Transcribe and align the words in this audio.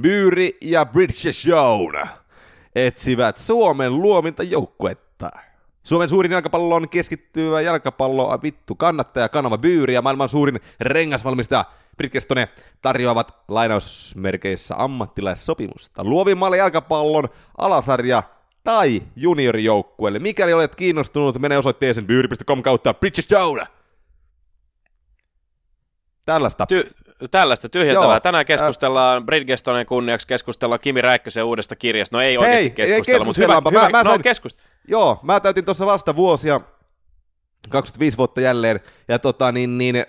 Byyri 0.00 0.58
ja 0.60 0.86
British 0.86 1.32
Shown 1.32 2.08
etsivät 2.74 3.36
Suomen 3.36 4.02
luominta 4.02 4.42
joukkuetta. 4.42 5.30
Suomen 5.82 6.08
suurin 6.08 6.32
jalkapallon 6.32 6.88
keskittyvä 6.88 7.60
jalkapallo 7.60 8.38
vittu 8.42 8.74
kannattaja 8.74 9.28
kanava 9.28 9.58
Byyri 9.58 9.94
ja 9.94 10.02
maailman 10.02 10.28
suurin 10.28 10.60
rengasvalmistaja 10.80 11.64
Bridgestone 11.96 12.48
tarjoavat 12.82 13.36
lainausmerkeissä 13.48 14.74
ammattilaissopimusta 14.78 16.04
luovimmalle 16.04 16.56
jalkapallon 16.56 17.28
alasarja 17.58 18.22
tai 18.64 19.02
juniorijoukkueelle. 19.16 20.18
Mikäli 20.18 20.52
olet 20.52 20.74
kiinnostunut, 20.74 21.38
mene 21.38 21.58
osoitteeseen 21.58 22.06
byyri.com 22.06 22.62
kautta 22.62 22.94
Shown. 23.20 23.66
Tällaista. 26.26 26.66
Ty- 26.72 26.94
tällaista 27.30 27.68
tyhjentävää. 27.68 28.08
Joo, 28.08 28.20
Tänään 28.20 28.46
keskustellaan 28.46 29.22
äh, 29.22 29.26
Bridgestonen 29.26 29.86
kunniaksi, 29.86 30.26
keskustellaan 30.26 30.80
Kimi 30.80 31.00
Räikkösen 31.00 31.44
uudesta 31.44 31.76
kirjasta. 31.76 32.16
No 32.16 32.20
ei 32.20 32.38
oikeasti 32.38 32.62
Hei, 32.62 32.70
keskustella, 32.70 33.24
mutta 33.24 33.40
hyvä, 33.40 33.54
hyvä, 33.70 33.80
mä, 33.80 33.88
mä 33.88 34.02
no, 34.02 34.10
sain, 34.10 34.22
keskust... 34.22 34.58
Joo, 34.88 35.20
mä 35.22 35.40
täytin 35.40 35.64
tuossa 35.64 35.86
vasta 35.86 36.16
vuosia, 36.16 36.60
25 37.68 38.18
vuotta 38.18 38.40
jälleen, 38.40 38.80
ja 39.08 39.18
tota 39.18 39.52
niin, 39.52 39.78
niin 39.78 40.04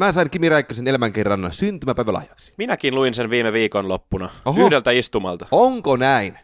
Mä 0.00 0.12
sain 0.12 0.30
Kimi 0.30 0.48
Räikkösen 0.48 0.88
elämänkerran 0.88 1.48
syntymäpäivälahjaksi. 1.50 2.54
Minäkin 2.58 2.94
luin 2.94 3.14
sen 3.14 3.30
viime 3.30 3.52
viikon 3.52 3.88
loppuna, 3.88 4.30
Oho. 4.44 4.66
yhdeltä 4.66 4.90
istumalta. 4.90 5.46
Onko 5.50 5.96
näin? 5.96 6.38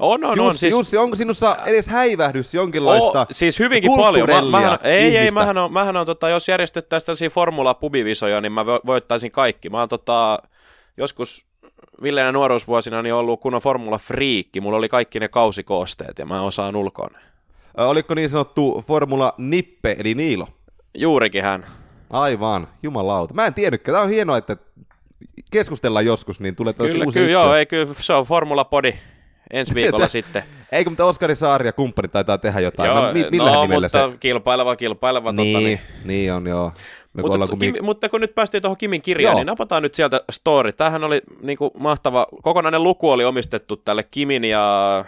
On, 0.00 0.24
on, 0.24 0.36
Jussi, 0.36 0.48
on. 0.48 0.54
Siis... 0.54 0.70
Jussi, 0.72 0.96
onko 0.96 1.16
sinussa 1.16 1.56
edes 1.66 1.88
häivähdys 1.88 2.54
jonkinlaista 2.54 3.20
o, 3.20 3.26
Siis 3.30 3.58
hyvinkin 3.58 3.90
paljon. 3.96 4.28
Mä, 4.28 4.42
mähän, 4.42 4.78
ei, 4.82 4.98
ihmistä. 4.98 5.20
ei, 5.20 5.30
mähän 5.30 5.58
on, 5.58 5.72
mähän 5.72 5.96
on 5.96 6.06
tota, 6.06 6.28
jos 6.28 6.48
järjestettäisiin 6.48 7.06
tällaisia 7.06 7.30
formula-pubivisoja, 7.30 8.40
niin 8.40 8.52
mä 8.52 8.66
voittaisin 8.66 9.30
kaikki. 9.30 9.70
Mä 9.70 9.78
oon 9.78 9.88
tota, 9.88 10.38
joskus 10.96 11.44
villeinä 12.02 12.32
nuoruusvuosina 12.32 13.02
niin 13.02 13.14
ollut 13.14 13.40
kunnon 13.40 13.62
formula-friikki. 13.62 14.60
Mulla 14.60 14.78
oli 14.78 14.88
kaikki 14.88 15.20
ne 15.20 15.28
kausikoosteet 15.28 16.18
ja 16.18 16.26
mä 16.26 16.42
osaan 16.42 16.76
ulkoon. 16.76 17.10
Oliko 17.76 18.14
niin 18.14 18.28
sanottu 18.28 18.84
formula 18.86 19.34
nippe, 19.38 19.96
eli 19.98 20.14
Niilo? 20.14 20.46
Juurikin 20.94 21.42
hän. 21.42 21.66
Aivan, 22.10 22.68
jumalauta. 22.82 23.34
Mä 23.34 23.46
en 23.46 23.54
tiennytkään. 23.54 23.94
Tämä 23.94 24.04
on 24.04 24.10
hienoa, 24.10 24.36
että 24.36 24.56
keskustellaan 25.50 26.06
joskus, 26.06 26.40
niin 26.40 26.56
tulee 26.56 26.72
kyllä, 26.72 27.04
uusi 27.04 27.18
kyllä, 27.18 27.32
joo, 27.32 27.54
ei, 27.54 27.66
kyllä, 27.66 27.94
se 28.00 28.12
on 28.12 28.24
Formula 28.24 28.64
Podi 28.64 28.94
ensi 29.50 29.74
viikolla 29.74 30.08
sitten. 30.08 30.42
Eikö, 30.72 30.90
mutta 30.90 31.04
Oskari 31.04 31.36
Saari 31.36 31.66
ja 31.66 31.72
kumppani 31.72 32.08
taitaa 32.08 32.38
tehdä 32.38 32.60
jotain. 32.60 32.88
Joo, 32.88 33.02
Mä, 33.02 33.12
mi- 33.12 33.38
no, 33.38 33.66
mutta 33.66 33.88
se? 33.88 33.98
kilpaileva, 34.20 34.76
kilpaileva. 34.76 35.32
Niin, 35.32 35.56
tota, 35.56 35.66
niin. 35.66 35.80
niin 36.04 36.32
on, 36.32 36.46
joo. 36.46 36.72
Me 37.14 37.22
mutta, 37.22 37.46
kun 37.46 37.58
Kim, 37.58 37.74
mutta 37.82 38.08
kun 38.08 38.20
nyt 38.20 38.34
päästiin 38.34 38.62
tuohon 38.62 38.76
Kimin 38.76 39.02
kirjaan, 39.02 39.32
Joo. 39.32 39.38
niin 39.40 39.46
napataan 39.46 39.82
nyt 39.82 39.94
sieltä 39.94 40.20
story. 40.30 40.72
Tämähän 40.72 41.04
oli 41.04 41.22
niin 41.42 41.58
kuin, 41.58 41.70
mahtava, 41.78 42.26
kokonainen 42.42 42.82
luku 42.82 43.10
oli 43.10 43.24
omistettu 43.24 43.76
tälle 43.76 44.02
Kimin 44.02 44.44
ja 44.44 45.04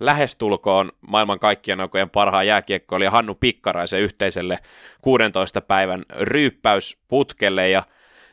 lähestulkoon 0.00 0.92
maailman 1.08 1.38
kaikkien 1.38 1.80
aikojen 1.80 2.10
parhaan 2.10 2.46
jääkiekkoilijan 2.46 3.12
Hannu 3.12 3.34
Pikkaraisen 3.34 4.00
yhteiselle 4.00 4.58
16 5.02 5.60
päivän 5.60 6.04
ryyppäysputkelle 6.20 7.68
ja 7.68 7.82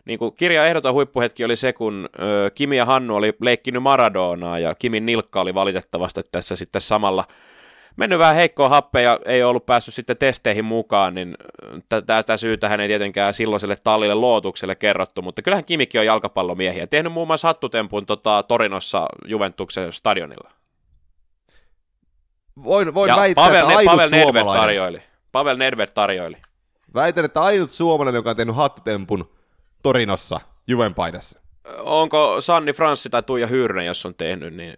niin 0.05 0.19
kuin 0.19 0.35
kirjan 0.35 0.67
ehdoton 0.67 0.93
huippuhetki 0.93 1.45
oli 1.45 1.55
se, 1.55 1.73
kun 1.73 2.09
ö, 2.19 2.51
Kimi 2.55 2.77
ja 2.77 2.85
Hannu 2.85 3.15
oli 3.15 3.33
leikkinyt 3.41 3.83
Maradonaa 3.83 4.59
ja 4.59 4.75
Kimin 4.75 5.05
nilkka 5.05 5.41
oli 5.41 5.53
valitettavasti 5.53 6.21
tässä 6.31 6.55
sitten 6.55 6.81
samalla 6.81 7.25
mennyt 7.95 8.19
vähän 8.19 8.35
heikkoa 8.35 8.69
happea 8.69 9.01
ja 9.01 9.19
ei 9.25 9.43
ollut 9.43 9.65
päässyt 9.65 9.93
sitten 9.93 10.17
testeihin 10.17 10.65
mukaan, 10.65 11.15
niin 11.15 11.37
tätä 12.05 12.37
syytä 12.37 12.69
hän 12.69 12.79
ei 12.79 12.87
tietenkään 12.87 13.33
silloiselle 13.33 13.75
tallille 13.83 14.13
lootukselle 14.13 14.75
kerrottu, 14.75 15.21
mutta 15.21 15.41
kyllähän 15.41 15.65
Kimikin 15.65 15.99
on 15.99 16.05
jalkapallomiehiä. 16.05 16.87
Tehnyt 16.87 17.13
muun 17.13 17.27
muassa 17.27 17.47
hattutempun 17.47 18.05
tota, 18.05 18.43
Torinossa 18.43 19.05
Juventuksen 19.25 19.93
stadionilla. 19.93 20.51
Voin, 22.63 22.93
voin 22.93 23.09
ja 23.09 23.15
väittää, 23.15 23.45
Pavel, 23.45 23.69
että 23.69 23.91
Pavel 23.91 24.09
Nedved 24.09 24.43
tarjoili. 24.43 25.01
Pavel 25.31 25.57
Nedved 25.57 25.87
tarjoili. 25.87 26.37
Väitän, 26.93 27.25
että 27.25 27.41
ainut 27.41 27.71
suomalainen, 27.71 28.19
joka 28.19 28.29
on 28.29 28.35
tehnyt 28.35 28.55
hattutempun 28.55 29.29
Torinossa 29.83 30.39
Juven 30.67 30.93
paidassa. 30.93 31.39
Onko 31.79 32.41
Sanni 32.41 32.73
Franssi 32.73 33.09
tai 33.09 33.23
Tuija 33.23 33.47
Hyrne, 33.47 33.85
jos 33.85 34.05
on 34.05 34.15
tehnyt, 34.15 34.53
niin 34.53 34.75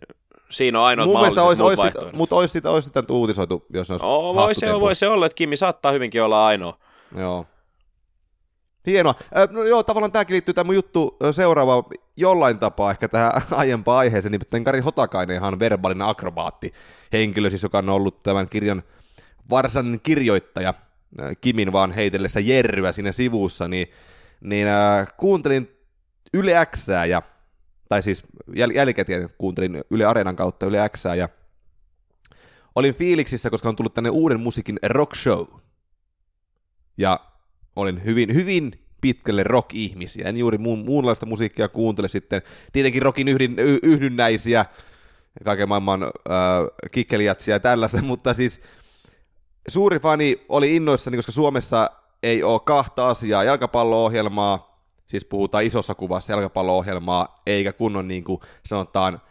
siinä 0.50 0.80
on 0.80 0.86
ainoa 0.86 1.06
mahdollisuus 1.06 1.60
olisi, 1.60 1.82
olisi, 1.82 2.00
sitä, 2.00 2.18
Mutta 2.18 2.36
olisi 2.36 2.52
sitä, 2.52 2.70
olisi 2.70 2.86
sitä 2.86 3.04
uutisoitu, 3.10 3.66
jos 3.74 3.92
olisi 3.92 4.06
oh, 4.06 4.36
voi, 4.36 4.56
se, 4.56 4.80
voi 4.80 4.96
se 4.96 5.08
olla, 5.08 5.26
että 5.26 5.36
Kimi 5.36 5.58
saattaa 5.58 5.92
hyvinkin 5.92 6.24
olla 6.24 6.46
ainoa. 6.46 6.78
Joo. 7.18 7.46
Hienoa. 8.88 9.16
No 9.52 9.64
joo, 9.64 9.84
tavallaan 9.84 10.12
tämäkin 10.12 10.34
liittyy 10.34 10.54
tämä 10.54 10.66
mun 10.66 10.76
juttu 10.76 11.18
seuraava 11.32 11.84
jollain 12.18 12.60
tapaa 12.60 12.92
ehkä 12.92 13.08
tähän 13.08 13.32
aiempaan 13.52 13.98
aiheeseen, 13.98 14.32
nimittäin 14.32 14.64
Kari 14.64 14.80
Hotakainen 14.80 15.36
ihan 15.36 15.60
verbaalinen 15.60 16.08
akrobaatti 16.08 16.74
henkilö, 17.14 17.50
siis 17.50 17.64
joka 17.64 17.78
on 17.78 17.90
ollut 17.90 18.24
tämän 18.24 18.50
kirjan 18.50 18.84
varsinainen 19.50 20.00
kirjoittaja 20.04 20.74
Kimin 21.42 21.72
vaan 21.72 21.92
heitellessä 21.92 22.40
jerryä 22.40 22.92
siinä 22.92 23.12
sivussa, 23.12 23.68
niin, 23.68 23.88
niin 24.46 24.68
äh, 24.68 25.08
kuuntelin 25.18 25.72
Yle 26.34 26.66
Xää 26.66 27.06
ja 27.06 27.22
tai 27.90 28.04
siis 28.04 28.24
jäl- 28.50 28.76
jälkikäteen 28.76 29.30
kuuntelin 29.38 29.84
Yle 29.92 30.06
Areenan 30.06 30.36
kautta 30.36 30.66
Yle 30.66 30.90
Xää 30.90 31.16
ja 31.16 31.30
olin 32.76 32.96
fiiliksissä, 32.96 33.50
koska 33.50 33.70
on 33.70 33.76
tullut 33.76 33.94
tänne 33.94 34.10
uuden 34.10 34.40
musiikin 34.40 34.80
rock 34.84 35.16
show. 35.16 35.46
Ja 36.98 37.20
olin 37.76 38.06
hyvin, 38.06 38.34
hyvin 38.34 38.72
pitkälle 39.02 39.44
rock-ihmisiä. 39.44 40.30
En 40.30 40.38
juuri 40.38 40.58
muun, 40.58 40.80
muunlaista 40.80 41.26
musiikkia 41.26 41.68
kuuntele 41.68 42.08
sitten. 42.08 42.42
Tietenkin 42.72 43.02
rockin 43.02 43.28
yhdyn, 43.28 43.60
y- 43.60 43.80
yhdynnäisiä, 43.84 44.66
kaiken 45.44 45.70
maailman 45.70 46.04
äh, 46.04 46.10
kikkeliatsia 46.92 47.56
ja 47.56 47.60
tällaista, 47.60 48.02
mutta 48.12 48.34
siis 48.34 48.62
suuri 49.68 50.00
fani 50.00 50.46
oli 50.50 50.76
innoissani, 50.76 51.18
koska 51.18 51.32
Suomessa 51.32 51.90
ei 52.26 52.44
ole 52.44 52.60
kahta 52.60 53.10
asiaa, 53.10 53.44
jalkapallo-ohjelmaa, 53.44 54.82
siis 55.08 55.26
puhutaan 55.26 55.64
isossa 55.64 55.96
kuvassa 55.96 56.34
jalkapallo-ohjelmaa, 56.34 57.36
eikä 57.46 57.74
kunnon 57.74 58.08
niin 58.08 58.24
kuin 58.24 58.40
sanotaan 58.66 59.22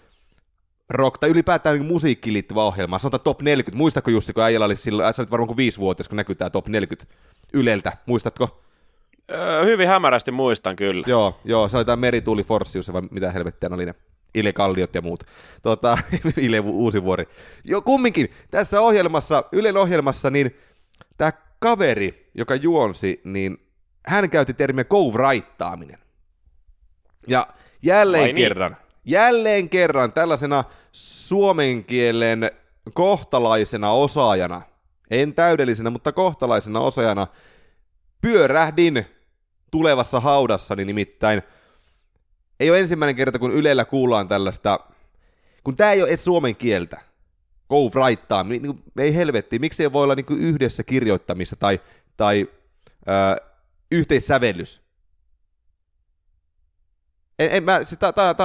rock, 0.91 1.19
tai 1.19 1.31
ylipäätään 1.31 1.79
niin 1.79 1.87
musiikkiin 1.87 2.35
liittyvä 2.35 2.63
ohjelma, 2.63 2.99
sanotaan 2.99 3.21
top 3.21 3.43
40, 3.43 3.79
muistatko 3.79 4.11
Jussi, 4.11 4.33
kun 4.33 4.43
äijällä 4.43 4.67
oli 4.67 4.77
silloin, 4.77 5.15
sä 5.15 5.23
olit 5.23 5.31
varmaan 5.31 5.47
kuin 5.47 5.57
viisi 5.57 5.79
vuotta, 5.79 6.05
kun 6.09 6.17
näkyy 6.17 6.35
tämä 6.35 6.51
top 6.51 6.69
40 6.69 7.15
Yleltä, 7.53 7.93
muistatko? 8.07 8.63
Öö, 9.31 9.65
hyvin 9.65 9.89
hämärästi 9.89 10.31
muistan 10.31 10.77
kyllä. 10.77 11.05
Joo, 11.07 11.41
joo, 11.45 11.69
se 11.69 11.77
oli 11.77 11.85
tämä 11.85 11.97
Merituuli 11.97 12.45
Forssius, 12.45 12.93
vai 12.93 13.03
mitä 13.11 13.33
helvettiä 13.33 13.69
oli 13.73 13.87
ne 13.87 13.95
Ile 14.35 14.53
Kalliot 14.53 14.95
ja 14.95 15.03
muut. 15.03 15.25
Tota, 15.63 15.99
Ile 16.37 16.61
Uusivuori. 16.61 17.29
Jo 17.65 17.83
kumminkin, 17.83 18.31
tässä 18.51 18.81
ohjelmassa, 18.81 19.45
Ylen 19.53 19.77
ohjelmassa, 19.77 20.31
niin 20.31 20.57
tämä 21.17 21.33
kaveri, 21.59 22.24
joka 22.35 22.55
juonsi, 22.55 23.21
niin 23.25 23.59
hän 24.07 24.31
käytti 24.31 24.55
termiä 24.55 24.85
co-writtaaminen. 24.85 25.99
Ja 27.27 27.47
jälleen 27.83 28.23
Vai 28.23 28.33
niin? 28.33 28.49
kerran, 28.49 28.73
niin? 28.73 28.81
jälleen 29.05 29.69
kerran 29.69 30.13
tällaisena 30.13 30.65
suomen 30.93 31.85
kielen 31.85 32.51
kohtalaisena 32.95 33.91
osaajana, 33.91 34.63
en 35.11 35.35
täydellisenä, 35.35 35.91
mutta 35.91 36.13
kohtalaisena 36.13 36.81
osaajana, 36.81 37.27
pyörähdin 38.21 39.07
tulevassa 39.71 40.21
haudassani 40.21 40.85
nimittäin. 40.85 41.43
Ei 42.61 42.71
ole 42.71 42.81
ensimmäinen 42.81 43.17
kerta, 43.17 43.39
kun 43.39 43.53
Ylellä 43.53 43.85
kuullaan 43.85 44.29
tällaista, 44.29 44.81
kun 45.65 45.77
tämä 45.77 45.93
ei 45.93 46.03
ole 46.03 46.09
edes 46.09 46.25
suomen 46.25 46.57
kieltä. 46.57 47.01
Go 47.69 47.91
niin, 48.49 48.63
niin, 48.63 48.83
ei 48.99 49.15
helvetti, 49.15 49.59
miksi 49.59 49.83
ei 49.83 49.93
voi 49.93 50.05
olla 50.05 50.15
niin 50.15 50.27
yhdessä 50.39 50.83
kirjoittamista 50.83 51.57
tai, 51.57 51.81
tai 52.17 52.49
ö, 53.09 53.47
yhteissävellys. 53.91 54.83
En, 57.39 57.49
en 57.53 57.65
mä, 57.65 57.81
tämä 57.99 58.45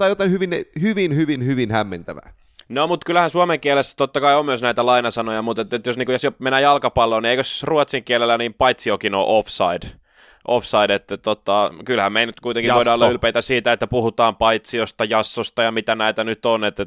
on 0.00 0.08
jotain 0.08 0.30
hyvin, 0.30 0.50
hyvin, 0.80 1.16
hyvin, 1.16 1.46
hyvin 1.46 1.70
hämmentävää. 1.70 2.32
No, 2.68 2.86
mutta 2.86 3.04
kyllähän 3.04 3.30
suomen 3.30 3.60
kielessä 3.60 3.94
totta 3.96 4.20
kai 4.20 4.34
on 4.34 4.44
myös 4.46 4.62
näitä 4.62 4.86
lainasanoja, 4.86 5.42
mutta 5.42 5.62
et, 5.62 5.72
et 5.72 5.86
jos, 5.86 5.96
niin 5.96 6.12
jos 6.12 6.22
mennään 6.38 6.62
jalkapalloon, 6.62 7.22
niin 7.22 7.30
eikö 7.30 7.42
ruotsin 7.62 8.04
kielellä 8.04 8.38
niin 8.38 8.54
paitsi 8.54 8.88
jokin 8.88 9.14
ole 9.14 9.38
offside? 9.38 10.00
offside, 10.48 10.94
että 10.94 11.16
tota, 11.16 11.70
kyllähän 11.84 12.12
me 12.12 12.26
nyt 12.26 12.40
kuitenkin 12.40 12.68
Jasso. 12.68 12.76
voidaan 12.76 12.94
olla 12.94 13.08
ylpeitä 13.08 13.40
siitä, 13.40 13.72
että 13.72 13.86
puhutaan 13.86 14.36
paitsiosta, 14.36 15.04
jassosta 15.04 15.62
ja 15.62 15.72
mitä 15.72 15.94
näitä 15.94 16.24
nyt 16.24 16.46
on, 16.46 16.64
että 16.64 16.86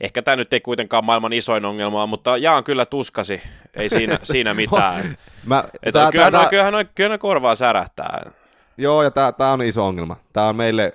ehkä 0.00 0.22
tämä 0.22 0.36
nyt 0.36 0.52
ei 0.52 0.60
kuitenkaan 0.60 1.04
maailman 1.04 1.32
isoin 1.32 1.64
ongelma, 1.64 2.06
mutta 2.06 2.36
jaan 2.36 2.64
kyllä 2.64 2.86
tuskasi, 2.86 3.42
ei 3.74 3.88
siinä, 3.88 4.18
siinä 4.22 4.54
mitään. 4.64 5.16
Mä, 5.46 5.64
että 5.82 6.00
tää, 6.00 6.12
kyllähän, 6.12 6.32
tää, 6.32 6.48
kyllähän, 6.48 6.72
noin, 6.72 6.88
kyllähän 6.94 7.18
korvaa 7.18 7.54
särähtää. 7.54 8.30
Joo, 8.78 9.02
ja 9.02 9.10
tämä 9.10 9.52
on 9.52 9.62
iso 9.62 9.86
ongelma. 9.86 10.16
Tämä 10.32 10.48
on 10.48 10.56
meille, 10.56 10.92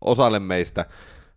osalle 0.00 0.38
meistä, 0.38 0.84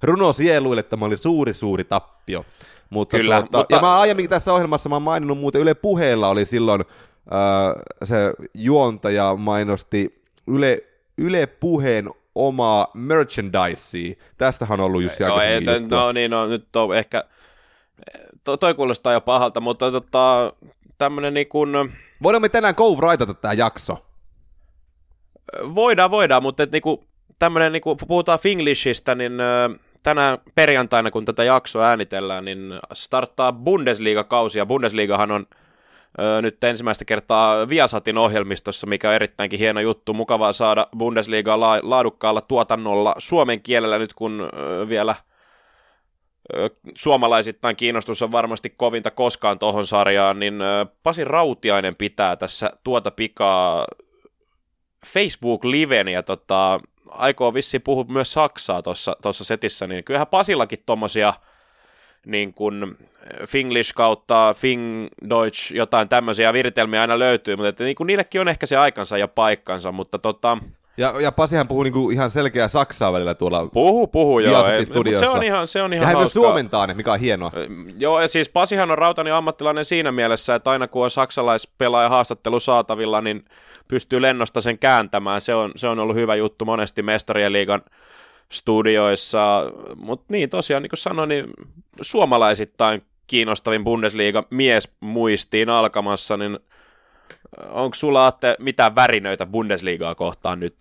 runo 0.03 0.33
sieluille 0.33 0.83
tämä 0.83 1.05
oli 1.05 1.17
suuri, 1.17 1.53
suuri 1.53 1.83
tappio. 1.83 2.45
Mutta, 2.89 3.17
Kyllä, 3.17 3.39
tuota, 3.39 3.57
mutta... 3.57 3.75
Ja 3.75 3.81
mä 3.81 3.99
aiemmin 3.99 4.29
tässä 4.29 4.53
ohjelmassa 4.53 4.89
mä 4.89 4.95
oon 4.95 5.01
maininnut 5.01 5.37
muuten 5.37 5.61
Yle 5.61 5.73
puheella 5.73 6.29
oli 6.29 6.45
silloin 6.45 6.81
äh, 6.81 7.83
se 8.03 8.33
juontaja 8.53 9.35
mainosti 9.35 10.23
Yle, 10.47 10.83
Yle 11.17 11.45
puheen 11.45 12.09
omaa 12.35 12.91
merchandisea. 12.93 14.15
Tästähän 14.37 14.79
on 14.79 14.85
ollut 14.85 15.03
Jussi 15.03 15.23
no, 15.23 15.41
ei, 15.41 15.55
juttu. 15.55 15.95
no 15.95 16.11
niin, 16.11 16.31
no, 16.31 16.47
nyt 16.47 16.75
on 16.75 16.97
ehkä, 16.97 17.23
to, 18.43 18.57
toi 18.57 18.73
kuulostaa 18.73 19.13
jo 19.13 19.21
pahalta, 19.21 19.59
mutta 19.59 19.91
tota, 19.91 20.53
tämmönen 20.97 21.33
niin 21.33 21.47
kuin... 21.47 21.91
Voidaan 22.23 22.41
me 22.41 22.49
tänään 22.49 22.73
go 22.77 22.97
raitata 22.99 23.33
tämä 23.33 23.53
jakso? 23.53 24.05
Voidaan, 25.75 26.11
voidaan, 26.11 26.43
mutta 26.43 26.63
et, 26.63 26.71
niinku, 26.71 27.03
tämmönen, 27.39 27.71
niinku, 27.71 27.95
puhutaan 27.95 28.39
Finglishistä, 28.39 29.15
niin 29.15 29.33
tänään 30.03 30.37
perjantaina, 30.55 31.11
kun 31.11 31.25
tätä 31.25 31.43
jaksoa 31.43 31.85
äänitellään, 31.87 32.45
niin 32.45 32.79
starttaa 32.93 33.51
Bundesliga-kausi, 33.53 34.59
ja 34.59 34.65
Bundesligahan 34.65 35.31
on 35.31 35.45
ö, 36.19 36.41
nyt 36.41 36.63
ensimmäistä 36.63 37.05
kertaa 37.05 37.69
Viasatin 37.69 38.17
ohjelmistossa, 38.17 38.87
mikä 38.87 39.09
on 39.09 39.15
erittäinkin 39.15 39.59
hieno 39.59 39.79
juttu. 39.79 40.13
Mukavaa 40.13 40.53
saada 40.53 40.87
Bundesligaa 40.97 41.59
la- 41.59 41.79
laadukkaalla 41.83 42.41
tuotannolla 42.41 43.15
suomen 43.17 43.61
kielellä 43.61 43.97
nyt, 43.97 44.13
kun 44.13 44.49
ö, 44.53 44.89
vielä 44.89 45.15
suomalaisittain 46.95 47.75
kiinnostus 47.75 48.21
on 48.21 48.31
varmasti 48.31 48.69
kovinta 48.69 49.11
koskaan 49.11 49.59
tuohon 49.59 49.87
sarjaan, 49.87 50.39
niin 50.39 50.55
Pasi 51.03 51.23
Rautiainen 51.23 51.95
pitää 51.95 52.35
tässä 52.35 52.71
tuota 52.83 53.11
pikaa 53.11 53.85
Facebook-liven 55.05 56.07
ja 56.07 56.23
tota, 56.23 56.79
aikoo 57.07 57.53
vissi 57.53 57.79
puhua 57.79 58.03
myös 58.03 58.33
Saksaa 58.33 58.81
tuossa 59.21 59.43
setissä, 59.43 59.87
niin 59.87 60.03
kyllähän 60.03 60.27
Pasillakin 60.27 60.83
tommosia 60.85 61.33
niin 62.25 62.53
kuin 62.53 62.97
Finglish 63.47 63.93
kautta 63.93 64.53
Fing 64.57 65.07
Deutsch, 65.29 65.71
jotain 65.75 66.09
tämmöisiä 66.09 66.53
viritelmiä 66.53 67.01
aina 67.01 67.19
löytyy, 67.19 67.55
mutta 67.55 67.69
että 67.69 67.83
niin 67.83 67.95
kuin 67.95 68.07
niillekin 68.07 68.41
on 68.41 68.47
ehkä 68.47 68.65
se 68.65 68.77
aikansa 68.77 69.17
ja 69.17 69.27
paikkansa, 69.27 69.91
mutta 69.91 70.19
tota... 70.19 70.57
Ja, 70.97 71.13
ja 71.21 71.31
Pasihan 71.31 71.67
puhuu 71.67 71.83
niinku 71.83 72.09
ihan 72.09 72.31
selkeää 72.31 72.67
saksaa 72.67 73.13
välillä 73.13 73.33
tuolla 73.33 73.67
Puhu, 73.73 74.07
puhu, 74.07 74.39
joo. 74.39 74.65
Ei, 74.67 74.85
se 75.19 75.29
on 75.29 75.43
ihan, 75.43 75.67
se 75.67 75.81
on 75.81 75.93
ihan 75.93 76.03
ja 76.03 76.07
hän 76.07 76.17
myös 76.17 76.33
suomentaa 76.33 76.87
ne, 76.87 76.93
mikä 76.93 77.13
on 77.13 77.19
hienoa. 77.19 77.51
Joo, 77.97 78.21
ja 78.21 78.27
siis 78.27 78.49
Pasihan 78.49 78.91
on 78.91 78.97
rautani 78.97 79.31
ammattilainen 79.31 79.85
siinä 79.85 80.11
mielessä, 80.11 80.55
että 80.55 80.71
aina 80.71 80.87
kun 80.87 81.03
on 81.03 81.11
saksalaispelaaja 81.11 82.09
haastattelu 82.09 82.59
saatavilla, 82.59 83.21
niin 83.21 83.45
pystyy 83.87 84.21
lennosta 84.21 84.61
sen 84.61 84.79
kääntämään. 84.79 85.41
Se 85.41 85.55
on, 85.55 85.71
se 85.75 85.87
on 85.87 85.99
ollut 85.99 86.15
hyvä 86.15 86.35
juttu 86.35 86.65
monesti 86.65 87.01
mestarien 87.01 87.53
liigan 87.53 87.81
studioissa, 88.51 89.71
mutta 89.95 90.25
niin 90.29 90.49
tosiaan, 90.49 90.83
niin 90.83 90.89
kuin 90.89 90.97
sanoin, 90.97 91.29
niin 91.29 91.45
suomalaisittain 92.01 93.03
kiinnostavin 93.27 93.83
Bundesliga 93.83 94.43
mies 94.49 94.89
muistiin 94.99 95.69
alkamassa, 95.69 96.37
niin 96.37 96.59
onko 97.69 97.95
sulla 97.95 98.27
Atte 98.27 98.55
mitään 98.59 98.95
värinöitä 98.95 99.45
Bundesligaa 99.45 100.15
kohtaan 100.15 100.59
nyt? 100.59 100.75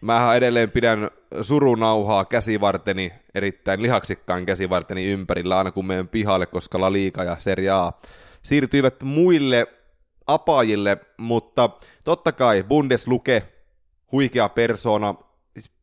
Mä 0.00 0.34
edelleen 0.34 0.70
pidän 0.70 1.10
surunauhaa 1.42 2.24
käsivarteni, 2.24 3.12
erittäin 3.34 3.82
lihaksikkaan 3.82 4.46
käsivarteni 4.46 5.06
ympärillä 5.06 5.58
aina 5.58 5.70
kun 5.70 5.86
menen 5.86 6.08
pihalle, 6.08 6.46
koska 6.46 6.80
La 6.80 6.92
Liga 6.92 7.24
ja 7.24 7.36
Serie 7.38 7.70
A 7.70 7.92
siirtyivät 8.42 9.02
muille 9.02 9.66
apajille, 10.26 10.98
mutta 11.18 11.70
totta 12.04 12.32
kai 12.32 12.62
Bundesluke, 12.62 13.42
huikea 14.12 14.48
persona, 14.48 15.14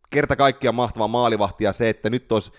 kerta 0.09 0.35
kaikkiaan 0.35 0.75
mahtava 0.75 1.07
maalivahti 1.07 1.63
ja 1.63 1.73
se, 1.73 1.89
että 1.89 2.09
nyt 2.09 2.31
olisi 2.31 2.51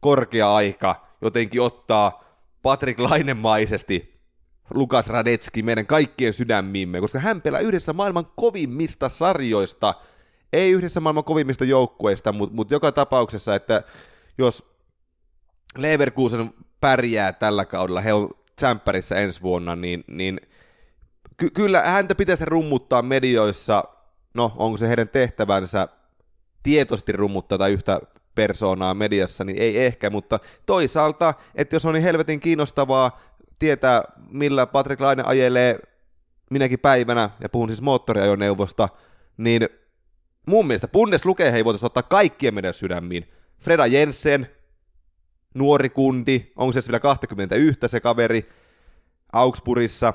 korkea 0.00 0.54
aika 0.54 1.06
jotenkin 1.22 1.60
ottaa 1.60 2.24
Patrick 2.62 3.00
Lainemaisesti 3.00 4.09
Lukas 4.74 5.08
Radetski 5.08 5.62
meidän 5.62 5.86
kaikkien 5.86 6.32
sydämiimme, 6.32 7.00
koska 7.00 7.18
hän 7.18 7.42
pelaa 7.42 7.60
yhdessä 7.60 7.92
maailman 7.92 8.26
kovimmista 8.36 9.08
sarjoista, 9.08 9.94
ei 10.52 10.70
yhdessä 10.70 11.00
maailman 11.00 11.24
kovimmista 11.24 11.64
joukkueista, 11.64 12.32
mutta 12.32 12.56
mut 12.56 12.70
joka 12.70 12.92
tapauksessa, 12.92 13.54
että 13.54 13.82
jos 14.38 14.70
Leverkusen 15.78 16.54
pärjää 16.80 17.32
tällä 17.32 17.64
kaudella, 17.64 18.00
he 18.00 18.12
on 18.12 18.30
tsemppärissä 18.56 19.16
ensi 19.16 19.42
vuonna, 19.42 19.76
niin, 19.76 20.04
niin 20.08 20.40
ky- 21.36 21.50
kyllä 21.50 21.82
häntä 21.82 22.14
pitäisi 22.14 22.44
rummuttaa 22.44 23.02
medioissa, 23.02 23.84
no 24.34 24.52
onko 24.56 24.78
se 24.78 24.88
heidän 24.88 25.08
tehtävänsä 25.08 25.88
tietoisesti 26.62 27.12
rummuttaa 27.12 27.58
tai 27.58 27.72
yhtä 27.72 28.00
persoonaa 28.34 28.94
mediassa, 28.94 29.44
niin 29.44 29.58
ei 29.58 29.84
ehkä, 29.84 30.10
mutta 30.10 30.40
toisaalta, 30.66 31.34
että 31.54 31.76
jos 31.76 31.86
on 31.86 31.94
niin 31.94 32.02
helvetin 32.02 32.40
kiinnostavaa 32.40 33.20
tietää, 33.60 34.02
millä 34.28 34.66
Patrick 34.66 35.00
Laine 35.00 35.22
ajelee 35.26 35.78
minäkin 36.50 36.78
päivänä, 36.78 37.30
ja 37.40 37.48
puhun 37.48 37.68
siis 37.68 37.82
moottoriajoneuvosta, 37.82 38.88
niin 39.36 39.68
mun 40.46 40.66
mielestä 40.66 40.88
Bundesluke 40.88 41.48
ei 41.48 41.64
voitaisiin 41.64 41.86
ottaa 41.86 42.02
kaikkien 42.02 42.54
meidän 42.54 42.74
sydämiin. 42.74 43.30
Freda 43.60 43.86
Jensen, 43.86 44.50
nuori 45.54 45.90
kundi, 45.90 46.52
onko 46.56 46.72
se 46.72 46.80
vielä 46.88 47.00
21 47.00 47.80
se 47.86 48.00
kaveri, 48.00 48.48
Augsburgissa, 49.32 50.14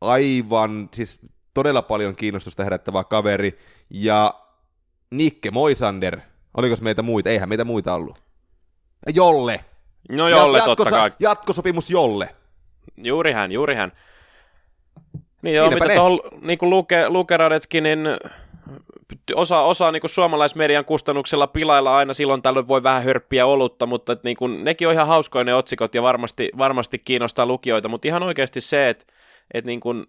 aivan, 0.00 0.88
siis 0.94 1.18
todella 1.54 1.82
paljon 1.82 2.16
kiinnostusta 2.16 2.64
herättävä 2.64 3.04
kaveri, 3.04 3.58
ja 3.90 4.34
Nikke 5.10 5.50
Moisander, 5.50 6.20
oliko 6.56 6.76
meitä 6.80 7.02
muita? 7.02 7.30
Eihän 7.30 7.48
meitä 7.48 7.64
muita 7.64 7.94
ollut. 7.94 8.22
Jolle. 9.14 9.64
No 10.08 10.28
Jolle 10.28 10.58
ja, 10.58 10.64
totta 10.64 10.90
kai. 10.90 11.12
Jatkosopimus 11.18 11.90
Jolle. 11.90 12.34
Juuri 12.96 13.32
hän, 13.32 13.52
juuri 13.52 13.74
hän. 13.74 13.92
Niin 15.42 15.56
joo, 15.56 15.70
mitä 15.70 15.94
tuohon 15.94 16.20
niin 16.40 16.58
Luke, 16.62 17.08
Luke 17.08 17.36
niin 17.80 17.98
osa, 19.34 19.60
osa 19.60 19.92
niin 19.92 20.00
kuin 20.00 20.10
suomalaismedian 20.10 20.84
kustannuksella 20.84 21.46
pilailla 21.46 21.96
aina 21.96 22.14
silloin 22.14 22.42
tällöin 22.42 22.68
voi 22.68 22.82
vähän 22.82 23.04
hörppiä 23.04 23.46
olutta, 23.46 23.86
mutta 23.86 24.12
että, 24.12 24.28
niin 24.28 24.36
kuin, 24.36 24.64
nekin 24.64 24.88
on 24.88 24.94
ihan 24.94 25.06
hauskoja 25.06 25.44
ne 25.44 25.54
otsikot 25.54 25.94
ja 25.94 26.02
varmasti, 26.02 26.50
varmasti 26.58 26.98
kiinnostaa 26.98 27.46
lukijoita, 27.46 27.88
mutta 27.88 28.08
ihan 28.08 28.22
oikeasti 28.22 28.60
se, 28.60 28.88
että, 28.88 29.04
että 29.54 29.66
niin 29.66 29.80
kuin, 29.80 30.06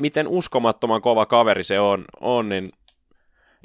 miten 0.00 0.28
uskomattoman 0.28 1.02
kova 1.02 1.26
kaveri 1.26 1.64
se 1.64 1.80
on, 1.80 2.04
on 2.20 2.48
niin 2.48 2.66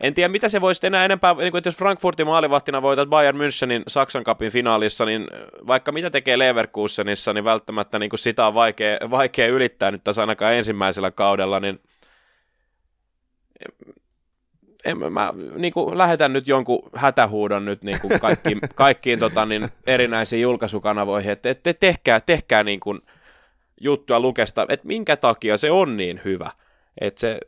en 0.01 0.13
tiedä, 0.13 0.27
mitä 0.27 0.49
se 0.49 0.61
voisi 0.61 0.87
enää 0.87 1.05
enempää, 1.05 1.33
niin 1.33 1.51
kuin, 1.51 1.59
että 1.59 1.67
jos 1.67 1.77
Frankfurtin 1.77 2.27
maalivahtina 2.27 2.81
voitat 2.81 3.09
Bayern 3.09 3.37
Münchenin 3.37 3.83
Saksan 3.87 4.23
Cupin 4.23 4.51
finaalissa, 4.51 5.05
niin 5.05 5.27
vaikka 5.67 5.91
mitä 5.91 6.09
tekee 6.09 6.39
Leverkusenissa, 6.39 7.33
niin 7.33 7.43
välttämättä 7.43 7.99
niin 7.99 8.09
kuin 8.09 8.19
sitä 8.19 8.47
on 8.47 8.53
vaikea, 8.53 8.97
vaikea 9.11 9.47
ylittää 9.47 9.91
nyt 9.91 10.03
tässä 10.03 10.21
ainakaan 10.21 10.53
ensimmäisellä 10.53 11.11
kaudella, 11.11 11.59
niin 11.59 11.79
en, 14.85 15.13
mä 15.13 15.33
niin 15.55 15.73
kuin, 15.73 15.97
lähetän 15.97 16.33
nyt 16.33 16.47
jonkun 16.47 16.89
hätähuudon 16.95 17.65
nyt 17.65 17.83
niin 17.83 18.01
kuin 18.01 18.19
kaikkiin, 18.19 18.59
kaikkiin 18.75 19.19
tota, 19.19 19.45
niin, 19.45 19.69
erinäisiin 19.87 20.41
julkaisukanavoihin, 20.41 21.31
että 21.31 21.49
et, 21.49 21.67
et, 21.67 21.79
tehkää, 21.79 22.19
tehkää 22.19 22.63
niin 22.63 22.79
kuin, 22.79 23.01
juttua 23.81 24.19
Lukesta, 24.19 24.65
että 24.69 24.87
minkä 24.87 25.17
takia 25.17 25.57
se 25.57 25.71
on 25.71 25.97
niin 25.97 26.21
hyvä. 26.25 26.51
Että 27.01 27.19
se, 27.19 27.39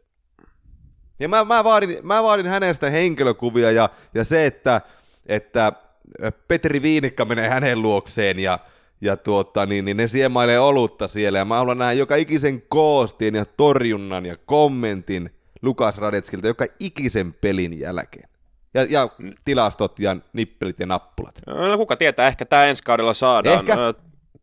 ja 1.20 1.30
mä, 1.30 1.44
mä, 1.44 1.64
vaadin, 1.64 1.98
mä 2.04 2.24
vaadin 2.24 2.46
hänestä 2.46 2.90
henkilökuvia 2.90 3.72
ja, 3.72 3.90
ja 4.16 4.24
se, 4.24 4.46
että, 4.46 4.82
että 5.26 5.74
Petri 6.48 6.82
Viinikka 6.82 7.26
menee 7.26 7.50
hänen 7.50 7.82
luokseen 7.82 8.40
ja, 8.40 8.60
ja 9.02 9.18
tuota, 9.18 9.66
niin, 9.66 9.86
niin 9.86 9.98
ne 9.98 10.08
siemailee 10.08 10.60
olutta 10.60 11.08
siellä. 11.08 11.40
Ja 11.40 11.46
mä 11.46 11.56
haluan 11.56 11.78
nähdä 11.78 11.94
joka 11.94 12.16
ikisen 12.16 12.62
koostin 12.62 13.36
ja 13.36 13.46
torjunnan 13.46 14.26
ja 14.26 14.38
kommentin 14.46 15.36
Lukas 15.62 15.98
Radetskilta 15.98 16.48
joka 16.48 16.66
ikisen 16.80 17.34
pelin 17.34 17.80
jälkeen. 17.80 18.30
Ja, 18.74 18.84
ja 18.90 19.10
tilastot 19.46 20.00
ja 20.00 20.16
nippelit 20.34 20.80
ja 20.80 20.86
nappulat. 20.86 21.40
No 21.48 21.78
kuka 21.78 21.96
tietää, 21.96 22.28
ehkä 22.28 22.46
tämä 22.46 22.66
ensi 22.66 22.84
kaudella 22.84 23.14
saadaan. 23.14 23.60
Ehkä. 23.60 23.76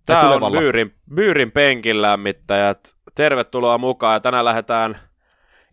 Tämä 0.06 0.30
on 0.30 0.52
Byyrin, 0.52 0.94
Byyrin 1.14 1.52
penkin 1.52 2.02
lämmittäjät. 2.02 2.94
Tervetuloa 3.14 3.78
mukaan 3.78 4.14
ja 4.14 4.20
tänään 4.20 4.44
lähdetään– 4.44 4.98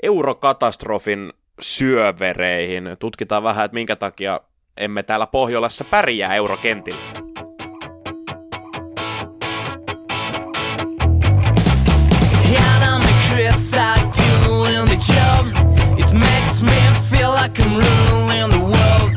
eurokatastrofin 0.04 1.34
syövereihin. 1.62 2.90
Tutkitaan 3.00 3.44
vähän, 3.44 3.66
että 3.66 3.76
minkä 3.76 3.96
takia 3.96 4.42
emme 4.78 5.04
täällä 5.04 5.28
Pohjolassa 5.28 5.84
pärjää 5.84 6.36
eurokentillä. 6.36 7.00
It 15.98 16.14
makes 16.14 16.62
me 16.62 17.02
feel 17.10 17.32
like 17.32 17.60
I'm 17.60 17.76
ruling 17.76 18.50
the 18.50 18.60
world. 18.60 19.17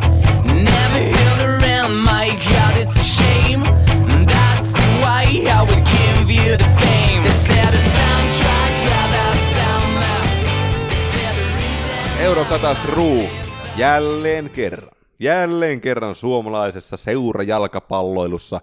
Eurokatastruu 12.50 13.28
jälleen 13.76 14.50
kerran. 14.50 14.96
Jälleen 15.18 15.80
kerran 15.80 16.14
suomalaisessa 16.14 16.96
seurajalkapalloilussa. 16.96 18.60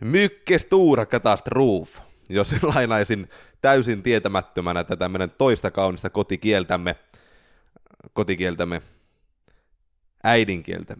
Mykke 0.00 0.58
Stura 0.58 1.06
Katastroof, 1.06 1.98
jos 2.28 2.54
lainaisin 2.74 3.28
täysin 3.60 4.02
tietämättömänä 4.02 4.84
tätä 4.84 5.08
meidän 5.08 5.30
toista 5.30 5.70
kaunista 5.70 6.10
kotikieltämme. 6.10 6.96
kotikieltämme. 8.12 8.82
äidinkieltä. 10.24 10.96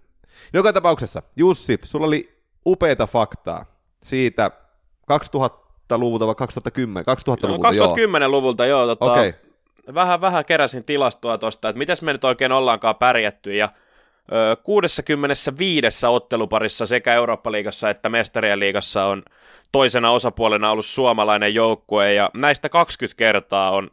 Joka 0.53 0.73
tapauksessa, 0.73 1.23
Jussi, 1.37 1.79
sulla 1.83 2.07
oli 2.07 2.43
upeita 2.67 3.07
faktaa 3.07 3.65
siitä 4.03 4.51
2000-luvulta 5.13 6.27
vai 6.27 6.35
2010? 6.35 7.05
2000-luvulta, 7.05 7.73
no, 7.73 7.95
2010-luvulta, 7.95 8.67
joo. 8.67 8.81
joo 8.81 8.97
tota, 8.97 9.13
okay. 9.13 9.33
Vähän, 9.95 10.21
vähän 10.21 10.45
keräsin 10.45 10.85
tilastoa 10.85 11.39
tuosta, 11.39 11.69
että 11.69 11.79
miten 11.79 11.97
me 12.03 12.13
nyt 12.13 12.25
oikein 12.25 12.53
ollaankaan 12.53 12.97
pärjätty, 12.97 13.55
ja 13.55 13.69
65 14.63 16.07
otteluparissa 16.07 16.87
sekä 16.87 17.15
Eurooppa-liigassa 17.15 17.91
että 17.91 18.09
Mestarien 18.09 18.61
liigassa 18.61 19.05
on 19.05 19.23
toisena 19.73 20.11
osapuolena 20.11 20.71
ollut 20.71 20.87
suomalainen 20.87 21.55
joukkue, 21.55 22.15
ja 22.15 22.31
näistä 22.35 22.69
20 22.69 23.19
kertaa 23.19 23.71
on, 23.71 23.91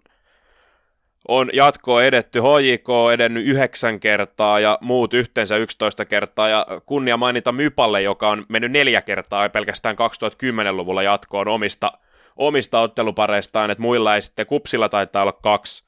on 1.28 1.50
jatkoa 1.54 2.04
edetty. 2.04 2.40
HJK 2.40 2.90
on 2.90 3.14
edennyt 3.14 3.46
9 3.46 4.00
kertaa 4.00 4.60
ja 4.60 4.78
muut 4.82 5.14
yhteensä 5.14 5.58
11 5.58 6.06
kertaa, 6.06 6.50
ja 6.50 6.68
kunnia 6.86 7.18
mainita 7.18 7.52
Mypalle, 7.52 8.02
joka 8.02 8.30
on 8.30 8.46
mennyt 8.50 8.72
neljä 8.72 9.02
kertaa 9.02 9.44
ja 9.44 9.50
pelkästään 9.50 9.96
2010-luvulla 9.96 11.04
jatkoon 11.04 11.48
omista, 11.48 11.92
omista 12.36 12.82
ottelupareistaan, 12.82 13.72
että 13.72 13.82
muilla 13.82 14.16
ei 14.16 14.22
sitten, 14.22 14.46
Kupsilla 14.46 14.90
taitaa 14.90 15.22
olla 15.22 15.32
kaksi, 15.32 15.84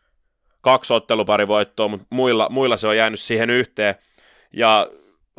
kaksi 0.61 0.93
otteluparivoittoa, 0.93 1.87
mutta 1.87 2.07
muilla, 2.09 2.47
muilla 2.49 2.77
se 2.77 2.87
on 2.87 2.97
jäänyt 2.97 3.19
siihen 3.19 3.49
yhteen. 3.49 3.95
Ja 4.53 4.87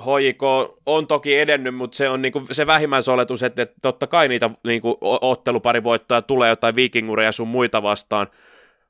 HJK 0.00 0.42
on 0.86 1.06
toki 1.06 1.38
edennyt, 1.38 1.74
mutta 1.74 1.96
se 1.96 2.08
on 2.08 2.22
niinku 2.22 2.42
se 2.52 2.66
vähimmäisoletus, 2.66 3.42
että, 3.42 3.62
että 3.62 3.76
totta 3.82 4.06
kai 4.06 4.28
niitä 4.28 4.50
niinku 4.64 4.98
otteluparivoittoja 5.00 6.22
tulee 6.22 6.48
jotain 6.48 6.76
vikingureja 6.76 7.32
sun 7.32 7.48
muita 7.48 7.82
vastaan, 7.82 8.26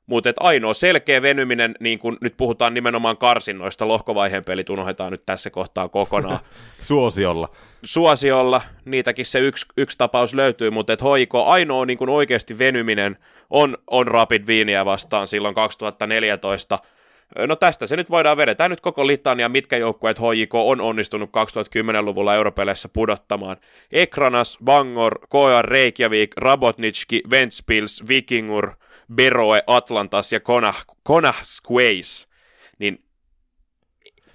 mutta 0.07 0.33
ainoa 0.39 0.73
selkeä 0.73 1.21
venyminen, 1.21 1.75
niin 1.79 1.99
kun 1.99 2.17
nyt 2.21 2.37
puhutaan 2.37 2.73
nimenomaan 2.73 3.17
karsinnoista, 3.17 3.87
lohkovaiheen 3.87 4.43
pelit 4.43 4.69
unohdetaan 4.69 5.11
nyt 5.11 5.25
tässä 5.25 5.49
kohtaa 5.49 5.89
kokonaan. 5.89 6.39
Suosiolla. 6.81 7.49
Suosiolla, 7.83 8.61
niitäkin 8.85 9.25
se 9.25 9.39
yksi, 9.39 9.65
yksi 9.77 9.97
tapaus 9.97 10.33
löytyy, 10.33 10.69
mutta 10.69 10.93
että 10.93 11.05
HIK 11.17 11.35
ainoa 11.35 11.85
niin 11.85 11.97
kun 11.97 12.09
oikeasti 12.09 12.57
venyminen 12.57 13.17
on, 13.49 13.77
on 13.87 14.07
Rapid 14.07 14.47
Viiniä 14.47 14.85
vastaan 14.85 15.27
silloin 15.27 15.55
2014, 15.55 16.79
No 17.47 17.55
tästä 17.55 17.87
se 17.87 17.95
nyt 17.95 18.09
voidaan 18.09 18.37
vedetä 18.37 18.69
nyt 18.69 18.81
koko 18.81 19.07
litania, 19.07 19.49
mitkä 19.49 19.77
joukkueet 19.77 20.19
HJK 20.19 20.55
on 20.55 20.81
onnistunut 20.81 21.29
2010-luvulla 21.29 22.35
europeleissä 22.35 22.89
pudottamaan. 22.89 23.57
Ekranas, 23.91 24.57
Bangor, 24.63 25.19
KR 25.19 25.65
Reykjavik, 25.65 26.31
Rabotnitski, 26.37 27.21
Ventspils, 27.29 28.03
Vikingur, 28.07 28.71
Beroe, 29.15 29.63
Atlantas 29.67 30.31
ja 30.31 30.39
Konah, 30.39 30.85
Konah 31.03 31.43
Squays. 31.43 32.27
Niin 32.79 33.05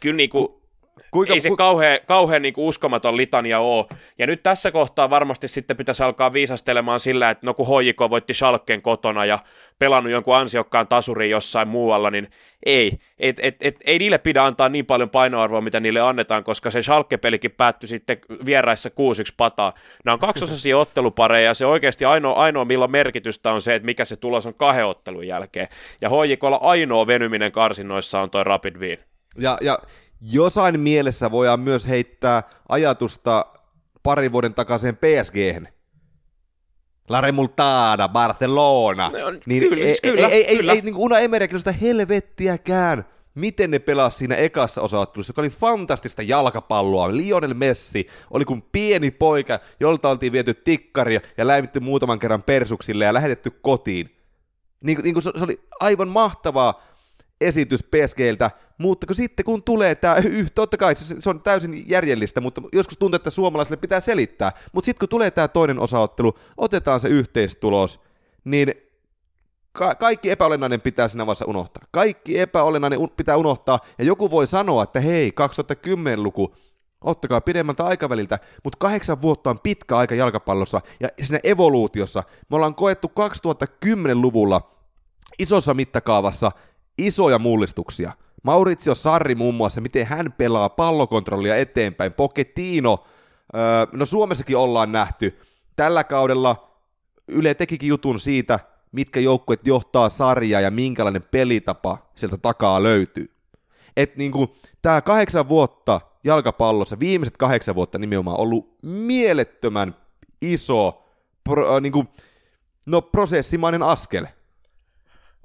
kyllä 0.00 0.16
niinku, 0.16 0.57
Kuinka, 1.10 1.34
ei 1.34 1.40
se 1.40 1.48
ku... 1.48 1.56
kauhean, 1.56 1.98
kauhean 2.06 2.42
niin 2.42 2.54
uskomaton 2.56 3.16
litania 3.16 3.60
ole. 3.60 3.86
Ja 4.18 4.26
nyt 4.26 4.42
tässä 4.42 4.70
kohtaa 4.70 5.10
varmasti 5.10 5.48
sitten 5.48 5.76
pitäisi 5.76 6.02
alkaa 6.02 6.32
viisastelemaan 6.32 7.00
sillä, 7.00 7.30
että 7.30 7.46
no 7.46 7.54
kun 7.54 7.66
HJK 7.66 7.98
voitti 8.10 8.34
Schalken 8.34 8.82
kotona 8.82 9.24
ja 9.24 9.38
pelannut 9.78 10.12
jonkun 10.12 10.36
ansiokkaan 10.36 10.88
tasurin 10.88 11.30
jossain 11.30 11.68
muualla, 11.68 12.10
niin 12.10 12.28
ei. 12.66 12.98
Et, 13.18 13.36
et, 13.42 13.56
et, 13.60 13.76
ei 13.84 13.98
niille 13.98 14.18
pidä 14.18 14.42
antaa 14.42 14.68
niin 14.68 14.86
paljon 14.86 15.10
painoarvoa, 15.10 15.60
mitä 15.60 15.80
niille 15.80 16.00
annetaan, 16.00 16.44
koska 16.44 16.70
se 16.70 16.82
Schalke-pelikin 16.82 17.50
päättyi 17.56 17.88
sitten 17.88 18.18
vieraissa 18.44 18.88
6-1 18.88 18.92
pataa. 19.36 19.72
Nämä 20.04 20.12
on 20.12 20.18
kaksosasia 20.18 20.78
ottelupareja 20.84 21.44
ja 21.44 21.54
se 21.54 21.66
oikeasti 21.66 22.04
ainoa, 22.04 22.34
ainoa 22.34 22.64
milloin 22.64 22.90
merkitystä 22.90 23.52
on 23.52 23.60
se, 23.60 23.74
että 23.74 23.86
mikä 23.86 24.04
se 24.04 24.16
tulos 24.16 24.46
on 24.46 24.54
kahden 24.54 24.86
ottelun 24.86 25.26
jälkeen. 25.26 25.68
Ja 26.00 26.08
HJKlla 26.08 26.58
ainoa 26.62 27.06
venyminen 27.06 27.52
karsinnoissa 27.52 28.20
on 28.20 28.30
toi 28.30 28.44
Rapid 28.44 28.76
Wien. 28.76 28.98
Ja, 29.38 29.56
ja 29.60 29.78
Josain 30.20 30.80
mielessä 30.80 31.30
voidaan 31.30 31.60
myös 31.60 31.88
heittää 31.88 32.42
ajatusta 32.68 33.46
parin 34.02 34.32
vuoden 34.32 34.54
takaisin 34.54 34.96
psg 34.96 35.36
La 37.08 37.20
Remultada, 37.20 38.08
Barcelona. 38.08 39.10
No, 39.10 39.40
niin 39.46 39.62
kyllä, 39.62 39.84
ei, 39.84 39.96
kyllä, 40.02 40.28
ei, 40.28 40.56
kyllä. 40.56 40.72
ei, 40.72 40.78
ei, 40.78 40.82
niin 40.82 40.96
Una 40.96 41.18
Emery 41.18 41.58
sitä 41.58 41.72
helvettiäkään, 41.72 43.04
miten 43.34 43.70
ne 43.70 43.78
pelasi 43.78 44.18
siinä 44.18 44.34
ekassa 44.34 44.82
osaottelussa, 44.82 45.30
joka 45.30 45.40
oli 45.40 45.50
fantastista 45.50 46.22
jalkapalloa. 46.22 47.16
Lionel 47.16 47.54
Messi 47.54 48.06
oli 48.30 48.44
kuin 48.44 48.62
pieni 48.72 49.10
poika, 49.10 49.58
jolta 49.80 50.10
oltiin 50.10 50.32
viety 50.32 50.54
tikkaria 50.54 51.20
ja 51.36 51.46
läimitty 51.46 51.80
muutaman 51.80 52.18
kerran 52.18 52.42
persuksille 52.42 53.04
ja 53.04 53.14
lähetetty 53.14 53.50
kotiin. 53.50 54.16
Niin, 54.84 54.98
niin 55.02 55.14
kuin 55.14 55.22
se, 55.22 55.30
se 55.36 55.44
oli 55.44 55.60
aivan 55.80 56.08
mahtavaa 56.08 56.82
esitys 57.40 57.84
PSGltä, 57.84 58.50
mutta 58.78 59.06
kun 59.06 59.16
sitten 59.16 59.44
kun 59.44 59.62
tulee 59.62 59.94
tämä, 59.94 60.16
totta 60.54 60.76
kai 60.76 60.94
se, 60.94 61.16
se 61.18 61.30
on 61.30 61.42
täysin 61.42 61.84
järjellistä, 61.88 62.40
mutta 62.40 62.62
joskus 62.72 62.98
tuntuu, 62.98 63.16
että 63.16 63.30
suomalaisille 63.30 63.76
pitää 63.76 64.00
selittää, 64.00 64.52
mutta 64.72 64.86
sitten 64.86 64.98
kun 65.00 65.08
tulee 65.08 65.30
tämä 65.30 65.48
toinen 65.48 65.80
osaottelu, 65.80 66.34
otetaan 66.56 67.00
se 67.00 67.08
yhteistulos, 67.08 68.00
niin 68.44 68.74
ka- 69.72 69.94
kaikki 69.94 70.30
epäolennainen 70.30 70.80
pitää 70.80 71.08
siinä 71.08 71.26
vaiheessa 71.26 71.44
unohtaa. 71.44 71.84
Kaikki 71.90 72.38
epäolennainen 72.38 72.98
un- 72.98 73.10
pitää 73.16 73.36
unohtaa, 73.36 73.78
ja 73.98 74.04
joku 74.04 74.30
voi 74.30 74.46
sanoa, 74.46 74.82
että 74.82 75.00
hei, 75.00 75.32
2010-luku, 75.40 76.54
ottakaa 77.00 77.40
pidemmältä 77.40 77.84
aikaväliltä, 77.84 78.38
mutta 78.64 78.76
kahdeksan 78.80 79.22
vuotta 79.22 79.50
on 79.50 79.60
pitkä 79.60 79.96
aika 79.96 80.14
jalkapallossa 80.14 80.80
ja 81.00 81.08
siinä 81.22 81.40
evoluutiossa. 81.44 82.22
Me 82.50 82.56
ollaan 82.56 82.74
koettu 82.74 83.12
2010-luvulla 83.20 84.70
isossa 85.38 85.74
mittakaavassa 85.74 86.52
isoja 86.98 87.38
mullistuksia. 87.38 88.12
Maurizio 88.48 88.94
Sarri 88.94 89.34
muun 89.34 89.54
muassa, 89.54 89.80
miten 89.80 90.06
hän 90.06 90.32
pelaa 90.32 90.68
pallokontrollia 90.68 91.56
eteenpäin. 91.56 92.12
Pochettino, 92.12 93.04
öö, 93.54 93.86
no 93.92 94.06
Suomessakin 94.06 94.56
ollaan 94.56 94.92
nähty. 94.92 95.38
Tällä 95.76 96.04
kaudella 96.04 96.74
Yle 97.28 97.54
tekikin 97.54 97.88
jutun 97.88 98.20
siitä, 98.20 98.58
mitkä 98.92 99.20
joukkueet 99.20 99.66
johtaa 99.66 100.08
sarjaa 100.08 100.60
ja 100.60 100.70
minkälainen 100.70 101.22
pelitapa 101.30 101.98
sieltä 102.14 102.36
takaa 102.36 102.82
löytyy. 102.82 103.30
Et 103.96 104.16
niinku, 104.16 104.56
tämä 104.82 105.00
kahdeksan 105.00 105.48
vuotta 105.48 106.00
jalkapallossa, 106.24 106.98
viimeiset 106.98 107.36
kahdeksan 107.36 107.74
vuotta 107.74 107.98
nimenomaan, 107.98 108.40
ollut 108.40 108.76
mielettömän 108.82 109.96
iso 110.42 111.04
pro, 111.44 111.80
niinku, 111.80 112.04
no, 112.86 113.02
prosessimainen 113.02 113.82
askel 113.82 114.26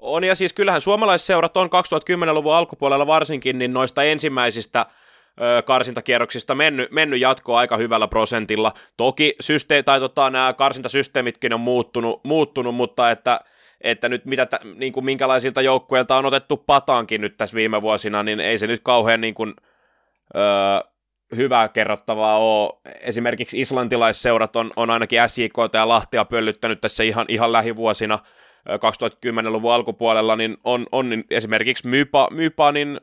on, 0.03 0.23
ja 0.23 0.35
siis 0.35 0.53
kyllähän 0.53 0.81
suomalaisseurat 0.81 1.57
on 1.57 1.69
2010-luvun 1.69 2.55
alkupuolella 2.55 3.07
varsinkin, 3.07 3.59
niin 3.59 3.73
noista 3.73 4.03
ensimmäisistä 4.03 4.85
karsintakierroksista 5.65 6.55
mennyt, 6.55 6.91
mennyt 6.91 7.21
jatkoa 7.21 7.59
aika 7.59 7.77
hyvällä 7.77 8.07
prosentilla. 8.07 8.73
Toki 8.97 9.35
systeemi, 9.39 9.83
tai 9.83 9.99
tota, 9.99 10.29
nämä 10.29 10.53
karsintasysteemitkin 10.53 11.53
on 11.53 11.59
muuttunut, 11.59 12.21
muuttunut 12.23 12.75
mutta 12.75 13.11
että, 13.11 13.39
että 13.81 14.09
nyt 14.09 14.25
mitä, 14.25 14.47
niin 14.75 14.93
kuin 14.93 15.05
minkälaisilta 15.05 15.61
joukkueilta 15.61 16.17
on 16.17 16.25
otettu 16.25 16.57
pataankin 16.57 17.21
nyt 17.21 17.37
tässä 17.37 17.55
viime 17.55 17.81
vuosina, 17.81 18.23
niin 18.23 18.39
ei 18.39 18.57
se 18.57 18.67
nyt 18.67 18.81
kauhean 18.83 19.21
niin 19.21 19.33
kuin, 19.33 19.53
ö, 20.35 20.39
hyvää 21.35 21.67
kerrottavaa 21.67 22.37
ole. 22.37 22.73
Esimerkiksi 22.99 23.61
islantilaisseurat 23.61 24.55
on, 24.55 24.71
on 24.75 24.89
ainakin 24.89 25.19
SJK 25.27 25.53
ja 25.73 25.87
Lahtia 25.87 26.25
pöllyttänyt 26.25 26.81
tässä 26.81 27.03
ihan, 27.03 27.25
ihan 27.29 27.51
lähivuosina– 27.51 28.19
2010-luvun 28.69 29.73
alkupuolella, 29.73 30.35
niin 30.35 30.57
on, 30.63 30.87
on 30.91 31.09
niin 31.09 31.25
esimerkiksi 31.29 31.87
Mypa, 31.87 32.27
Mypa 32.31 32.71
niin 32.71 33.01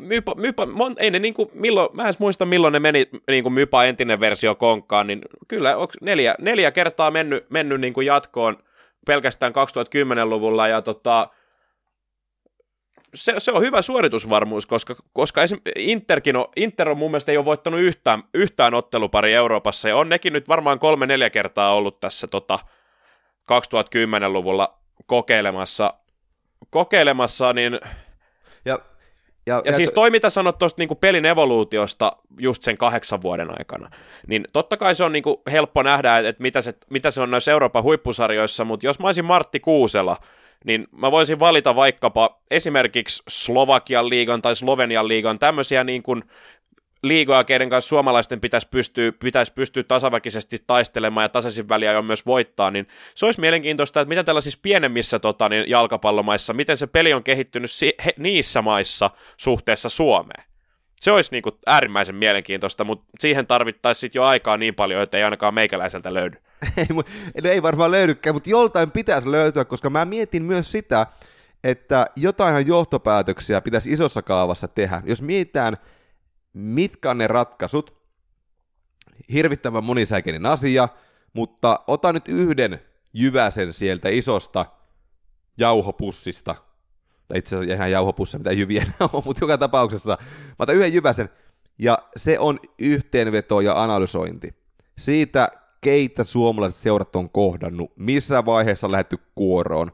Mypa, 0.00 0.34
Mypa, 0.34 0.66
mon, 0.66 0.94
ei 0.98 1.10
ne 1.10 1.18
niinku, 1.18 1.50
milloin, 1.54 1.88
mä 1.92 2.08
en 2.08 2.14
muista 2.18 2.46
milloin 2.46 2.72
ne 2.72 2.78
meni 2.78 3.08
niinku 3.28 3.50
Mypa 3.50 3.84
entinen 3.84 4.20
versio 4.20 4.54
konkkaan, 4.54 5.06
niin 5.06 5.22
kyllä 5.48 5.74
neljä, 6.00 6.34
neljä 6.38 6.70
kertaa 6.70 7.10
mennyt, 7.10 7.50
mennyt 7.50 7.80
niinku 7.80 8.00
jatkoon 8.00 8.56
pelkästään 9.06 9.52
2010-luvulla 9.52 10.68
ja 10.68 10.82
tota, 10.82 11.28
se, 13.14 13.34
se, 13.38 13.52
on 13.52 13.62
hyvä 13.62 13.82
suoritusvarmuus, 13.82 14.66
koska, 14.66 14.96
koska. 15.12 15.40
Interkin 15.76 16.36
on, 16.36 16.46
Inter 16.56 16.88
on 16.88 16.98
mun 16.98 17.10
mielestä 17.10 17.32
ei 17.32 17.38
ole 17.38 17.44
voittanut 17.44 17.80
yhtään, 17.80 18.22
yhtään 18.34 18.74
ottelupari 18.74 19.34
Euroopassa, 19.34 19.88
ja 19.88 19.96
on 19.96 20.08
nekin 20.08 20.32
nyt 20.32 20.48
varmaan 20.48 20.78
kolme-neljä 20.78 21.30
kertaa 21.30 21.74
ollut 21.74 22.00
tässä 22.00 22.26
tota, 22.26 22.58
2010-luvulla 23.48 24.78
kokeilemassa, 25.06 25.94
kokeilemassa 26.70 27.52
niin... 27.52 27.80
Ja, 28.64 28.78
ja, 29.46 29.54
ja, 29.54 29.62
ja 29.64 29.72
siis 29.72 29.92
toi, 29.92 30.10
mitä 30.10 30.30
sanot 30.30 30.58
tuosta 30.58 30.82
niin 30.82 30.96
pelin 31.00 31.26
evoluutiosta 31.26 32.12
just 32.38 32.62
sen 32.62 32.78
kahdeksan 32.78 33.22
vuoden 33.22 33.50
aikana, 33.58 33.90
niin 34.26 34.44
totta 34.52 34.76
kai 34.76 34.94
se 34.94 35.04
on 35.04 35.12
niin 35.12 35.22
kuin 35.22 35.36
helppo 35.52 35.82
nähdä, 35.82 36.16
että, 36.16 36.42
mitä, 36.42 36.62
se, 36.62 36.74
mitä 36.90 37.10
se 37.10 37.20
on 37.20 37.30
näissä 37.30 37.52
Euroopan 37.52 37.82
huippusarjoissa, 37.82 38.64
mutta 38.64 38.86
jos 38.86 38.98
mä 38.98 39.08
olisin 39.08 39.24
Martti 39.24 39.60
Kuusela, 39.60 40.16
niin 40.64 40.86
mä 40.92 41.10
voisin 41.10 41.38
valita 41.38 41.76
vaikkapa 41.76 42.40
esimerkiksi 42.50 43.22
Slovakian 43.28 44.08
liigan 44.08 44.42
tai 44.42 44.56
Slovenian 44.56 45.08
liigan 45.08 45.38
tämmöisiä 45.38 45.84
niin 45.84 46.02
kuin 46.02 46.24
liigoja, 47.02 47.44
keiden 47.44 47.70
kanssa 47.70 47.88
suomalaisten 47.88 48.40
pitäisi 48.40 48.68
pystyä, 48.70 49.12
pitäisi 49.12 49.52
pystyä 49.52 49.82
tasaväkisesti 49.82 50.56
taistelemaan 50.66 51.24
ja 51.24 51.28
tasaisin 51.28 51.68
väliä 51.68 51.98
on 51.98 52.04
myös 52.04 52.26
voittaa, 52.26 52.70
niin 52.70 52.88
se 53.14 53.26
olisi 53.26 53.40
mielenkiintoista, 53.40 54.00
että 54.00 54.08
miten 54.08 54.24
tällaisissa 54.24 54.58
pienemmissä 54.62 55.18
tota, 55.18 55.48
niin 55.48 55.64
jalkapallomaissa, 55.70 56.52
miten 56.52 56.76
se 56.76 56.86
peli 56.86 57.12
on 57.12 57.22
kehittynyt 57.22 57.70
si- 57.70 57.94
he, 58.04 58.14
niissä 58.18 58.62
maissa 58.62 59.10
suhteessa 59.36 59.88
Suomeen. 59.88 60.44
Se 61.00 61.12
olisi 61.12 61.30
niin 61.32 61.42
kuin 61.42 61.54
äärimmäisen 61.66 62.14
mielenkiintoista, 62.14 62.84
mutta 62.84 63.06
siihen 63.20 63.46
tarvittaisiin 63.46 64.10
jo 64.14 64.24
aikaa 64.24 64.56
niin 64.56 64.74
paljon, 64.74 65.02
että 65.02 65.16
ei 65.18 65.24
ainakaan 65.24 65.54
meikäläiseltä 65.54 66.14
löydy. 66.14 66.36
ei, 66.76 66.86
no 67.42 67.50
ei 67.50 67.62
varmaan 67.62 67.90
löydykään, 67.90 68.36
mutta 68.36 68.50
joltain 68.50 68.90
pitäisi 68.90 69.30
löytyä, 69.30 69.64
koska 69.64 69.90
mä 69.90 70.04
mietin 70.04 70.42
myös 70.42 70.72
sitä, 70.72 71.06
että 71.64 72.06
jotain 72.16 72.66
johtopäätöksiä 72.66 73.60
pitäisi 73.60 73.92
isossa 73.92 74.22
kaavassa 74.22 74.68
tehdä. 74.68 75.02
Jos 75.04 75.22
mietitään, 75.22 75.76
mitkä 76.58 77.10
on 77.10 77.18
ne 77.18 77.26
ratkaisut, 77.26 77.98
hirvittävän 79.32 79.84
monisäikeinen 79.84 80.46
asia, 80.46 80.88
mutta 81.32 81.80
ota 81.86 82.12
nyt 82.12 82.28
yhden 82.28 82.80
jyväsen 83.12 83.72
sieltä 83.72 84.08
isosta 84.08 84.66
jauhopussista, 85.58 86.54
tai 87.28 87.38
itse 87.38 87.56
asiassa 87.56 87.74
ihan 87.74 87.90
jauhopussia, 87.90 88.38
mitä 88.38 88.52
jyviä 88.52 88.86
on, 89.00 89.22
mutta 89.24 89.44
joka 89.44 89.58
tapauksessa, 89.58 90.18
mä 90.20 90.56
otan 90.58 90.76
yhden 90.76 90.92
jyväsen, 90.92 91.28
ja 91.78 91.98
se 92.16 92.38
on 92.38 92.60
yhteenveto 92.78 93.60
ja 93.60 93.82
analysointi. 93.82 94.54
Siitä, 94.98 95.48
keitä 95.80 96.24
suomalaiset 96.24 96.80
seurat 96.80 97.16
on 97.16 97.30
kohdannut, 97.30 97.92
missä 97.96 98.44
vaiheessa 98.44 98.86
on 98.86 98.92
lähetty 98.92 99.18
kuoroon, 99.34 99.92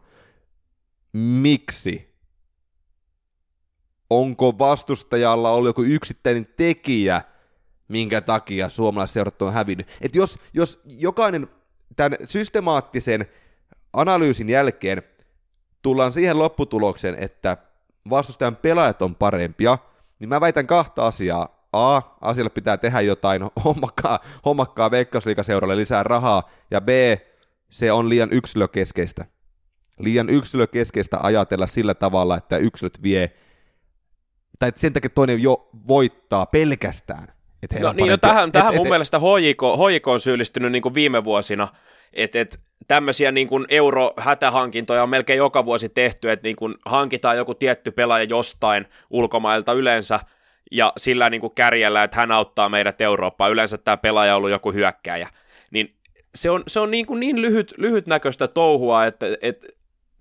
miksi, 1.12 2.13
onko 4.10 4.58
vastustajalla 4.58 5.50
ollut 5.50 5.68
joku 5.68 5.82
yksittäinen 5.82 6.46
tekijä, 6.56 7.22
minkä 7.88 8.20
takia 8.20 8.68
suomalaiset 8.68 9.14
seurat 9.14 9.42
on 9.42 9.52
hävinnyt. 9.52 9.86
Et 10.00 10.14
jos, 10.14 10.38
jos 10.52 10.80
jokainen 10.84 11.48
tämän 11.96 12.18
systemaattisen 12.26 13.26
analyysin 13.92 14.48
jälkeen 14.48 15.02
tullaan 15.82 16.12
siihen 16.12 16.38
lopputulokseen, 16.38 17.14
että 17.18 17.56
vastustajan 18.10 18.56
pelaajat 18.56 19.02
on 19.02 19.14
parempia, 19.14 19.78
niin 20.18 20.28
mä 20.28 20.40
väitän 20.40 20.66
kahta 20.66 21.06
asiaa. 21.06 21.64
A, 21.72 22.00
asialle 22.20 22.50
pitää 22.50 22.76
tehdä 22.76 23.00
jotain, 23.00 23.42
hommakkaa, 23.64 24.18
hommakkaa 24.44 24.90
Veikkausliikaseuralle 24.90 25.76
lisää 25.76 26.02
rahaa, 26.02 26.50
ja 26.70 26.80
B, 26.80 26.88
se 27.70 27.92
on 27.92 28.08
liian 28.08 28.32
yksilökeskeistä. 28.32 29.24
Liian 29.98 30.28
yksilökeskeistä 30.28 31.18
ajatella 31.22 31.66
sillä 31.66 31.94
tavalla, 31.94 32.36
että 32.36 32.56
yksilöt 32.56 33.02
vie, 33.02 33.32
tai 34.58 34.72
sen 34.76 34.92
takia 34.92 35.10
toinen 35.10 35.42
jo 35.42 35.68
voittaa 35.88 36.46
pelkästään. 36.46 37.34
Että 37.62 37.80
no, 37.80 37.92
niin, 37.92 38.10
no, 38.10 38.16
tähän, 38.16 38.48
et, 38.48 38.52
tähän 38.52 38.72
et, 38.72 38.76
mun 38.76 38.86
et, 38.86 38.90
mielestä 38.90 39.18
HJK, 39.18 39.62
HJK 39.62 40.08
on 40.08 40.20
syyllistynyt 40.20 40.72
niin 40.72 40.82
kuin 40.82 40.94
viime 40.94 41.24
vuosina, 41.24 41.68
että 42.12 42.40
et, 42.40 42.60
tämmöisiä 42.88 43.32
niin 43.32 43.48
kuin 43.48 43.66
eurohätähankintoja 43.68 45.02
on 45.02 45.08
melkein 45.08 45.36
joka 45.36 45.64
vuosi 45.64 45.88
tehty, 45.88 46.30
että 46.30 46.46
niin 46.48 46.56
kuin 46.56 46.74
hankitaan 46.84 47.36
joku 47.36 47.54
tietty 47.54 47.90
pelaaja 47.90 48.24
jostain 48.24 48.86
ulkomailta 49.10 49.72
yleensä, 49.72 50.20
ja 50.70 50.92
sillä 50.96 51.30
niin 51.30 51.40
kuin 51.40 51.54
kärjellä, 51.54 52.02
että 52.02 52.16
hän 52.16 52.32
auttaa 52.32 52.68
meidät 52.68 53.00
Eurooppaan. 53.00 53.52
Yleensä 53.52 53.78
tämä 53.78 53.96
pelaaja 53.96 54.34
on 54.34 54.36
ollut 54.36 54.50
joku 54.50 54.72
hyökkääjä. 54.72 55.28
Niin 55.70 55.94
se 56.34 56.50
on, 56.50 56.62
se 56.66 56.80
on 56.80 56.90
niin, 56.90 57.06
kuin 57.06 57.20
niin 57.20 57.42
lyhyt, 57.42 57.74
lyhytnäköistä 57.76 58.48
touhua, 58.48 59.04
että, 59.06 59.26
että 59.42 59.66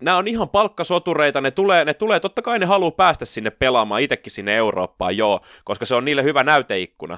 nämä 0.03 0.17
on 0.17 0.27
ihan 0.27 0.49
palkkasotureita, 0.49 1.41
ne 1.41 1.51
tulee, 1.51 1.85
ne 1.85 1.93
tulee, 1.93 2.19
totta 2.19 2.41
kai 2.41 2.59
ne 2.59 2.65
haluaa 2.65 2.91
päästä 2.91 3.25
sinne 3.25 3.49
pelaamaan 3.49 4.01
itsekin 4.01 4.31
sinne 4.31 4.55
Eurooppaan, 4.55 5.17
joo, 5.17 5.39
koska 5.63 5.85
se 5.85 5.95
on 5.95 6.05
niille 6.05 6.23
hyvä 6.23 6.43
näyteikkuna. 6.43 7.17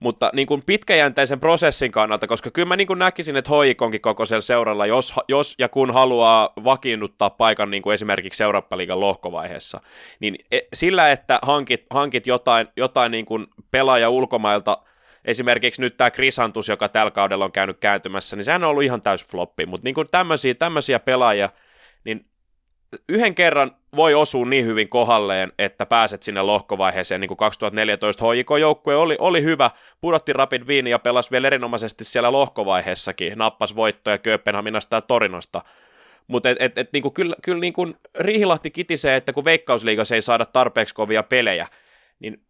Mutta 0.00 0.30
niin 0.34 0.46
kuin 0.46 0.62
pitkäjänteisen 0.66 1.40
prosessin 1.40 1.92
kannalta, 1.92 2.26
koska 2.26 2.50
kyllä 2.50 2.68
mä 2.68 2.76
niin 2.76 2.86
kuin 2.86 2.98
näkisin, 2.98 3.36
että 3.36 3.50
hoikonkin 3.50 4.00
kokoisella 4.00 4.40
seuralla, 4.40 4.86
jos, 4.86 5.14
jos 5.28 5.54
ja 5.58 5.68
kun 5.68 5.94
haluaa 5.94 6.52
vakiinnuttaa 6.64 7.30
paikan 7.30 7.70
niin 7.70 7.82
kuin 7.82 7.94
esimerkiksi 7.94 8.42
Eurooppa-liigan 8.42 9.00
lohkovaiheessa, 9.00 9.80
niin 10.20 10.36
e, 10.50 10.58
sillä, 10.74 11.10
että 11.10 11.38
hankit, 11.42 11.86
hankit 11.90 12.26
jotain, 12.26 12.68
jotain 12.76 13.12
niin 13.12 13.26
kuin 13.26 13.46
pelaaja 13.70 14.10
ulkomailta, 14.10 14.78
esimerkiksi 15.24 15.82
nyt 15.82 15.96
tämä 15.96 16.10
Krisantus, 16.10 16.68
joka 16.68 16.88
tällä 16.88 17.10
kaudella 17.10 17.44
on 17.44 17.52
käynyt 17.52 17.78
kääntymässä, 17.80 18.36
niin 18.36 18.44
sehän 18.44 18.64
on 18.64 18.70
ollut 18.70 18.82
ihan 18.82 19.02
täys 19.02 19.26
floppi, 19.26 19.66
mutta 19.66 19.84
niin 19.84 19.94
kuin 19.94 20.08
tämmöisiä, 20.10 20.54
tämmöisiä 20.54 20.98
pelaajia, 20.98 21.48
niin 22.06 22.26
yhden 23.08 23.34
kerran 23.34 23.76
voi 23.96 24.14
osua 24.14 24.46
niin 24.46 24.66
hyvin 24.66 24.88
kohalleen, 24.88 25.52
että 25.58 25.86
pääset 25.86 26.22
sinne 26.22 26.42
lohkovaiheeseen, 26.42 27.20
niin 27.20 27.28
kuin 27.28 27.38
2014 27.38 28.24
HJK-joukkue 28.24 28.96
oli, 28.96 29.16
oli 29.18 29.42
hyvä, 29.42 29.70
pudotti 30.00 30.32
Rapid 30.32 30.62
Wien 30.62 30.86
ja 30.86 30.98
pelasi 30.98 31.30
vielä 31.30 31.46
erinomaisesti 31.46 32.04
siellä 32.04 32.32
lohkovaiheessakin, 32.32 33.38
nappas 33.38 33.76
voittoja 33.76 34.18
Kööpenhaminasta 34.18 34.96
ja 34.96 35.00
Torinosta, 35.00 35.62
mutta 36.26 36.50
et, 36.50 36.56
et, 36.60 36.78
et, 36.78 36.92
niinku, 36.92 37.10
kyllä, 37.10 37.36
kyllä 37.42 37.60
niinku 37.60 37.94
Riihilahti 38.18 38.70
kitisee, 38.70 39.16
että 39.16 39.32
kun 39.32 39.44
Veikkausliigassa 39.44 40.14
ei 40.14 40.22
saada 40.22 40.44
tarpeeksi 40.44 40.94
kovia 40.94 41.22
pelejä, 41.22 41.66
niin 42.18 42.45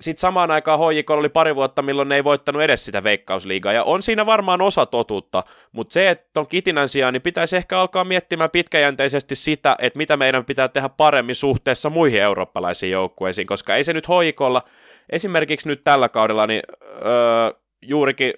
sitten 0.00 0.20
samaan 0.20 0.50
aikaan 0.50 0.78
HJK 0.78 1.10
oli 1.10 1.28
pari 1.28 1.54
vuotta, 1.54 1.82
milloin 1.82 2.08
ne 2.08 2.14
ei 2.16 2.24
voittanut 2.24 2.62
edes 2.62 2.84
sitä 2.84 3.04
veikkausliigaa, 3.04 3.72
ja 3.72 3.84
on 3.84 4.02
siinä 4.02 4.26
varmaan 4.26 4.60
osa 4.60 4.86
totuutta, 4.86 5.44
mutta 5.72 5.92
se, 5.92 6.10
että 6.10 6.40
on 6.40 6.46
Kitinän 6.46 6.88
sijaan, 6.88 7.12
niin 7.12 7.22
pitäisi 7.22 7.56
ehkä 7.56 7.80
alkaa 7.80 8.04
miettimään 8.04 8.50
pitkäjänteisesti 8.50 9.34
sitä, 9.34 9.76
että 9.78 9.96
mitä 9.96 10.16
meidän 10.16 10.44
pitää 10.44 10.68
tehdä 10.68 10.88
paremmin 10.88 11.34
suhteessa 11.34 11.90
muihin 11.90 12.20
eurooppalaisiin 12.20 12.92
joukkueisiin, 12.92 13.46
koska 13.46 13.76
ei 13.76 13.84
se 13.84 13.92
nyt 13.92 14.08
HJKlla, 14.08 14.62
esimerkiksi 15.10 15.68
nyt 15.68 15.84
tällä 15.84 16.08
kaudella, 16.08 16.46
niin 16.46 16.62
öö, 16.82 17.60
juurikin 17.82 18.34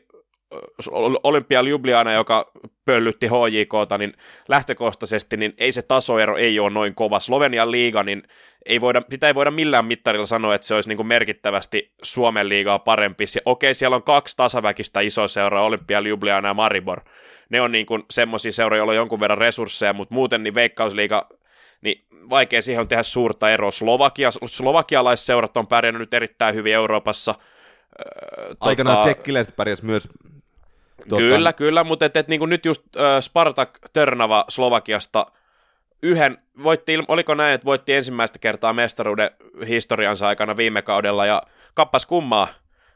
Olympia 1.22 1.62
Ljubljana, 1.62 2.12
joka 2.12 2.52
pöllytti 2.84 3.26
HJKta, 3.26 3.98
niin 3.98 4.12
lähtökohtaisesti 4.48 5.36
niin 5.36 5.54
ei 5.58 5.72
se 5.72 5.82
tasoero 5.82 6.36
ei 6.36 6.60
ole 6.60 6.70
noin 6.70 6.94
kova. 6.94 7.20
Slovenian 7.20 7.70
liiga, 7.70 8.02
niin 8.02 8.22
ei 8.66 8.80
voida, 8.80 9.02
sitä 9.10 9.26
ei 9.26 9.34
voida 9.34 9.50
millään 9.50 9.84
mittarilla 9.84 10.26
sanoa, 10.26 10.54
että 10.54 10.66
se 10.66 10.74
olisi 10.74 10.88
niin 10.88 10.96
kuin 10.96 11.06
merkittävästi 11.06 11.92
Suomen 12.02 12.48
liigaa 12.48 12.78
parempi. 12.78 13.24
Ja, 13.34 13.40
okei, 13.44 13.74
siellä 13.74 13.96
on 13.96 14.02
kaksi 14.02 14.36
tasaväkistä 14.36 15.00
isoa 15.00 15.28
seuraa, 15.28 15.64
Olympia 15.64 16.00
Ljubljana 16.00 16.48
ja 16.48 16.54
Maribor. 16.54 17.00
Ne 17.48 17.60
on 17.60 17.72
niin 17.72 17.86
semmoisia 18.10 18.52
seuroja, 18.52 18.78
joilla 18.78 18.92
on 18.92 18.96
jonkun 18.96 19.20
verran 19.20 19.38
resursseja, 19.38 19.92
mutta 19.92 20.14
muuten 20.14 20.42
niin 20.42 20.54
Veikkausliiga 20.54 21.28
niin 21.80 22.04
vaikea 22.30 22.62
siihen 22.62 22.80
on 22.80 22.88
tehdä 22.88 23.02
suurta 23.02 23.50
eroa. 23.50 23.70
Slovakia, 23.70 24.30
slovakialaisseurat 24.46 25.56
on 25.56 25.66
pärjännyt 25.66 26.00
nyt 26.00 26.14
erittäin 26.14 26.54
hyvin 26.54 26.74
Euroopassa. 26.74 27.34
Öö, 27.98 28.54
Aikanaan 28.60 28.96
tota, 28.96 29.06
tsekkiläiset 29.06 29.56
pärjäs 29.56 29.82
myös 29.82 30.08
Tuota... 31.08 31.22
Kyllä, 31.22 31.52
kyllä, 31.52 31.84
mutta 31.84 32.04
et, 32.04 32.16
et, 32.16 32.28
niin 32.28 32.48
nyt 32.48 32.64
just 32.64 32.96
äh, 32.96 33.20
Spartak 33.20 33.78
Törnava 33.92 34.44
Slovakiasta 34.48 35.26
yhden, 36.02 36.38
voitti, 36.62 36.98
oliko 37.08 37.34
näin, 37.34 37.54
että 37.54 37.64
voitti 37.64 37.94
ensimmäistä 37.94 38.38
kertaa 38.38 38.72
mestaruuden 38.72 39.30
historiansa 39.68 40.28
aikana 40.28 40.56
viime 40.56 40.82
kaudella, 40.82 41.26
ja 41.26 41.42
kappas 41.74 42.06
kummaa, 42.06 42.48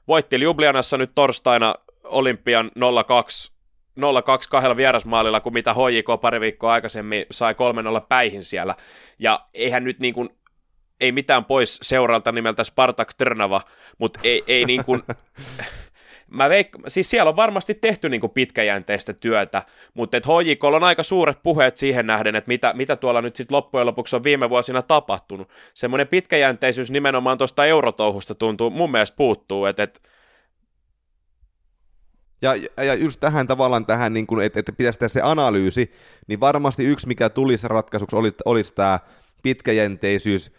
voitti 0.09 0.41
Ljubljanassa 0.41 0.99
nyt 0.99 1.11
torstaina 1.15 1.75
Olympian 2.05 2.71
02 3.07 3.53
0-2 3.99 4.03
kahdella 4.51 4.77
vierasmaalilla, 4.77 5.41
kuin 5.41 5.53
mitä 5.53 5.75
HJK 5.75 6.21
pari 6.21 6.41
viikkoa 6.41 6.73
aikaisemmin 6.73 7.27
sai 7.31 7.53
3-0 7.53 7.57
päihin 8.09 8.43
siellä. 8.45 8.75
Ja 9.19 9.47
eihän 9.55 9.85
nyt 9.85 9.99
niin 9.99 10.15
kuin, 10.15 10.31
ei 11.01 11.13
mitään 11.13 11.45
pois 11.45 11.79
seuralta 11.83 12.33
nimeltä 12.33 12.65
Spartak 12.65 13.15
Trnava, 13.15 13.61
mutta 13.99 14.21
ei, 14.25 14.45
ei 14.47 14.65
niin 14.65 14.85
kuin, 14.85 15.03
mä 16.31 16.49
veik- 16.49 16.83
siis 16.89 17.11
siellä 17.11 17.29
on 17.29 17.37
varmasti 17.37 17.75
tehty 17.75 18.09
niin 18.09 18.21
kuin 18.21 18.31
pitkäjänteistä 18.31 19.13
työtä, 19.13 19.63
mutta 19.95 20.17
että 20.17 20.29
HJK 20.29 20.65
on 20.65 20.85
aika 20.85 21.03
suuret 21.03 21.39
puheet 21.43 21.77
siihen 21.77 22.07
nähden, 22.07 22.37
että 22.37 22.49
mitä, 22.49 22.73
mitä 22.77 22.97
tuolla 22.97 23.23
nyt 23.23 23.37
sitten 23.37 23.55
loppujen 23.55 23.87
lopuksi 23.87 24.17
on 24.17 24.25
viime 24.25 24.51
vuosina 24.51 24.83
tapahtunut. 24.83 25.49
Semmoinen 25.75 26.09
pitkäjänteisyys 26.09 26.91
nimenomaan 26.91 27.39
tuosta 27.39 27.67
eurotouhusta 27.67 28.35
tuntuu, 28.35 28.71
mun 28.71 28.91
mielestä 28.91 29.17
puuttuu, 29.17 29.67
että, 29.67 29.83
että 29.83 30.01
ja, 32.43 32.55
ja 32.85 32.95
just 32.95 33.21
tähän 33.21 33.47
tavallaan 33.47 33.87
tähän, 33.87 34.13
niin 34.13 34.27
kuin, 34.27 34.47
että, 34.47 34.61
että 34.61 34.73
pitäisi 34.73 34.99
tehdä 34.99 35.09
se 35.09 35.21
analyysi, 35.23 35.93
niin 36.27 36.41
varmasti 36.41 36.85
yksi, 36.85 37.07
mikä 37.09 37.29
tulisi 37.29 37.69
ratkaisuksi, 37.69 38.17
olisi, 38.17 38.37
olisi 38.45 38.75
tämä 38.75 38.99
pitkäjänteisyys, 39.43 40.53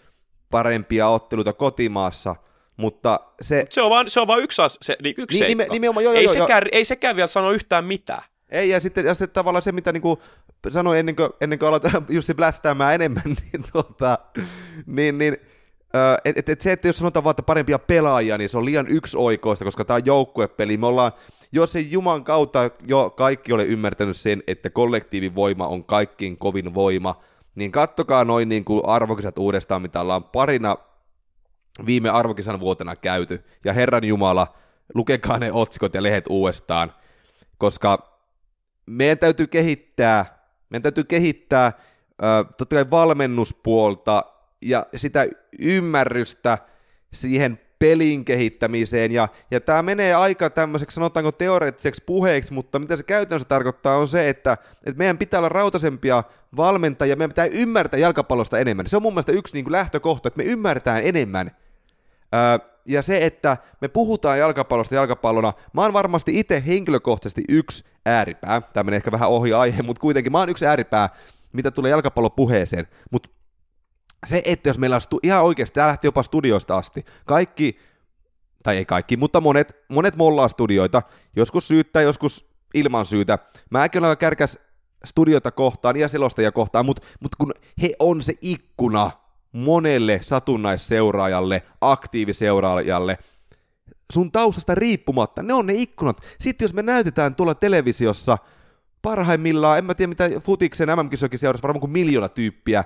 parempia 0.50 1.08
otteluita 1.08 1.54
kotimaassa– 1.54 2.36
mutta 2.80 3.20
se... 3.42 3.66
Se 3.70 3.82
on 3.82 3.90
vaan, 3.90 4.10
se 4.10 4.20
on 4.20 4.28
vaan 4.28 4.42
yksi, 4.42 4.62
as, 4.62 4.78
se, 4.82 4.98
niin 5.04 5.16
yksi 5.18 5.40
niin, 5.40 5.48
nime, 5.48 5.68
nimenomaan, 5.72 6.04
joo, 6.04 6.14
ei, 6.14 6.24
joo, 6.24 6.34
sekään, 6.34 6.64
joo. 6.64 6.70
ei 6.72 6.86
sekään 6.86 7.16
vielä 7.16 7.28
sano 7.28 7.52
yhtään 7.52 7.86
mitään. 7.86 8.24
Ei, 8.50 8.70
ja 8.70 8.80
sitten, 8.80 9.06
ja 9.06 9.14
sitten 9.14 9.30
tavallaan 9.30 9.62
se, 9.62 9.72
mitä 9.72 9.92
niinku 9.92 10.22
sanoin 10.70 11.00
ennen 11.00 11.16
kuin, 11.16 11.30
ennen 11.42 11.60
kuin 11.60 11.70
aloitan 11.70 12.06
just 12.10 12.30
blästäämään 12.36 12.96
enemmän, 12.96 13.24
niin, 13.54 13.64
tota, 13.74 14.18
niin, 14.86 15.18
niin 15.18 15.38
et, 16.26 16.38
et, 16.38 16.50
et 16.50 16.62
se, 16.62 16.72
että 16.72 16.88
jos 16.88 16.98
sanotaan 16.98 17.24
vaan, 17.24 17.32
että 17.32 17.44
parempia 17.44 17.80
pelaajia, 17.80 18.38
niin 18.38 18.50
se 18.50 18.58
on 18.58 18.66
liian 18.66 18.88
yksioikoista, 18.88 19.66
koska 19.66 19.86
tämä 19.86 19.96
on 19.96 20.06
joukkuepeli. 20.06 20.78
Me 20.78 20.86
ollaan, 20.86 21.12
jos 21.52 21.76
ei 21.76 21.92
Juman 21.92 22.24
kautta 22.24 22.70
jo 22.88 23.10
kaikki 23.10 23.54
ole 23.54 23.66
ymmärtänyt 23.66 24.18
sen, 24.18 24.44
että 24.48 24.70
kollektiivivoima 24.70 25.68
on 25.68 25.84
kaikkiin 25.84 26.38
kovin 26.38 26.74
voima, 26.74 27.22
niin 27.56 27.72
kattokaa 27.72 28.26
noin 28.26 28.50
niin 28.50 28.66
kuin 28.66 28.82
arvokisat 28.86 29.38
uudestaan, 29.38 29.82
mitä 29.82 30.02
ollaan 30.02 30.24
parina 30.24 30.78
viime 31.86 32.10
arvokisan 32.10 32.60
vuotena 32.60 32.96
käyty. 32.96 33.44
Ja 33.66 33.74
Herran 33.74 34.04
Jumala, 34.04 34.56
lukekaa 34.94 35.40
ne 35.40 35.52
otsikot 35.52 35.94
ja 35.94 36.04
lehdet 36.04 36.26
uudestaan, 36.30 36.94
koska 37.58 38.20
meidän 38.86 39.18
täytyy 39.18 39.48
kehittää, 39.48 40.26
meidän 40.70 40.84
täytyy 40.84 41.04
kehittää 41.04 41.72
totta 42.58 42.76
kai 42.76 42.92
valmennuspuolta 42.92 44.24
ja 44.62 44.86
sitä 44.96 45.28
ymmärrystä 45.60 46.58
siihen 47.14 47.60
pelin 47.80 48.26
kehittämiseen, 48.26 49.12
ja, 49.12 49.28
ja 49.52 49.62
tämä 49.62 49.84
menee 49.84 50.14
aika 50.14 50.50
tämmöiseksi, 50.50 50.96
sanotaanko 50.96 51.32
teoreettiseksi 51.32 52.04
puheeksi, 52.06 52.54
mutta 52.54 52.80
mitä 52.80 52.96
se 52.96 53.04
käytännössä 53.04 53.48
tarkoittaa 53.48 53.98
on 53.98 54.08
se, 54.08 54.30
että, 54.30 54.54
että 54.86 54.98
meidän 54.98 55.18
pitää 55.18 55.40
olla 55.40 55.50
rautaisempia 55.50 56.24
valmentajia, 56.58 57.16
meidän 57.16 57.30
pitää 57.30 57.46
ymmärtää 57.46 58.00
jalkapallosta 58.00 58.60
enemmän. 58.60 58.88
Se 58.88 58.96
on 58.96 59.02
mun 59.02 59.14
mielestä 59.14 59.32
yksi 59.32 59.54
niin 59.54 59.66
kuin 59.66 59.72
lähtökohta, 59.72 60.28
että 60.28 60.38
me 60.38 60.44
ymmärretään 60.44 61.02
enemmän. 61.04 61.52
Öö, 62.36 62.70
ja 62.86 63.02
se, 63.02 63.18
että 63.18 63.58
me 63.82 63.88
puhutaan 63.88 64.40
jalkapallosta 64.40 64.96
jalkapallona, 64.96 65.54
mä 65.74 65.82
oon 65.82 65.94
varmasti 65.94 66.40
itse 66.40 66.64
henkilökohtaisesti 66.68 67.44
yksi 67.50 67.86
ääripää, 68.06 68.62
tämä 68.62 68.84
menee 68.84 68.98
ehkä 68.98 69.12
vähän 69.12 69.30
ohi 69.30 69.54
aihe, 69.54 69.82
mutta 69.82 70.00
kuitenkin 70.00 70.32
mä 70.32 70.40
oon 70.40 70.50
yksi 70.50 70.66
ääripää, 70.66 71.10
mitä 71.54 71.72
tulee 71.72 71.92
jalkapallopuheeseen, 71.92 72.88
mutta 73.12 73.30
se, 74.26 74.42
että 74.46 74.70
jos 74.70 74.80
meillä 74.80 74.96
on 74.96 75.02
stu- 75.02 75.20
ihan 75.24 75.44
oikeasti, 75.44 75.74
tämä 75.74 75.88
lähti 75.88 76.08
jopa 76.08 76.24
studioista 76.24 76.78
asti, 76.78 77.06
kaikki, 77.26 77.80
tai 78.64 78.78
ei 78.78 78.86
kaikki, 78.86 79.18
mutta 79.18 79.42
monet, 79.42 79.78
monet 79.90 80.16
mollaa 80.16 80.48
studioita, 80.48 81.02
joskus 81.36 81.68
syyttää, 81.68 82.02
joskus 82.02 82.50
ilman 82.74 83.06
syytä. 83.06 83.40
Mäkin 83.70 84.04
olen 84.04 84.18
kärkäs 84.18 84.60
studiota 85.06 85.52
kohtaan 85.52 85.98
ja 85.98 86.08
selostajia 86.08 86.52
kohtaan, 86.52 86.86
mutta 86.86 87.08
mut 87.20 87.36
kun 87.36 87.52
he 87.82 87.90
on 88.00 88.22
se 88.22 88.34
ikkuna 88.42 89.12
monelle 89.52 90.20
satunnaisseuraajalle, 90.24 91.64
aktiiviseuraajalle, 91.82 93.18
sun 94.14 94.32
taustasta 94.32 94.76
riippumatta, 94.76 95.44
ne 95.44 95.54
on 95.54 95.66
ne 95.66 95.74
ikkunat. 95.76 96.22
Sitten 96.40 96.66
jos 96.66 96.74
me 96.74 96.84
näytetään 96.84 97.36
tuolla 97.36 97.56
televisiossa 97.56 98.38
parhaimmillaan, 99.02 99.78
en 99.78 99.86
mä 99.86 99.94
tiedä 99.94 100.10
mitä 100.10 100.40
futiksen 100.40 100.90
MM-kisokin 100.90 101.40
seurasi, 101.40 101.64
varmaan 101.64 101.80
kuin 101.80 101.92
miljoona 101.92 102.30
tyyppiä, 102.30 102.84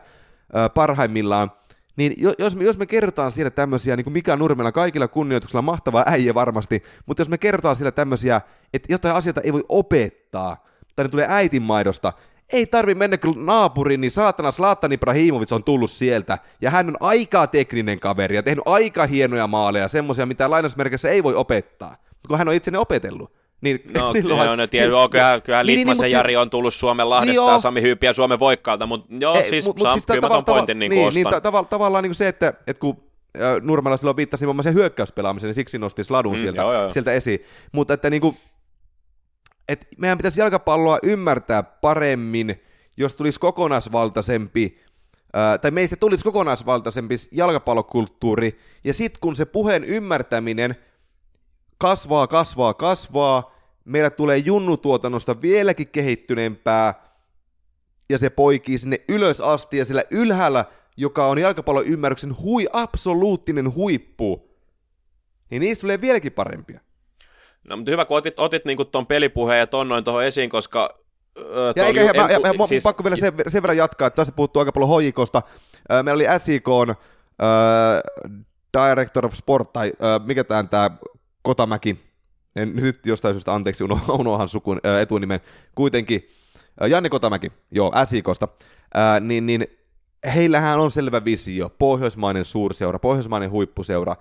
parhaimmillaan, 0.74 1.52
niin 1.96 2.14
jos 2.40 2.56
me, 2.56 2.64
jos 2.64 2.78
me 2.78 2.86
kerrotaan 2.86 3.32
siellä 3.32 3.50
tämmöisiä, 3.50 3.96
niin 3.96 4.04
kuin 4.04 4.14
Mika 4.14 4.36
Nurmella 4.36 4.72
kaikilla 4.72 5.08
kunnioituksella, 5.08 5.62
mahtava 5.62 6.04
äijä 6.08 6.34
varmasti, 6.34 6.84
mutta 7.06 7.22
jos 7.22 7.30
me 7.30 7.38
kerrotaan 7.38 7.76
siellä 7.76 7.92
tämmöisiä, 7.92 8.42
että 8.74 8.94
jotain 8.94 9.16
asioita 9.16 9.42
ei 9.42 9.54
voi 9.54 9.64
opettaa, 9.70 10.66
tai 10.96 11.06
ne 11.06 11.10
tulee 11.10 11.26
äitinmaidosta, 11.30 12.14
ei 12.54 12.66
tarvi 12.66 12.96
mennä 12.96 13.18
kyllä 13.18 13.36
naapuriin, 13.38 14.02
niin 14.02 14.12
saatana 14.12 14.52
Zlatan 14.52 14.92
Ibrahimovic 14.92 15.52
on 15.52 15.64
tullut 15.64 15.92
sieltä, 15.92 16.38
ja 16.62 16.70
hän 16.70 16.88
on 16.88 16.96
aika 17.00 17.48
tekninen 17.48 18.00
kaveri, 18.00 18.36
ja 18.36 18.44
tehnyt 18.44 18.64
aika 18.68 19.06
hienoja 19.06 19.48
maaleja, 19.48 19.88
semmoisia, 19.88 20.26
mitä 20.26 20.50
lainausmerkissä 20.50 21.10
ei 21.10 21.24
voi 21.24 21.36
opettaa, 21.36 21.98
kun 22.28 22.38
hän 22.38 22.48
on 22.48 22.54
itse 22.54 22.72
ne 22.72 22.78
opetellut. 22.78 23.34
Niin, 23.62 23.84
no, 23.98 24.12
silloin, 24.14 24.46
joo, 24.46 24.56
no, 24.56 24.68
tiedä, 24.68 24.88
si- 24.88 25.10
kyllähän, 25.12 25.42
kyllähän 25.42 25.66
niin, 25.66 25.80
Litmasen 25.80 26.04
niin, 26.04 26.12
Jari 26.12 26.36
on 26.36 26.50
tullut 26.50 26.74
Suomen 26.74 27.10
Lahdesta 27.10 27.42
niin, 27.42 27.54
ja 27.54 27.60
Sami 27.60 27.82
Hyypiä 27.82 28.14
Suomen 28.14 28.40
Voikkaalta, 28.40 28.86
mutta 28.86 29.08
joo, 29.20 29.36
ei, 29.36 29.50
siis, 29.50 29.66
mut, 29.66 29.80
saa, 29.82 29.92
siis 29.92 30.06
kyllä 30.06 30.28
tav- 30.28 30.44
pointin 30.46 30.80
niin, 30.80 30.90
niin, 30.90 31.14
niin 31.14 31.28
tav- 31.28 31.68
tavallaan 31.70 32.04
niin 32.04 32.16
se, 32.16 32.28
että, 32.28 32.54
että 32.68 32.80
kun 32.80 32.98
äh, 33.42 33.62
Nurmella 33.62 33.98
silloin 33.98 34.18
viittasi 34.18 34.46
muun 34.46 34.56
muassa 34.56 34.72
hyökkäyspelaamiseen, 34.72 35.48
niin 35.48 35.56
siksi 35.56 35.80
nosti 35.80 36.04
Sladun 36.04 36.34
mm, 36.34 36.42
sieltä, 36.42 36.62
joo, 36.62 36.74
joo. 36.74 36.90
sieltä 36.90 37.12
esiin. 37.12 37.44
Mutta 37.72 37.94
että 37.94 38.10
niin 38.10 38.22
kuin, 38.22 38.38
että 39.68 39.86
meidän 39.98 40.18
pitäisi 40.18 40.40
jalkapalloa 40.40 41.00
ymmärtää 41.04 41.64
paremmin, 41.64 42.62
jos 42.98 43.16
tulisi 43.16 43.40
kokonaisvaltaisempi, 43.40 44.80
äh, 45.36 45.60
tai 45.60 45.72
meistä 45.72 45.96
tulisi 45.96 46.24
kokonaisvaltaisempi 46.24 47.16
jalkapallokulttuuri, 47.32 48.60
ja 48.84 48.94
sitten 48.94 49.20
kun 49.22 49.36
se 49.36 49.46
puheen 49.46 49.84
ymmärtäminen 49.84 50.76
kasvaa, 51.78 52.28
kasvaa, 52.28 52.74
kasvaa, 52.74 53.56
meillä 53.86 54.10
tulee 54.10 54.38
junnutuotannosta 54.38 55.42
vieläkin 55.42 55.88
kehittyneempää, 55.88 57.04
ja 58.10 58.18
se 58.18 58.30
poikii 58.30 58.78
sinne 58.78 58.98
ylös 59.08 59.42
asti, 59.42 59.78
ja 59.78 59.86
sillä 59.86 60.04
ylhäällä, 60.12 60.66
joka 60.98 61.28
on 61.28 61.40
jalkapallon 61.40 61.86
ymmärryksen 61.86 62.38
hui, 62.42 62.68
absoluuttinen 62.74 63.76
huippu, 63.76 64.50
niin 65.50 65.60
niistä 65.60 65.82
tulee 65.82 66.02
vieläkin 66.02 66.32
parempia. 66.32 66.80
No, 67.64 67.78
mutta 67.78 67.92
hyvä, 67.92 68.06
kun 68.06 68.18
otit, 68.18 68.40
otit 68.40 68.66
niin 68.66 68.78
tuon 68.92 69.08
pelipuheen 69.08 69.60
ja 69.60 69.68
ton 69.68 69.88
noin 69.88 70.04
tuohon 70.04 70.24
esiin, 70.24 70.50
koska... 70.50 71.00
Öö, 71.38 71.74
ja 71.76 71.86
eikä, 71.86 72.02
ju- 72.02 72.08
ja, 72.08 72.14
ja, 72.14 72.40
ja, 72.60 72.68
siis, 72.68 72.84
pakko 72.84 73.04
vielä 73.04 73.16
sen, 73.16 73.34
sen 73.48 73.62
verran 73.62 73.78
jatkaa, 73.78 74.08
että 74.08 74.16
tässä 74.16 74.34
puhuttu 74.36 74.60
aika 74.60 74.72
paljon 74.72 74.90
hoikosta. 74.90 75.42
Öö, 75.92 76.04
meillä 76.04 76.18
oli 76.18 76.40
SIK 76.40 76.68
öö, 76.70 78.02
Director 78.74 79.26
of 79.26 79.34
Sport, 79.34 79.74
tai 79.74 79.94
öö, 80.04 80.20
mikä 80.20 80.44
tämä 80.44 80.90
Kotamäki, 81.42 82.00
en 82.56 82.76
nyt 82.76 83.06
jostain 83.06 83.34
syystä 83.34 83.54
anteeksi 83.54 83.84
unohan 84.20 84.48
sukun 84.48 84.80
ää, 84.84 85.02
etunimen, 85.02 85.40
kuitenkin 85.76 86.28
Janne 86.90 87.10
Kotamäki, 87.10 87.52
joo, 87.72 87.92
SIKosta, 88.04 88.48
ää, 88.94 89.20
niin, 89.20 89.46
niin 89.46 89.68
heillähän 90.36 90.80
on 90.80 90.92
selvä 90.92 91.26
visio, 91.26 91.70
pohjoismainen 91.70 92.46
suurseura, 92.46 93.00
pohjoismainen 93.00 93.52
huippuseura, 93.52 94.16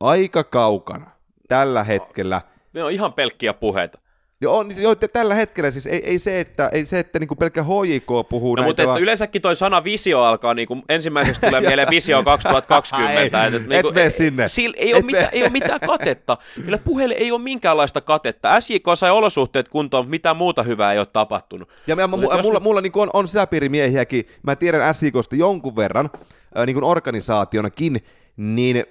aika 0.00 0.44
kaukana 0.44 1.10
tällä 1.48 1.84
hetkellä. 1.84 2.40
Ne 2.72 2.84
on 2.84 2.92
ihan 2.92 3.12
pelkkiä 3.12 3.52
puheita. 3.52 3.98
Joo, 4.42 4.58
on, 4.58 4.72
joo, 4.78 4.94
tällä 4.94 5.34
hetkellä 5.34 5.70
siis 5.70 5.86
ei, 5.86 6.02
ei 6.04 6.18
se, 6.18 6.40
että, 6.40 6.68
ei 6.72 6.86
se, 6.86 6.98
että 6.98 7.18
niinku 7.18 7.34
pelkkä 7.34 7.62
HJK 7.62 8.28
puhuu 8.28 8.56
no, 8.56 8.62
mutta 8.62 8.82
että 8.82 8.96
yleensäkin 8.96 9.42
toi 9.42 9.56
sana 9.56 9.84
visio 9.84 10.22
alkaa, 10.22 10.54
niinku, 10.54 10.78
ensimmäiseksi 10.88 11.40
tulee 11.40 11.60
mieleen 11.68 11.88
visio 11.90 12.22
2020. 12.22 13.20
ei, 13.20 13.26
että, 13.26 13.46
et, 13.46 13.52
niinku, 13.52 13.88
et 13.88 13.94
mene 13.94 14.10
sinne. 14.10 14.48
Sillä 14.48 14.76
ei, 14.78 14.94
ole 14.94 15.02
mitään, 15.02 15.28
ei 15.32 15.42
ole 15.42 15.50
mitään 15.50 15.80
katetta. 15.80 16.38
Kyllä 16.64 16.78
puheelle 16.78 17.14
ei 17.14 17.32
ole 17.32 17.40
minkäänlaista 17.40 18.00
katetta. 18.00 18.60
SJK 18.60 18.86
sai 18.94 19.10
olosuhteet 19.10 19.68
kuntoon, 19.68 20.08
mitä 20.08 20.34
muuta 20.34 20.62
hyvää 20.62 20.92
ei 20.92 20.98
ole 20.98 21.06
tapahtunut. 21.06 21.68
Ja 21.86 21.96
mä, 21.96 22.06
mulla, 22.06 22.42
mulla, 22.42 22.60
mulla 22.60 22.80
niinku 22.80 23.00
on, 23.00 23.10
on 23.12 23.28
sisäpiirimiehiäkin, 23.28 24.26
mä 24.42 24.56
tiedän 24.56 24.94
SJKsta 24.94 25.36
jonkun 25.36 25.76
verran, 25.76 26.10
äh, 26.58 26.66
niin 26.66 26.84
organisaationakin, 26.84 28.00
niin 28.36 28.84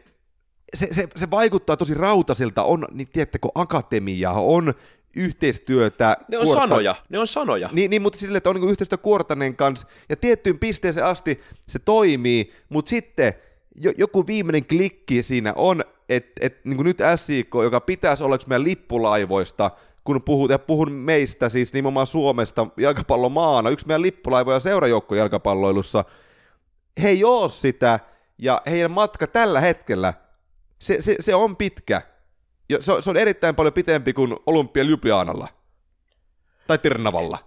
se, 0.73 0.87
se, 0.91 1.07
se 1.15 1.31
vaikuttaa 1.31 1.77
tosi 1.77 1.93
rautasilta, 1.93 2.63
on, 2.63 2.85
niin 2.91 3.07
tiedättekö, 3.13 3.47
akatemia, 3.55 4.31
on 4.31 4.73
yhteistyötä. 5.15 6.17
Ne 6.27 6.37
on 6.37 6.43
kuorta... 6.43 6.61
sanoja, 6.61 6.95
ne 7.09 7.19
on 7.19 7.27
sanoja. 7.27 7.69
Niin, 7.71 7.89
niin 7.89 8.01
mutta 8.01 8.19
sille, 8.19 8.37
että 8.37 8.49
on 8.49 8.55
niin 8.55 8.69
yhteistyötä 8.69 9.03
Kuortanen 9.03 9.55
kanssa, 9.55 9.87
ja 10.09 10.15
tiettyyn 10.15 10.59
pisteeseen 10.59 11.05
asti 11.05 11.41
se 11.67 11.79
toimii, 11.79 12.53
mutta 12.69 12.89
sitten 12.89 13.33
jo, 13.75 13.91
joku 13.97 14.27
viimeinen 14.27 14.65
klikki 14.65 15.23
siinä 15.23 15.53
on, 15.55 15.83
että 16.09 16.31
et, 16.45 16.65
niin 16.65 16.83
nyt 16.83 16.97
SIK, 17.15 17.53
joka 17.63 17.81
pitäisi 17.81 18.23
olla 18.23 18.37
meidän 18.47 18.63
lippulaivoista, 18.63 19.71
kun 20.03 20.21
puhut, 20.25 20.51
ja 20.51 20.59
puhun 20.59 20.91
meistä, 20.91 21.49
siis 21.49 21.73
nimenomaan 21.73 22.07
Suomesta 22.07 22.67
jalkapallomaana, 22.77 23.69
yksi 23.69 23.87
meidän 23.87 24.01
lippulaivoja 24.01 24.59
seurajoukko 24.59 25.15
jalkapalloilussa, 25.15 26.05
he 27.01 27.09
ei 27.09 27.23
ole 27.23 27.49
sitä, 27.49 27.99
ja 28.37 28.61
heidän 28.65 28.91
matka 28.91 29.27
tällä 29.27 29.61
hetkellä, 29.61 30.13
se, 30.81 31.01
se, 31.01 31.15
se 31.19 31.35
on 31.35 31.57
pitkä, 31.57 32.01
se, 32.79 32.91
on, 32.91 33.03
se 33.03 33.09
on 33.09 33.17
erittäin 33.17 33.55
paljon 33.55 33.73
pitempi 33.73 34.13
kuin 34.13 34.35
Olympia 34.45 34.83
Ljubljanalla. 34.83 35.47
Tai 36.67 36.77
Tirnavalla. 36.77 37.37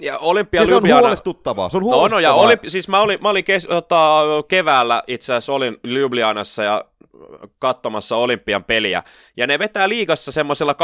Ja 0.00 0.18
Olympia 0.18 0.60
ja 0.60 0.66
se 0.66 0.74
on 0.74 0.88
huolestuttavaa, 0.88 1.68
se 1.68 1.76
on 1.76 1.82
huolestuttavaa. 1.82 2.20
No, 2.20 2.32
no 2.32 2.42
ja 2.42 2.46
oli, 2.48 2.70
siis 2.70 2.88
mä 2.88 3.00
olin, 3.00 3.18
mä 3.22 3.28
olin 3.28 3.44
kes, 3.44 3.66
ota, 3.66 4.24
keväällä 4.48 5.02
itse 5.06 5.32
asiassa 5.32 5.52
olin 5.52 5.76
Ljubljanassa 5.84 6.62
ja 6.62 6.84
katsomassa 7.58 8.16
Olympian 8.16 8.64
peliä, 8.64 9.02
ja 9.36 9.46
ne 9.46 9.58
vetää 9.58 9.88
liigassa 9.88 10.32
semmoisella 10.32 10.74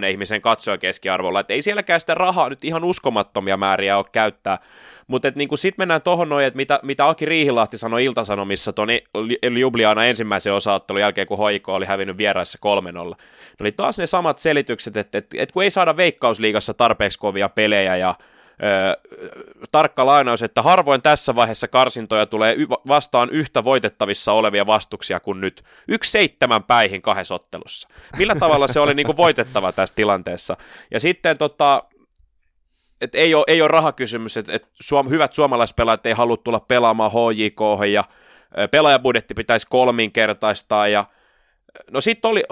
800-1000 0.00 0.06
ihmisen 0.10 0.42
katsojakeskiarvolla, 0.42 1.40
että 1.40 1.54
ei 1.54 1.62
sielläkään 1.62 2.00
sitä 2.00 2.14
rahaa 2.14 2.48
nyt 2.48 2.64
ihan 2.64 2.84
uskomattomia 2.84 3.56
määriä 3.56 3.98
ole 3.98 4.06
käyttää, 4.12 4.58
mutta 5.06 5.32
niin 5.34 5.58
sitten 5.58 5.82
mennään 5.82 6.02
tuohon 6.02 6.28
noin, 6.28 6.46
että 6.46 6.56
mitä, 6.56 6.80
mitä 6.82 7.08
Aki 7.08 7.24
Riihilahti 7.24 7.78
sanoi 7.78 8.04
Iltasanomissa 8.04 8.72
tuon 8.72 8.88
Ljubliana 9.50 10.04
ensimmäisen 10.04 10.52
osaottelun 10.52 11.00
jälkeen, 11.00 11.26
kun 11.26 11.38
Hoiko 11.38 11.74
oli 11.74 11.86
hävinnyt 11.86 12.18
vieraissa 12.18 12.58
3-0. 13.10 13.10
Ne 13.10 13.14
oli 13.60 13.72
taas 13.72 13.98
ne 13.98 14.06
samat 14.06 14.38
selitykset, 14.38 14.96
että, 14.96 15.18
että, 15.18 15.36
että 15.40 15.52
kun 15.52 15.62
ei 15.62 15.70
saada 15.70 15.96
veikkausliigassa 15.96 16.74
tarpeeksi 16.74 17.18
kovia 17.18 17.48
pelejä 17.48 17.96
ja 17.96 18.14
Öö, 18.62 18.94
tarkka 19.72 20.06
lainaus, 20.06 20.42
että 20.42 20.62
harvoin 20.62 21.02
tässä 21.02 21.34
vaiheessa 21.34 21.68
karsintoja 21.68 22.26
tulee 22.26 22.54
y- 22.54 22.66
vastaan 22.88 23.30
yhtä 23.30 23.64
voitettavissa 23.64 24.32
olevia 24.32 24.66
vastuksia 24.66 25.20
kuin 25.20 25.40
nyt. 25.40 25.64
Yksi 25.88 26.10
seitsemän 26.10 26.62
päihin 26.62 27.02
kahdessa 27.02 27.34
ottelussa. 27.34 27.88
Millä 28.18 28.34
tavalla 28.34 28.68
se 28.68 28.80
oli 28.80 28.94
niin 28.94 29.06
kuin 29.06 29.16
voitettava 29.16 29.72
tässä 29.72 29.94
tilanteessa? 29.94 30.56
Ja 30.90 31.00
sitten 31.00 31.38
tota, 31.38 31.84
et 33.00 33.14
ei, 33.14 33.34
ole, 33.34 33.44
ei 33.46 33.62
ole 33.62 33.68
rahakysymys, 33.68 34.36
että 34.36 34.52
et 34.52 34.68
suom, 34.80 35.10
hyvät 35.10 35.32
suomalaispelaajat 35.32 36.06
ei 36.06 36.12
halua 36.12 36.36
tulla 36.36 36.60
pelaamaan 36.60 37.10
HJK 37.10 37.90
ja 37.92 38.04
pelaajabudjetti 38.70 39.34
pitäisi 39.34 39.66
kolminkertaistaa 39.70 40.88
ja 40.88 41.04
No 41.90 42.00
sitten 42.00 42.30
oli 42.30 42.44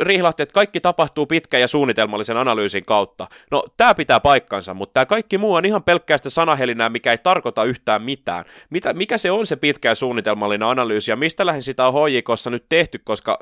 Rihlahti, 0.00 0.42
että 0.42 0.52
kaikki 0.52 0.80
tapahtuu 0.80 1.26
pitkän 1.26 1.60
ja 1.60 1.68
suunnitelmallisen 1.68 2.36
analyysin 2.36 2.84
kautta. 2.84 3.26
No 3.50 3.64
tämä 3.76 3.94
pitää 3.94 4.20
paikkansa, 4.20 4.74
mutta 4.74 4.92
tämä 4.92 5.06
kaikki 5.06 5.38
muu 5.38 5.54
on 5.54 5.64
ihan 5.64 5.82
pelkkäästä 5.82 6.30
sanahelinää, 6.30 6.88
mikä 6.88 7.10
ei 7.10 7.18
tarkoita 7.18 7.64
yhtään 7.64 8.02
mitään. 8.02 8.44
Mitä, 8.70 8.92
mikä 8.92 9.18
se 9.18 9.30
on 9.30 9.46
se 9.46 9.56
pitkä 9.56 9.88
ja 9.88 9.94
suunnitelmallinen 9.94 10.68
analyysi 10.68 11.10
ja 11.10 11.16
mistä 11.16 11.46
lähden 11.46 11.62
sitä 11.62 11.88
on 11.88 11.94
HJKssa 11.94 12.50
nyt 12.50 12.64
tehty, 12.68 12.98
koska 13.04 13.38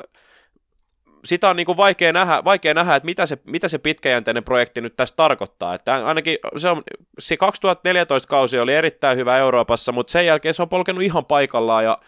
sitä 1.27 1.49
on 1.49 1.57
niin 1.57 1.67
kuin 1.67 1.77
vaikea, 1.77 2.12
nähdä, 2.12 2.45
vaikea 2.45 2.75
nähdä, 2.75 2.97
että 2.97 3.05
mitä 3.05 3.27
se, 3.27 3.39
mitä 3.45 3.69
se 3.69 3.79
pitkäjänteinen 3.79 4.45
projekti 4.45 4.81
nyt 4.81 4.97
tässä 4.97 5.17
tarkoittaa. 5.17 5.75
Että 5.75 6.07
ainakin 6.07 6.39
se, 6.57 6.69
on, 6.69 6.83
se 7.19 7.37
2014 7.37 8.29
kausi 8.29 8.59
oli 8.59 8.75
erittäin 8.75 9.19
hyvä 9.19 9.39
Euroopassa, 9.39 9.93
mutta 9.93 10.11
sen 10.11 10.27
jälkeen 10.27 10.55
se 10.55 10.62
on 10.62 10.69
polkenut 10.69 11.03
ihan 11.03 11.25
paikallaan 11.25 11.85
ja 11.85 11.99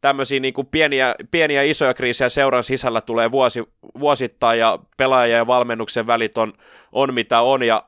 tämmöisiä 0.00 0.40
niin 0.40 0.54
kuin 0.54 0.66
pieniä, 0.66 1.14
pieniä 1.30 1.62
isoja 1.62 1.94
kriisejä 1.94 2.28
seuran 2.28 2.64
sisällä 2.64 3.00
tulee 3.00 3.30
vuosi, 3.30 3.64
vuosittain 4.00 4.58
ja 4.58 4.78
pelaaja 4.96 5.36
ja 5.36 5.46
valmennuksen 5.46 6.06
välit 6.06 6.38
on, 6.38 6.52
on 6.92 7.14
mitä 7.14 7.40
on 7.40 7.62
ja 7.62 7.84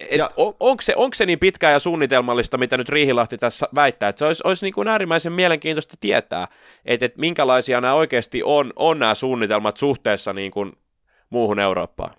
et 0.00 0.18
ja, 0.18 0.30
on, 0.36 0.54
onko, 0.60 0.82
se, 0.82 0.94
onko 0.96 1.14
se 1.14 1.26
niin 1.26 1.38
pitkää 1.38 1.72
ja 1.72 1.78
suunnitelmallista, 1.78 2.58
mitä 2.58 2.76
nyt 2.76 2.88
Riihilahti 2.88 3.38
tässä 3.38 3.68
väittää, 3.74 4.08
että 4.08 4.18
se 4.18 4.24
olisi, 4.24 4.42
olisi 4.44 4.66
niin 4.66 4.74
kuin 4.74 4.88
äärimmäisen 4.88 5.32
mielenkiintoista 5.32 5.96
tietää, 6.00 6.48
että, 6.84 7.06
että 7.06 7.20
minkälaisia 7.20 7.80
nämä 7.80 7.94
oikeasti 7.94 8.42
on, 8.42 8.72
on 8.76 8.98
nämä 8.98 9.14
suunnitelmat 9.14 9.76
suhteessa 9.76 10.32
niin 10.32 10.50
kuin 10.50 10.72
muuhun 11.30 11.58
Eurooppaan. 11.58 12.14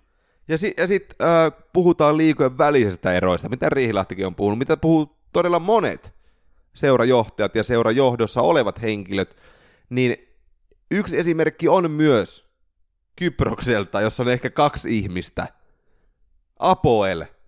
Ja 0.48 0.58
sitten 0.58 0.88
sit, 0.88 1.14
äh, 1.22 1.52
puhutaan 1.72 2.16
liikojen 2.16 2.58
välisestä 2.58 3.12
eroista, 3.12 3.48
mitä 3.48 3.68
Riihilahtikin 3.68 4.26
on 4.26 4.34
puhunut, 4.34 4.58
mitä 4.58 4.76
puhuu 4.76 5.16
todella 5.32 5.58
monet 5.58 6.12
seurajohtajat 6.74 7.54
ja 7.54 7.62
seurajohdossa 7.62 8.42
olevat 8.42 8.82
henkilöt, 8.82 9.36
niin 9.90 10.28
yksi 10.90 11.18
esimerkki 11.18 11.68
on 11.68 11.90
myös 11.90 12.50
Kyprokselta, 13.16 14.00
jossa 14.00 14.22
on 14.22 14.28
ehkä 14.28 14.50
kaksi 14.50 14.98
ihmistä. 14.98 15.48
Apoel– 16.58 17.24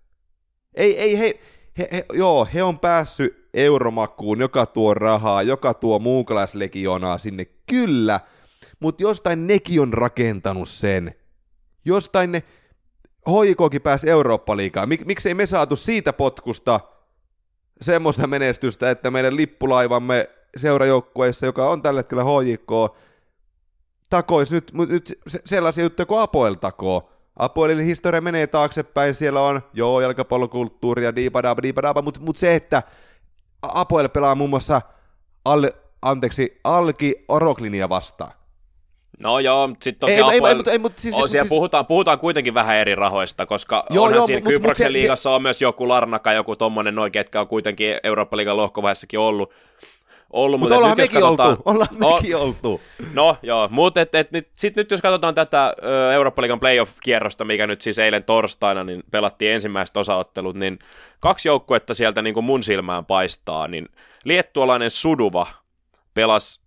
ei, 0.75 0.99
ei, 0.99 1.19
he, 1.19 1.39
he, 1.77 1.87
he, 1.91 2.05
joo, 2.13 2.47
he 2.53 2.63
on 2.63 2.79
päässyt 2.79 3.49
euromakuun, 3.53 4.39
joka 4.39 4.65
tuo 4.65 4.93
rahaa, 4.93 5.41
joka 5.41 5.73
tuo 5.73 5.99
muukalaislegionaa 5.99 7.17
sinne, 7.17 7.45
kyllä, 7.45 8.19
mutta 8.79 9.03
jostain 9.03 9.47
nekin 9.47 9.81
on 9.81 9.93
rakentanut 9.93 10.69
sen. 10.69 11.15
Jostain 11.85 12.31
ne 12.31 12.43
hoikokin 13.25 13.81
pääsi 13.81 14.09
Eurooppa-liigaan. 14.09 14.89
Mik, 14.89 15.05
miksei 15.05 15.33
me 15.33 15.45
saatu 15.45 15.75
siitä 15.75 16.13
potkusta 16.13 16.79
semmoista 17.81 18.27
menestystä, 18.27 18.89
että 18.89 19.11
meidän 19.11 19.35
lippulaivamme 19.35 20.29
seurajoukkueessa, 20.57 21.45
joka 21.45 21.69
on 21.69 21.81
tällä 21.81 21.99
hetkellä 21.99 22.23
HJK, 22.23 22.97
takois 24.09 24.51
nyt, 24.51 24.71
nyt 24.89 25.19
sellaisia 25.45 25.83
juttuja 25.83 26.05
kuin 26.05 26.21
Apoel 26.21 26.53
takoo. 26.53 27.12
Apoelin 27.35 27.85
historia 27.85 28.21
menee 28.21 28.47
taaksepäin, 28.47 29.15
siellä 29.15 29.41
on, 29.41 29.61
joo, 29.73 30.01
jalkapallokulttuuria, 30.01 31.15
diibadaba, 31.15 31.61
diibadaba, 31.61 32.01
mutta 32.01 32.19
mut 32.19 32.37
se, 32.37 32.55
että 32.55 32.83
Apoel 33.61 34.09
pelaa 34.09 34.35
muun 34.35 34.49
muassa 34.49 34.81
al, 35.45 35.69
anteeksi, 36.01 36.59
Alki 36.63 37.15
Oroklinia 37.27 37.89
vastaan. 37.89 38.31
No 39.19 39.39
joo, 39.39 39.67
sitten 39.67 39.99
toki 39.99 40.11
ei, 40.11 40.19
Apoel, 40.21 40.55
ei, 40.57 40.63
ei, 40.65 40.71
ei, 40.71 40.77
mutta 40.77 41.01
siis, 41.01 41.15
on, 41.15 41.29
siellä 41.29 41.43
siis, 41.43 41.49
puhutaan, 41.49 41.85
puhutaan 41.85 42.19
kuitenkin 42.19 42.53
vähän 42.53 42.75
eri 42.75 42.95
rahoista, 42.95 43.45
koska 43.45 43.85
joo, 43.89 44.05
onhan 44.05 44.17
joo, 44.17 44.25
siinä 44.25 44.41
mut, 44.41 44.53
Kyproksen 44.53 44.85
mut, 44.85 44.91
liigassa 44.91 45.23
se, 45.23 45.29
on 45.29 45.41
myös 45.41 45.61
joku 45.61 45.87
Larnaka, 45.87 46.33
joku 46.33 46.55
tommonen 46.55 46.95
noin, 46.95 47.11
ketkä 47.11 47.41
on 47.41 47.47
kuitenkin 47.47 47.97
Eurooppa-liigan 48.03 48.57
lohkovaiheessakin 48.57 49.19
ollut, 49.19 49.53
ollut. 50.33 50.59
Mutta 50.59 50.77
ollaan 50.77 50.97
mekin 50.97 51.21
katsotaan, 51.21 51.49
oltu, 51.49 51.61
ollaan 51.65 52.15
mekin 52.15 52.37
oltu. 52.37 52.81
No 53.13 53.37
joo, 53.41 53.67
mutta 53.71 54.01
et, 54.01 54.15
et, 54.15 54.31
nyt, 54.31 54.47
sit 54.55 54.75
nyt 54.75 54.91
jos 54.91 55.01
katsotaan 55.01 55.35
tätä 55.35 55.73
Eurooppa-liigan 56.13 56.59
playoff-kierrosta, 56.59 57.45
mikä 57.45 57.67
nyt 57.67 57.81
siis 57.81 57.99
eilen 57.99 58.23
torstaina 58.23 58.83
niin 58.83 59.03
pelattiin 59.11 59.51
ensimmäiset 59.51 59.97
osaottelut, 59.97 60.55
niin 60.55 60.79
kaksi 61.19 61.47
joukkuetta 61.47 61.93
sieltä 61.93 62.21
niin 62.21 62.33
kuin 62.33 62.43
mun 62.43 62.63
silmään 62.63 63.05
paistaa, 63.05 63.67
niin 63.67 63.89
liettualainen 64.23 64.91
Suduva 64.91 65.47
pelasi 66.13 66.63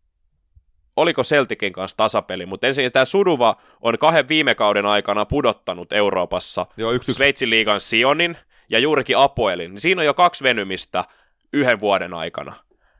oliko 0.96 1.22
Celticin 1.22 1.72
kanssa 1.72 1.96
tasapeli, 1.96 2.46
mutta 2.46 2.66
ensin 2.66 2.92
tämä 2.92 3.04
Suduva 3.04 3.56
on 3.80 3.98
kahden 3.98 4.28
viime 4.28 4.54
kauden 4.54 4.86
aikana 4.86 5.24
pudottanut 5.24 5.92
Euroopassa 5.92 6.66
Joo, 6.76 6.92
yksi, 6.92 7.10
yksi. 7.10 7.18
Sveitsin 7.18 7.50
liigan 7.50 7.80
Sionin 7.80 8.36
ja 8.68 8.78
juurikin 8.78 9.18
Apoelin. 9.18 9.80
Siinä 9.80 10.00
on 10.00 10.06
jo 10.06 10.14
kaksi 10.14 10.44
venymistä 10.44 11.04
yhden 11.52 11.80
vuoden 11.80 12.14
aikana 12.14 12.54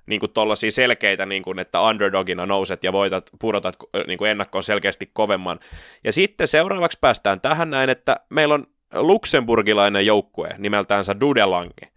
niin 0.07 0.21
kuin 0.21 0.33
tollaisia 0.33 0.71
selkeitä, 0.71 1.27
niin 1.27 1.43
kuin, 1.43 1.59
että 1.59 1.81
underdogina 1.81 2.47
nouset 2.47 2.85
ja 2.85 2.93
voitat, 2.93 3.31
pudotat 3.41 3.77
niin 4.07 4.19
kuin 4.19 4.31
ennakkoon 4.31 4.65
selkeästi 4.65 5.11
kovemman. 5.13 5.61
Ja 6.05 6.13
sitten 6.13 6.49
seuraavaksi 6.49 6.99
päästään 7.01 7.41
tähän 7.41 7.71
näin, 7.71 7.91
että 7.91 8.17
meillä 8.31 8.55
on 8.55 8.67
luksemburgilainen 8.95 10.07
joukkue 10.07 10.49
nimeltäänsä 10.59 11.21
Dudelange. 11.21 11.93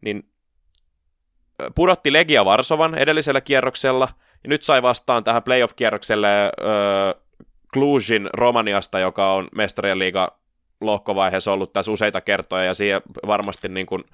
Niin 0.00 0.30
pudotti 1.74 2.12
Legia 2.12 2.44
Varsovan 2.44 2.94
edellisellä 2.94 3.40
kierroksella, 3.40 4.08
ja 4.44 4.48
nyt 4.48 4.62
sai 4.62 4.82
vastaan 4.82 5.24
tähän 5.24 5.42
playoff-kierrokselle 5.42 6.28
öö, 6.28 7.14
Clujin 7.72 8.30
Romaniasta, 8.32 8.98
joka 8.98 9.32
on 9.32 9.48
mestarien 9.54 9.98
liiga 9.98 10.38
lohkovaiheessa 10.80 11.52
ollut 11.52 11.72
tässä 11.72 11.92
useita 11.92 12.20
kertoja, 12.20 12.64
ja 12.64 12.74
siihen 12.74 13.02
varmasti 13.26 13.68
niin 13.68 13.86
kuin, 13.86 14.04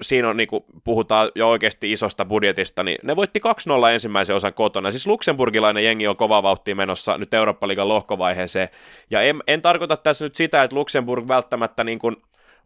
siinä 0.00 0.28
on, 0.28 0.36
niin 0.36 0.48
kuin, 0.48 0.64
puhutaan 0.84 1.30
jo 1.34 1.48
oikeasti 1.48 1.92
isosta 1.92 2.24
budjetista, 2.24 2.82
niin 2.82 2.98
ne 3.02 3.16
voitti 3.16 3.40
2-0 3.88 3.90
ensimmäisen 3.90 4.36
osan 4.36 4.54
kotona. 4.54 4.90
Siis 4.90 5.06
Luxemburgilainen 5.06 5.84
jengi 5.84 6.06
on 6.06 6.16
kova 6.16 6.42
vauhti 6.42 6.74
menossa 6.74 7.18
nyt 7.18 7.34
Eurooppa-liigan 7.34 7.88
lohkovaiheeseen. 7.88 8.68
Ja 9.10 9.22
en, 9.22 9.42
en 9.46 9.62
tarkoita 9.62 9.96
tässä 9.96 10.24
nyt 10.24 10.34
sitä, 10.34 10.62
että 10.62 10.76
Luxemburg 10.76 11.28
välttämättä 11.28 11.84
niin 11.84 11.98
kuin, 11.98 12.16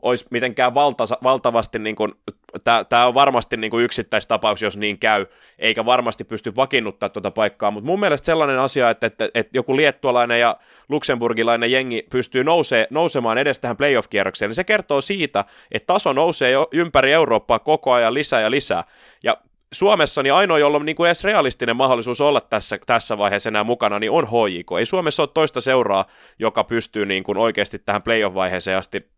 olisi 0.03 0.27
mitenkään 0.31 0.75
valta, 0.75 1.05
valtavasti, 1.23 1.79
niin 1.79 1.97
kuin, 1.97 2.13
tämä 2.89 3.07
on 3.07 3.15
varmasti 3.15 3.57
niin 3.57 3.71
kuin 3.71 3.85
yksittäistapaus, 3.85 4.63
jos 4.63 4.77
niin 4.77 4.99
käy, 4.99 5.27
eikä 5.59 5.85
varmasti 5.85 6.25
pysty 6.25 6.57
vakiinnuttaa 6.57 7.09
tuota 7.09 7.31
paikkaa, 7.31 7.71
mutta 7.71 7.87
mun 7.87 8.01
mielestä 8.01 8.27
sellainen 8.27 8.59
asia, 8.59 8.91
että, 8.91 9.07
että, 9.07 9.29
että 9.35 9.59
joku 9.59 9.77
liettualainen 9.77 10.41
ja 10.41 10.57
luksemburgilainen 10.89 11.73
jengi 11.73 12.07
pystyy 12.11 12.45
nousee, 12.45 12.87
nousemaan 12.91 13.39
edes 13.39 13.59
tähän 13.59 13.77
playoff-kierrokseen, 13.77 14.49
niin 14.49 14.55
se 14.55 14.65
kertoo 14.65 15.01
siitä, 15.01 15.45
että 15.73 15.87
taso 15.87 16.13
nousee 16.13 16.51
jo 16.51 16.69
ympäri 16.73 17.13
Eurooppaa 17.13 17.59
koko 17.59 17.93
ajan 17.93 18.15
lisää 18.15 18.41
ja 18.41 18.51
lisää, 18.51 18.85
ja 19.23 19.37
Suomessa 19.73 20.23
niin 20.23 20.33
ainoa, 20.33 20.59
jolla 20.59 20.77
on 20.77 20.87
niin 20.87 20.97
kuin 20.97 21.09
edes 21.09 21.25
realistinen 21.25 21.77
mahdollisuus 21.77 22.21
olla 22.21 22.41
tässä, 22.41 22.79
tässä 22.87 23.19
vaiheessa 23.19 23.49
enää 23.49 23.65
mukana, 23.65 23.99
niin 23.99 24.11
on 24.11 24.27
HJK. 24.29 24.67
Ei 24.79 24.87
Suomessa 24.87 25.23
ole 25.23 25.31
toista 25.35 25.61
seuraa, 25.61 26.05
joka 26.39 26.65
pystyy 26.65 27.07
niin 27.07 27.23
kuin 27.23 27.39
oikeasti 27.39 27.79
tähän 27.79 28.03
playoff-vaiheeseen 28.03 28.79
asti 28.79 29.09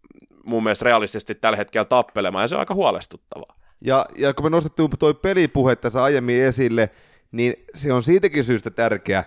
mun 0.45 0.63
mielestä 0.63 0.85
realistisesti 0.85 1.35
tällä 1.35 1.57
hetkellä 1.57 1.85
tappelemaan, 1.85 2.45
ja 2.45 2.49
se 2.49 2.55
on 2.55 2.61
aika 2.61 2.75
huolestuttavaa. 2.75 3.57
Ja, 3.81 4.07
ja 4.17 4.35
kun 4.35 4.47
me 4.47 4.51
nostettiin 4.51 4.91
tuo 4.99 5.15
pelipuhe 5.15 5.77
tässä 5.77 6.03
aiemmin 6.03 6.43
esille, 6.43 6.91
niin 7.33 7.55
se 7.75 7.93
on 7.93 8.03
siitäkin 8.03 8.45
syystä 8.45 8.71
tärkeä, 8.71 9.25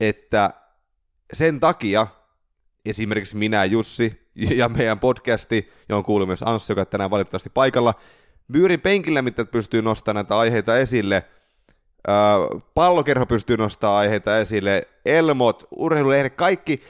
että 0.00 0.50
sen 1.32 1.60
takia 1.60 2.06
esimerkiksi 2.86 3.36
minä, 3.36 3.64
Jussi, 3.64 4.30
ja 4.56 4.68
meidän 4.68 4.98
podcasti, 4.98 5.72
johon 5.88 6.04
kuuluu 6.04 6.26
myös 6.26 6.42
Anssi, 6.42 6.72
joka 6.72 6.84
tänään 6.84 7.10
valitettavasti 7.10 7.50
paikalla, 7.50 7.94
Byyrin 8.52 8.80
penkillä, 8.80 9.22
mitä 9.22 9.44
pystyy 9.44 9.82
nostamaan 9.82 10.14
näitä 10.24 10.38
aiheita 10.38 10.78
esille, 10.78 11.24
pallokerho 12.74 13.26
pystyy 13.26 13.56
nostamaan 13.56 13.98
aiheita 13.98 14.38
esille, 14.38 14.82
Elmot, 15.06 15.68
urheilulehdet, 15.76 16.34
kaikki, 16.34 16.82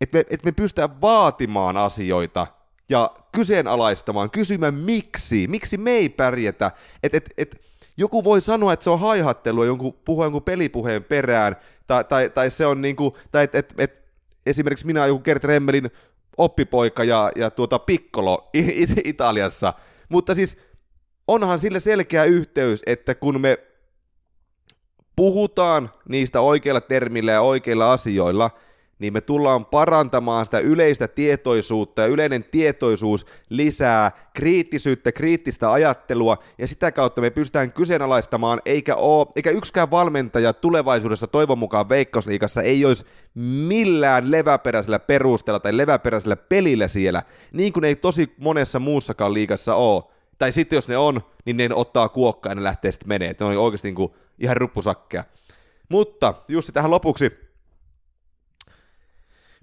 että 0.00 0.18
me, 0.18 0.24
et 0.30 0.44
me 0.44 0.52
pystytään 0.52 1.00
vaatimaan 1.00 1.76
asioita– 1.76 2.46
ja 2.92 3.10
kyseenalaistamaan, 3.32 4.30
kysymään 4.30 4.74
miksi, 4.74 5.46
miksi 5.48 5.76
me 5.76 5.90
ei 5.90 6.08
pärjätä. 6.08 6.70
Et, 7.02 7.14
et, 7.14 7.30
et, 7.38 7.60
joku 7.96 8.24
voi 8.24 8.40
sanoa, 8.40 8.72
että 8.72 8.84
se 8.84 8.90
on 8.90 9.00
haihattelua 9.00 9.66
jonkun, 9.66 9.94
puhua 10.04 10.24
jonkun 10.24 10.42
pelipuheen 10.42 11.04
perään, 11.04 11.56
tai, 11.86 12.04
tai, 12.04 12.30
tai 12.30 12.50
se 12.50 12.66
on 12.66 12.82
niinku, 12.82 13.16
tai 13.30 13.44
et, 13.44 13.54
et, 13.54 13.74
et, 13.78 14.02
esimerkiksi 14.46 14.86
minä 14.86 15.06
joku 15.06 15.22
Gert 15.22 15.44
Remmelin 15.44 15.90
oppipoika 16.36 17.04
ja, 17.04 17.30
ja 17.36 17.50
tuota 17.50 17.78
Piccolo 17.78 18.50
it, 18.52 18.90
Italiassa, 19.04 19.74
mutta 20.08 20.34
siis 20.34 20.58
onhan 21.28 21.58
sille 21.58 21.80
selkeä 21.80 22.24
yhteys, 22.24 22.82
että 22.86 23.14
kun 23.14 23.40
me 23.40 23.58
puhutaan 25.16 25.90
niistä 26.08 26.40
oikeilla 26.40 26.80
termillä 26.80 27.32
ja 27.32 27.40
oikeilla 27.40 27.92
asioilla, 27.92 28.50
niin 29.02 29.12
me 29.12 29.20
tullaan 29.20 29.66
parantamaan 29.66 30.44
sitä 30.44 30.58
yleistä 30.58 31.08
tietoisuutta 31.08 32.02
ja 32.02 32.08
yleinen 32.08 32.44
tietoisuus 32.44 33.26
lisää 33.48 34.12
kriittisyyttä, 34.34 35.12
kriittistä 35.12 35.72
ajattelua 35.72 36.38
ja 36.58 36.68
sitä 36.68 36.92
kautta 36.92 37.20
me 37.20 37.30
pystytään 37.30 37.72
kyseenalaistamaan, 37.72 38.60
eikä, 38.66 38.96
ole, 38.96 39.26
eikä 39.36 39.50
yksikään 39.50 39.90
valmentaja 39.90 40.52
tulevaisuudessa 40.52 41.26
toivon 41.26 41.58
mukaan 41.58 41.88
Veikkausliigassa 41.88 42.62
ei 42.62 42.84
olisi 42.84 43.06
millään 43.34 44.30
leväperäisellä 44.30 44.98
perusteella 44.98 45.60
tai 45.60 45.76
leväperäisellä 45.76 46.36
pelillä 46.36 46.88
siellä, 46.88 47.22
niin 47.52 47.72
kuin 47.72 47.84
ei 47.84 47.96
tosi 47.96 48.34
monessa 48.38 48.78
muussakaan 48.78 49.34
liigassa 49.34 49.74
ole. 49.74 50.02
Tai 50.38 50.52
sitten 50.52 50.76
jos 50.76 50.88
ne 50.88 50.96
on, 50.96 51.20
niin 51.44 51.56
ne 51.56 51.68
ottaa 51.74 52.08
kuokkaa 52.08 52.50
ja 52.50 52.54
ne 52.54 52.62
lähtee 52.62 52.92
sitten 52.92 53.08
menee. 53.08 53.34
Ne 53.40 53.46
on 53.46 53.56
oikeasti 53.56 53.88
niin 53.88 53.94
kuin 53.94 54.12
ihan 54.38 54.56
ruppusakkeja. 54.56 55.24
Mutta 55.88 56.34
Jussi 56.48 56.72
tähän 56.72 56.90
lopuksi, 56.90 57.32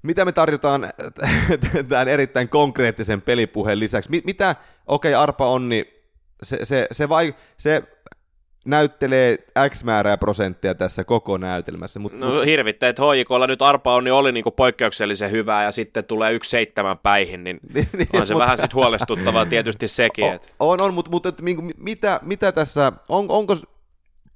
mitä 0.03 0.25
me 0.25 0.31
tarjotaan 0.31 0.87
tämän 1.89 2.07
erittäin 2.07 2.49
konkreettisen 2.49 3.21
pelipuheen 3.21 3.79
lisäksi? 3.79 4.21
Mitä, 4.25 4.55
okei 4.87 5.13
okay, 5.13 5.23
Arpa 5.23 5.47
Onni, 5.47 5.85
se, 6.43 6.65
se, 6.65 6.87
se, 6.91 7.09
vai, 7.09 7.35
se 7.57 7.83
näyttelee 8.65 9.37
X 9.69 9.83
määrää 9.83 10.17
prosenttia 10.17 10.75
tässä 10.75 11.03
koko 11.03 11.37
näytelmässä. 11.37 11.99
Mut, 11.99 12.13
no 12.13 12.41
hirvittää, 12.41 12.89
että 12.89 13.01
HJKlla 13.01 13.47
nyt 13.47 13.61
Arpa 13.61 13.95
Onni 13.95 14.11
oli 14.11 14.31
niinku 14.31 14.51
poikkeuksellisen 14.51 15.31
hyvää 15.31 15.63
ja 15.63 15.71
sitten 15.71 16.05
tulee 16.05 16.33
yksi 16.33 16.49
seitsemän 16.49 16.97
päihin, 16.97 17.43
niin, 17.43 17.59
niin, 17.73 17.87
niin 17.93 18.07
on 18.13 18.27
se 18.27 18.33
mutta, 18.33 18.45
vähän 18.45 18.57
sitten 18.57 18.75
huolestuttavaa 18.75 19.45
tietysti 19.45 19.87
sekin. 19.87 20.25
On, 20.29 20.39
on, 20.59 20.81
on 20.81 20.93
mutta, 20.93 21.11
mutta 21.11 21.33
mitä, 21.77 22.19
mitä 22.23 22.51
tässä, 22.51 22.91
on, 23.09 23.25
onko 23.29 23.57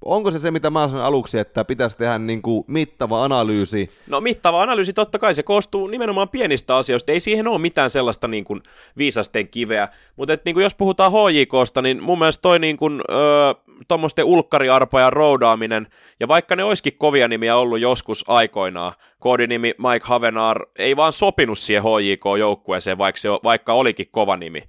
onko 0.05 0.31
se 0.31 0.39
se, 0.39 0.51
mitä 0.51 0.69
mä 0.69 0.87
sanoin 0.87 1.05
aluksi, 1.05 1.39
että 1.39 1.65
pitäisi 1.65 1.97
tehdä 1.97 2.17
niin 2.17 2.41
kuin 2.41 2.63
mittava 2.67 3.23
analyysi? 3.23 3.89
No 4.07 4.21
mittava 4.21 4.61
analyysi, 4.61 4.93
totta 4.93 5.19
kai 5.19 5.33
se 5.33 5.43
koostuu 5.43 5.87
nimenomaan 5.87 6.29
pienistä 6.29 6.77
asioista, 6.77 7.11
ei 7.11 7.19
siihen 7.19 7.47
ole 7.47 7.59
mitään 7.59 7.89
sellaista 7.89 8.27
niin 8.27 8.43
kuin 8.43 8.61
viisasten 8.97 9.47
kiveä, 9.47 9.87
mutta 10.15 10.37
niin 10.45 10.53
kuin 10.53 10.63
jos 10.63 10.73
puhutaan 10.73 11.11
HJKsta, 11.11 11.81
niin 11.81 12.03
mun 12.03 12.19
mielestä 12.19 12.41
toi 12.41 12.59
niin 12.59 12.77
kuin, 12.77 13.01
öö, 13.09 13.53
tuommoisten 13.87 14.25
ulkkariarpojen 14.25 15.13
roudaaminen, 15.13 15.87
ja 16.19 16.27
vaikka 16.27 16.55
ne 16.55 16.63
olisikin 16.63 16.97
kovia 16.97 17.27
nimiä 17.27 17.55
ollut 17.55 17.79
joskus 17.79 18.25
aikoinaan, 18.27 18.93
koodinimi 19.19 19.73
Mike 19.77 20.05
Havenar 20.07 20.65
ei 20.75 20.95
vaan 20.95 21.13
sopinut 21.13 21.59
siihen 21.59 21.83
HJK-joukkueeseen, 21.83 22.97
vaikka, 22.97 23.21
se, 23.21 23.29
vaikka 23.29 23.73
olikin 23.73 24.07
kova 24.11 24.37
nimi. 24.37 24.63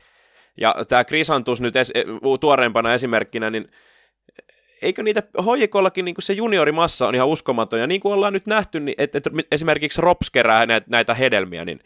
Ja 0.60 0.74
tämä 0.88 1.04
Krisantus 1.04 1.60
nyt 1.60 1.76
es, 1.76 1.92
tuoreempana 2.40 2.94
esimerkkinä, 2.94 3.50
niin 3.50 3.68
eikö 4.84 5.02
niitä 5.02 5.22
hoijikollakin 5.44 6.04
niin 6.04 6.14
se 6.18 6.32
juniorimassa 6.32 7.08
on 7.08 7.14
ihan 7.14 7.28
uskomaton, 7.28 7.80
ja 7.80 7.86
niin 7.86 8.00
kuin 8.00 8.14
ollaan 8.14 8.32
nyt 8.32 8.46
nähty, 8.46 8.80
niin 8.80 8.94
että, 8.98 9.18
että 9.18 9.30
esimerkiksi 9.52 10.00
Rops 10.00 10.30
kerää 10.30 10.66
näitä, 10.66 10.86
näitä 10.90 11.14
hedelmiä, 11.14 11.64
niin 11.64 11.80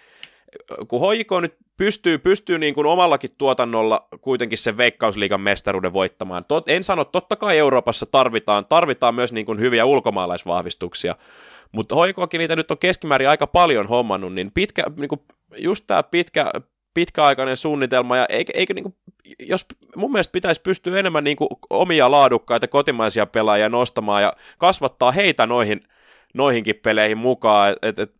kun 0.89 1.01
hoijiko 1.01 1.41
nyt 1.41 1.57
pystyy, 1.77 2.19
pystyy 2.19 2.59
niin 2.59 2.75
kuin 2.75 2.87
omallakin 2.87 3.31
tuotannolla 3.39 4.09
kuitenkin 4.21 4.59
sen 4.59 4.77
veikkausliigan 4.77 5.41
mestaruuden 5.41 5.93
voittamaan. 5.93 6.45
Tot, 6.49 6.69
en 6.69 6.85
sano, 6.85 7.05
totta 7.05 7.37
kai 7.37 7.59
Euroopassa 7.59 8.07
tarvitaan, 8.07 8.67
tarvitaan 8.67 9.15
myös 9.15 9.33
niin 9.33 9.47
kuin 9.47 9.61
hyviä 9.61 9.85
ulkomaalaisvahvistuksia, 9.85 11.17
mutta 11.73 11.95
hoikoakin 11.95 12.39
niitä 12.39 12.57
nyt 12.57 12.71
on 12.71 12.79
keskimäärin 12.79 13.29
aika 13.29 13.47
paljon 13.47 13.89
hommannut, 13.89 14.35
niin, 14.35 14.51
pitkä, 14.55 14.83
niin 14.97 15.09
kuin 15.09 15.21
just 15.57 15.85
tämä 15.87 16.03
pitkä, 16.03 16.51
pitkäaikainen 16.95 17.57
suunnitelma, 17.57 18.17
ja 18.17 18.27
eikä, 18.29 18.53
eikä 18.57 18.75
niin 18.75 18.83
kuin, 18.83 18.95
jos 19.39 19.67
mun 19.97 20.13
mielestä 20.13 20.33
pitäisi 20.33 20.61
pystyä 20.61 20.99
enemmän 20.99 21.25
niin 21.25 21.37
kuin 21.37 21.49
omia 21.71 22.11
laadukkaita 22.11 22.69
kotimaisia 22.69 23.27
pelaajia 23.27 23.69
nostamaan 23.69 24.23
ja 24.23 24.33
kasvattaa 24.59 25.13
heitä 25.13 25.47
noihin, 25.47 25.81
noihinkin 26.35 26.77
peleihin 26.83 27.19
mukaan, 27.19 27.77
et, 27.83 27.99
et, 27.99 28.19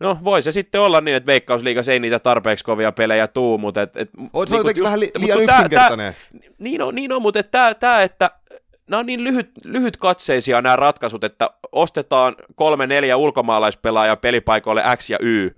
No 0.00 0.18
voi 0.24 0.42
se 0.42 0.52
sitten 0.52 0.80
olla 0.80 1.00
niin, 1.00 1.16
että 1.16 1.26
Veikkausliigassa 1.26 1.92
ei 1.92 2.00
niitä 2.00 2.18
tarpeeksi 2.18 2.64
kovia 2.64 2.92
pelejä 2.92 3.26
tuu, 3.26 3.58
mutta... 3.58 3.82
Et, 3.82 3.96
et, 3.96 4.10
se 4.46 4.56
niin 4.56 4.66
just, 4.66 4.80
vähän 4.82 5.00
li- 5.00 5.10
liian 5.18 5.38
mutta 5.38 5.54
yksinkertainen. 5.54 6.14
Tää, 6.14 6.50
niin 6.58 6.82
on, 6.82 6.94
niin 6.94 7.12
on 7.12 7.22
mutta 7.22 7.42
tämä, 7.42 7.74
tää, 7.74 8.02
että 8.02 8.30
nämä 8.88 9.00
on 9.00 9.06
niin 9.06 9.24
lyhyt, 9.24 9.50
lyhyt 9.64 9.96
katseisia 9.96 10.60
nämä 10.62 10.76
ratkaisut, 10.76 11.24
että 11.24 11.50
ostetaan 11.72 12.36
kolme, 12.54 12.86
neljä 12.86 13.16
ulkomaalaispelaajaa 13.16 14.16
pelipaikoille 14.16 14.82
X 14.96 15.10
ja 15.10 15.18
Y, 15.20 15.50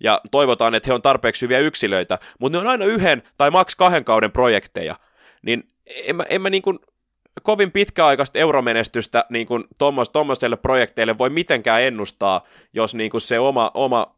ja 0.00 0.20
toivotaan, 0.30 0.74
että 0.74 0.86
he 0.86 0.94
on 0.94 1.02
tarpeeksi 1.02 1.42
hyviä 1.42 1.58
yksilöitä, 1.58 2.18
mutta 2.38 2.58
ne 2.58 2.62
on 2.62 2.70
aina 2.70 2.84
yhden 2.84 3.22
tai 3.38 3.50
maks 3.50 3.76
kahden 3.76 4.04
kauden 4.04 4.32
projekteja, 4.32 4.96
niin 5.42 5.70
en 5.86 6.16
mä, 6.16 6.24
en 6.28 6.42
mä 6.42 6.50
niin 6.50 6.62
kuin 6.62 6.78
kovin 7.42 7.72
pitkäaikaista 7.72 8.38
euromenestystä 8.38 9.24
niin 9.30 9.46
kuin 9.46 9.64
tuommoiselle 10.12 10.56
projekteille 10.56 11.18
voi 11.18 11.30
mitenkään 11.30 11.82
ennustaa, 11.82 12.46
jos 12.72 12.94
niin 12.94 13.10
kuin 13.10 13.20
se 13.20 13.38
oma, 13.38 13.70
oma 13.74 14.16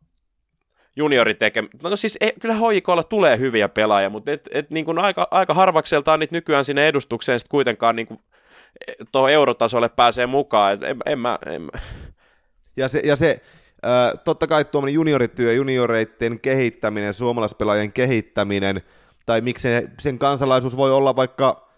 juniori 0.97 1.35
tekee. 1.35 1.65
No 1.83 1.97
siis 1.97 2.19
e, 2.21 2.31
kyllä 2.41 2.55
hoikoilla 2.55 3.03
tulee 3.03 3.39
hyviä 3.39 3.69
pelaajia, 3.69 4.11
mutta 4.11 4.31
et, 4.31 4.49
et, 4.53 4.71
niin 4.71 4.85
kuin 4.85 4.99
aika, 4.99 5.29
aika 5.31 5.55
harvakseltaan 5.55 6.21
niitä 6.21 6.35
nykyään 6.35 6.65
sinne 6.65 6.89
edustukseen 6.89 7.41
sitten 7.41 7.51
kuitenkaan 7.51 7.97
niin 7.97 8.07
kuin 8.07 8.21
e, 8.87 8.93
tuohon 9.13 9.31
eurotasolle 9.31 9.89
pääsee 9.89 10.27
mukaan. 10.27 10.73
Et 10.73 10.83
en, 10.83 10.97
en 11.07 11.19
mä, 11.19 11.39
en 11.47 11.63
mä. 11.63 11.71
Ja 12.77 12.89
se, 12.89 13.03
ja 13.05 13.17
se 13.17 13.41
totta 14.25 14.47
kai 14.47 14.65
tuommoinen 14.65 14.95
juniorityö, 14.95 15.53
junioreiden 15.53 16.41
kehittäminen, 16.41 17.15
suomalaispelaajien 17.15 17.93
kehittäminen, 17.93 18.83
tai 19.27 19.41
miksei 19.41 19.89
sen 20.01 20.19
kansalaisuus 20.19 20.77
voi 20.77 20.93
olla 20.93 21.17
vaikka 21.17 21.71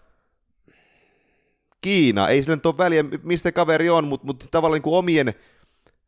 Kiina, 1.81 2.29
ei 2.29 2.43
sillä 2.43 2.55
nyt 2.55 2.65
ole 2.65 2.77
väliä, 2.77 3.03
mistä 3.23 3.51
kaveri 3.51 3.89
on, 3.89 4.07
mutta, 4.07 4.27
mutta 4.27 4.45
tavallaan 4.51 4.75
niin 4.75 4.83
kuin 4.83 4.95
omien, 4.95 5.33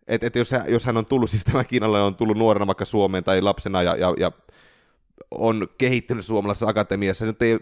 että 0.08 0.28
et 0.28 0.36
jos, 0.36 0.52
jos 0.68 0.86
hän 0.86 0.98
on 0.98 1.06
tullut, 1.06 1.30
siis 1.30 1.44
tämä 1.44 1.64
kiinalainen 1.64 2.06
on 2.06 2.16
tullut 2.16 2.38
nuorena 2.38 2.68
vaikka 2.68 2.86
Suomeen 2.86 3.24
tai 3.24 3.42
lapsena 3.42 3.84
ja, 3.84 3.96
ja, 3.96 4.14
ja 4.18 4.32
on 5.32 5.68
kehittynyt 5.78 6.26
suomalaisessa 6.26 6.68
akatemiassa, 6.68 7.26
nyt 7.26 7.42
ei 7.42 7.60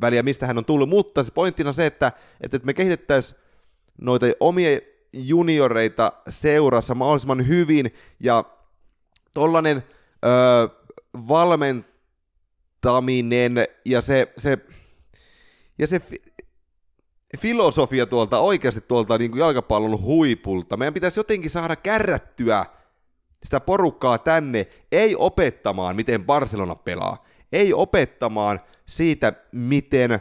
väliä 0.00 0.22
mistä 0.22 0.46
hän 0.46 0.58
on 0.58 0.64
tullut, 0.64 0.88
mutta 0.88 1.22
se 1.22 1.32
pointtina 1.32 1.72
se, 1.72 1.86
että, 1.86 2.12
että 2.40 2.58
me 2.62 2.74
kehitettäisiin 2.74 3.40
noita 4.00 4.26
omia 4.40 4.80
junioreita 5.16 6.12
seurassa 6.28 6.94
mahdollisimman 6.94 7.48
hyvin, 7.48 7.94
ja 8.20 8.44
tollainen 9.34 9.82
öö, 10.24 10.68
valmentaminen 11.28 13.64
ja 13.84 14.00
se, 14.00 14.32
se, 14.36 14.58
ja 15.78 15.86
se 15.86 16.00
filosofia 17.38 18.06
tuolta 18.06 18.38
oikeasti 18.38 18.80
tuolta 18.80 19.18
niin 19.18 19.30
kuin 19.30 19.40
jalkapallon 19.40 20.02
huipulta. 20.02 20.76
Meidän 20.76 20.94
pitäisi 20.94 21.20
jotenkin 21.20 21.50
saada 21.50 21.76
kärrättyä 21.76 22.64
sitä 23.44 23.60
porukkaa 23.60 24.18
tänne, 24.18 24.66
ei 24.92 25.16
opettamaan, 25.18 25.96
miten 25.96 26.24
Barcelona 26.24 26.74
pelaa, 26.74 27.24
ei 27.52 27.72
opettamaan 27.72 28.60
siitä, 28.86 29.32
miten 29.52 30.20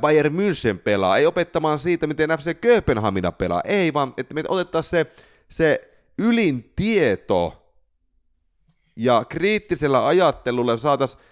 Bayern 0.00 0.32
München 0.32 0.78
pelaa, 0.78 1.16
ei 1.16 1.26
opettamaan 1.26 1.78
siitä, 1.78 2.06
miten 2.06 2.30
FC 2.30 2.60
Kööpenhamina 2.60 3.32
pelaa, 3.32 3.62
ei 3.64 3.94
vaan, 3.94 4.14
että 4.16 4.34
me 4.34 4.42
otettaisiin 4.48 4.90
se, 4.90 5.06
se 5.48 5.90
ylin 6.18 6.72
tieto 6.76 7.72
ja 8.96 9.24
kriittisellä 9.28 10.06
ajattelulla 10.06 10.76
saataisiin 10.76 11.22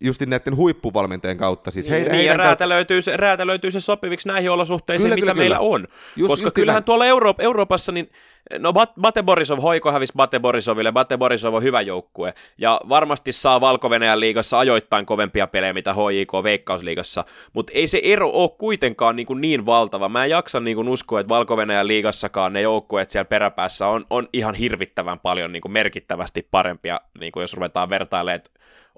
justin 0.00 0.30
näiden 0.30 0.56
huippuvalmentajien 0.56 1.38
kautta. 1.38 1.70
Siis 1.70 1.90
heidän, 1.90 2.08
niin, 2.08 2.16
heidän 2.16 2.34
ja 2.34 2.36
räätälöityy, 2.36 3.02
se, 3.02 3.16
räätälöityy 3.16 3.70
se 3.70 3.80
sopiviksi 3.80 4.28
näihin 4.28 4.50
olosuhteisiin, 4.50 5.04
kyllä, 5.04 5.14
mitä 5.14 5.20
kyllä, 5.20 5.34
meillä 5.34 5.56
kyllä. 5.56 5.70
on. 5.70 5.88
Just, 6.16 6.28
Koska 6.28 6.46
just 6.46 6.54
kyllähän 6.54 6.76
näin. 6.76 6.84
tuolla 6.84 7.06
Euro- 7.06 7.34
Euroopassa, 7.38 7.92
niin 7.92 8.10
no 8.58 8.72
Bate 9.00 9.22
Borisov, 9.22 9.58
Hoiko 9.58 9.92
hävisi 9.92 10.12
Bate 10.16 10.40
Borisoville, 10.40 10.92
Bate 10.92 11.18
Borisov 11.18 11.54
on 11.54 11.62
hyvä 11.62 11.80
joukkue, 11.80 12.34
ja 12.58 12.80
varmasti 12.88 13.32
saa 13.32 13.60
valko 13.60 13.90
liigassa 14.16 14.58
ajoittain 14.58 15.06
kovempia 15.06 15.46
pelejä, 15.46 15.72
mitä 15.72 15.92
HJK 15.92 16.32
Veikkausliigassa, 16.42 17.24
mutta 17.52 17.72
ei 17.74 17.86
se 17.86 18.00
ero 18.02 18.30
ole 18.30 18.50
kuitenkaan 18.58 19.16
niin, 19.16 19.26
kuin 19.26 19.40
niin 19.40 19.66
valtava. 19.66 20.08
Mä 20.08 20.24
en 20.24 20.30
jaksa 20.30 20.60
niin 20.60 20.76
kuin 20.76 20.88
uskoa, 20.88 21.20
että 21.20 21.28
valko 21.28 21.56
liigassakaan 21.82 22.52
ne 22.52 22.60
joukkueet 22.60 23.10
siellä 23.10 23.24
peräpäässä 23.24 23.86
on, 23.86 24.06
on 24.10 24.28
ihan 24.32 24.54
hirvittävän 24.54 25.20
paljon 25.20 25.52
niin 25.52 25.62
kuin 25.62 25.72
merkittävästi 25.72 26.48
parempia, 26.50 27.00
niin 27.20 27.32
kuin 27.32 27.40
jos 27.40 27.54
ruvetaan 27.54 27.90
vertailemaan, 27.90 28.40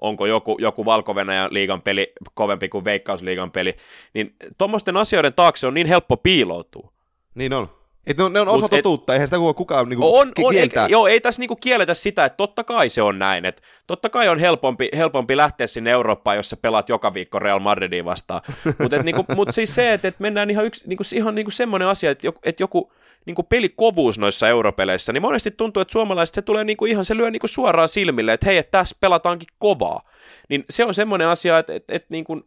onko 0.01 0.25
joku, 0.25 0.57
joku 0.59 0.85
valko 0.85 1.15
liigan 1.49 1.81
peli 1.81 2.13
kovempi 2.33 2.69
kuin 2.69 2.85
Veikkausliigan 2.85 3.51
peli, 3.51 3.75
niin 4.13 4.35
tuommoisten 4.57 4.97
asioiden 4.97 5.33
taakse 5.33 5.67
on 5.67 5.73
niin 5.73 5.87
helppo 5.87 6.17
piiloutua. 6.17 6.91
Niin 7.35 7.53
on. 7.53 7.69
Et 8.07 8.17
ne 8.17 8.23
on, 8.23 8.33
ne 8.33 8.39
on 8.39 8.47
osa 8.47 8.69
totuutta, 8.69 9.13
eihän 9.13 9.27
sitä 9.27 9.37
kukaan 9.55 9.89
niinku 9.89 10.17
on, 10.17 10.31
on, 10.43 10.53
kieltää. 10.53 10.85
Ei, 10.85 10.91
joo, 10.91 11.07
ei 11.07 11.21
tässä 11.21 11.39
niinku 11.39 11.55
kielletä 11.55 11.93
sitä, 11.93 12.25
että 12.25 12.37
totta 12.37 12.63
kai 12.63 12.89
se 12.89 13.01
on 13.01 13.19
näin. 13.19 13.45
Että 13.45 13.61
totta 13.87 14.09
kai 14.09 14.27
on 14.27 14.39
helpompi, 14.39 14.89
helpompi 14.97 15.37
lähteä 15.37 15.67
sinne 15.67 15.91
Eurooppaan, 15.91 16.37
jos 16.37 16.49
sä 16.49 16.57
pelaat 16.57 16.89
joka 16.89 17.13
viikko 17.13 17.39
Real 17.39 17.59
Madridiin 17.59 18.05
vastaan. 18.05 18.41
Mutta 18.81 19.03
niinku, 19.03 19.25
mut 19.35 19.49
siis 19.51 19.75
se, 19.75 19.93
että 19.93 20.07
et 20.07 20.19
mennään 20.19 20.49
ihan, 20.49 20.65
yksi, 20.65 20.81
niinku, 20.85 21.03
ihan 21.15 21.35
niinku 21.35 21.51
semmoinen 21.51 21.87
asia, 21.87 22.11
että 22.11 22.27
joku, 22.27 22.39
et 22.43 22.59
joku 22.59 22.91
niin 23.25 23.35
kuin 23.35 23.45
pelikovuus 23.45 24.19
noissa 24.19 24.47
europeleissä, 24.47 25.13
niin 25.13 25.21
monesti 25.21 25.51
tuntuu, 25.51 25.81
että 25.81 25.91
suomalaiset 25.91 26.35
se 26.35 26.41
tulee 26.41 26.63
niin 26.63 26.77
kuin 26.77 26.91
ihan, 26.91 27.05
se 27.05 27.17
lyö 27.17 27.31
niin 27.31 27.39
kuin 27.39 27.49
suoraan 27.49 27.89
silmille, 27.89 28.33
että 28.33 28.45
hei, 28.45 28.57
että 28.57 28.77
tässä 28.77 28.95
pelataankin 28.99 29.47
kovaa. 29.59 30.09
Niin 30.49 30.65
se 30.69 30.85
on 30.85 30.93
semmoinen 30.93 31.27
asia, 31.27 31.59
että, 31.59 31.73
että, 31.73 31.95
että 31.95 32.07
niin 32.09 32.23
kuin 32.23 32.43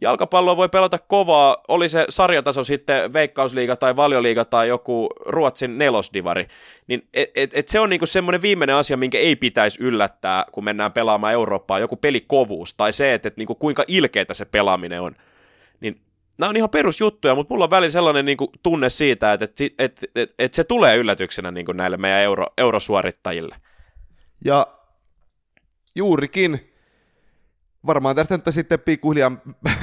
jalkapalloa 0.00 0.56
voi 0.56 0.68
pelata 0.68 0.98
kovaa, 0.98 1.56
oli 1.68 1.88
se 1.88 2.04
sarjataso 2.08 2.64
sitten 2.64 3.12
Veikkausliiga 3.12 3.76
tai 3.76 3.96
Valioliiga 3.96 4.44
tai 4.44 4.68
joku 4.68 5.08
Ruotsin 5.26 5.78
nelosdivari, 5.78 6.46
niin 6.86 7.08
et, 7.14 7.30
et, 7.34 7.50
et 7.54 7.68
se 7.68 7.80
on 7.80 7.90
niinku 7.90 8.06
semmoinen 8.06 8.42
viimeinen 8.42 8.76
asia, 8.76 8.96
minkä 8.96 9.18
ei 9.18 9.36
pitäisi 9.36 9.82
yllättää, 9.82 10.44
kun 10.52 10.64
mennään 10.64 10.92
pelaamaan 10.92 11.32
Eurooppaa, 11.32 11.78
joku 11.78 11.96
pelikovuus, 11.96 12.74
tai 12.74 12.92
se, 12.92 13.14
että 13.14 13.28
et 13.28 13.36
niinku 13.36 13.54
kuinka 13.54 13.84
ilkeitä 13.88 14.34
se 14.34 14.44
pelaaminen 14.44 15.00
on. 15.00 15.16
Niin 15.80 16.00
nämä 16.40 16.50
on 16.50 16.56
ihan 16.56 16.70
perusjuttuja, 16.70 17.34
mutta 17.34 17.54
mulla 17.54 17.64
on 17.64 17.70
välillä 17.70 17.92
sellainen 17.92 18.24
niin 18.24 18.36
kuin, 18.36 18.50
tunne 18.62 18.88
siitä, 18.88 19.32
että, 19.32 19.44
että, 19.44 19.64
että, 19.78 20.06
että, 20.14 20.34
että 20.38 20.56
se 20.56 20.64
tulee 20.64 20.96
yllätyksenä 20.96 21.50
niin 21.50 21.66
kuin 21.66 21.76
näille 21.76 21.96
meidän 21.96 22.20
euro, 22.20 22.46
eurosuorittajille. 22.58 23.56
Ja 24.44 24.66
juurikin, 25.94 26.72
varmaan 27.86 28.16
tästä 28.16 28.36
nyt 28.36 28.44
sitten 28.50 28.80
pikkuhiljaa 28.80 29.32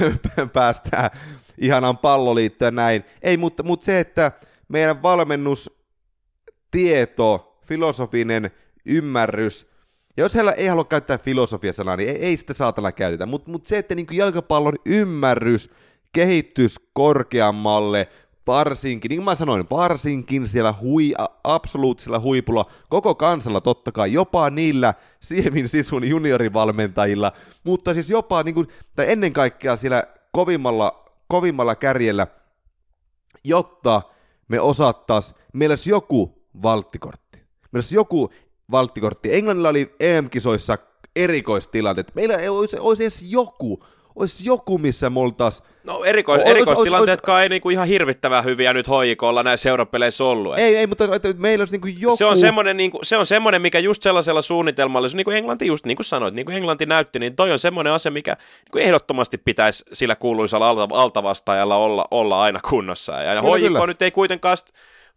päästään 0.52 1.10
ihanaan 1.58 1.98
palloliittoon 1.98 2.74
näin. 2.74 3.04
Ei, 3.22 3.36
mutta, 3.36 3.62
mutta 3.62 3.86
se, 3.86 4.00
että 4.00 4.32
meidän 4.68 5.02
valmennustieto, 5.02 7.58
filosofinen 7.66 8.50
ymmärrys, 8.86 9.68
ja 10.16 10.24
jos 10.24 10.34
heillä 10.34 10.52
ei 10.52 10.66
halua 10.66 10.84
käyttää 10.84 11.18
filosofia-sanaa, 11.18 11.96
niin 11.96 12.08
ei, 12.08 12.16
ei 12.16 12.36
sitä 12.36 12.54
saatana 12.54 12.92
käytetä, 12.92 13.26
mutta 13.26 13.50
mut 13.50 13.66
se, 13.66 13.78
että 13.78 13.94
niin 13.94 14.06
jalkapallon 14.10 14.74
ymmärrys 14.86 15.70
kehittyisi 16.12 16.80
korkeammalle, 16.92 18.08
varsinkin, 18.46 19.08
niin 19.08 19.18
kuin 19.18 19.24
mä 19.24 19.34
sanoin, 19.34 19.66
varsinkin 19.70 20.48
siellä 20.48 20.74
hui, 20.80 21.14
absoluuttisella 21.44 22.20
huipulla, 22.20 22.64
koko 22.88 23.14
kansalla 23.14 23.60
totta 23.60 23.92
kai, 23.92 24.12
jopa 24.12 24.50
niillä 24.50 24.94
Siemin 25.20 25.68
Sisun 25.68 26.08
juniorivalmentajilla, 26.08 27.32
mutta 27.64 27.94
siis 27.94 28.10
jopa 28.10 28.42
niin 28.42 28.54
kuin, 28.54 28.68
tai 28.96 29.12
ennen 29.12 29.32
kaikkea 29.32 29.76
siellä 29.76 30.04
kovimmalla, 30.32 31.04
kovimmalla 31.28 31.74
kärjellä, 31.74 32.26
jotta 33.44 34.02
me 34.48 34.60
osattais, 34.60 35.34
meillä 35.52 35.72
olisi 35.72 35.90
joku 35.90 36.42
valttikortti. 36.62 37.38
Meillä 37.38 37.76
olisi 37.76 37.94
joku 37.94 38.30
valttikortti. 38.70 39.34
Englannilla 39.34 39.68
oli 39.68 39.94
EM-kisoissa 40.00 40.78
erikoistilanteet. 41.16 42.14
Meillä 42.14 42.36
ei 42.36 42.48
olisi, 42.48 42.76
olisi 42.78 43.02
edes 43.02 43.22
joku, 43.22 43.84
olisi 44.18 44.48
joku, 44.48 44.78
missä 44.78 45.10
me 45.10 45.20
oltaisiin 45.20 45.68
No 45.84 46.04
erikois, 46.04 46.40
olis, 46.40 46.50
erikoistilanteetkaan 46.50 47.36
olis, 47.36 47.42
ei 47.42 47.48
niinku 47.48 47.70
ihan 47.70 47.88
hirvittävän 47.88 48.44
hyviä 48.44 48.72
nyt 48.72 48.88
hoikolla 48.88 49.42
näissä 49.42 49.62
seurapeleissä 49.62 50.24
ollut. 50.24 50.58
Ei, 50.58 50.76
ei, 50.76 50.86
mutta 50.86 51.04
että 51.04 51.32
meillä 51.38 51.62
olisi 51.62 51.74
niinku 51.74 51.86
joku... 51.86 52.16
Se 52.16 52.24
on 52.24 52.38
semmoinen, 52.38 52.76
niinku, 52.76 52.98
se 53.02 53.16
on 53.16 53.26
semmoinen 53.26 53.62
mikä 53.62 53.78
just 53.78 54.02
sellaisella 54.02 54.42
suunnitelmalla, 54.42 55.08
niin 55.14 55.24
kuin 55.24 55.36
Englanti 55.36 55.66
just 55.66 55.86
niin 55.86 55.96
kuin 55.96 56.06
sanoit, 56.06 56.34
niin 56.34 56.46
kuin 56.46 56.56
Englanti 56.56 56.86
näytti, 56.86 57.18
niin 57.18 57.36
toi 57.36 57.52
on 57.52 57.58
semmoinen 57.58 57.92
asia, 57.92 58.12
mikä 58.12 58.36
niin 58.74 58.84
ehdottomasti 58.84 59.38
pitäisi 59.38 59.84
sillä 59.92 60.16
kuuluisalla 60.16 60.68
alta, 60.68 60.88
altavastaajalla 60.90 61.76
olla, 61.76 62.04
olla 62.10 62.42
aina 62.42 62.60
kunnossa. 62.68 63.12
Ja 63.12 63.42
kyllä, 63.42 63.68
kyllä. 63.68 63.86
nyt 63.86 64.02
ei 64.02 64.10
kuitenkaan 64.10 64.56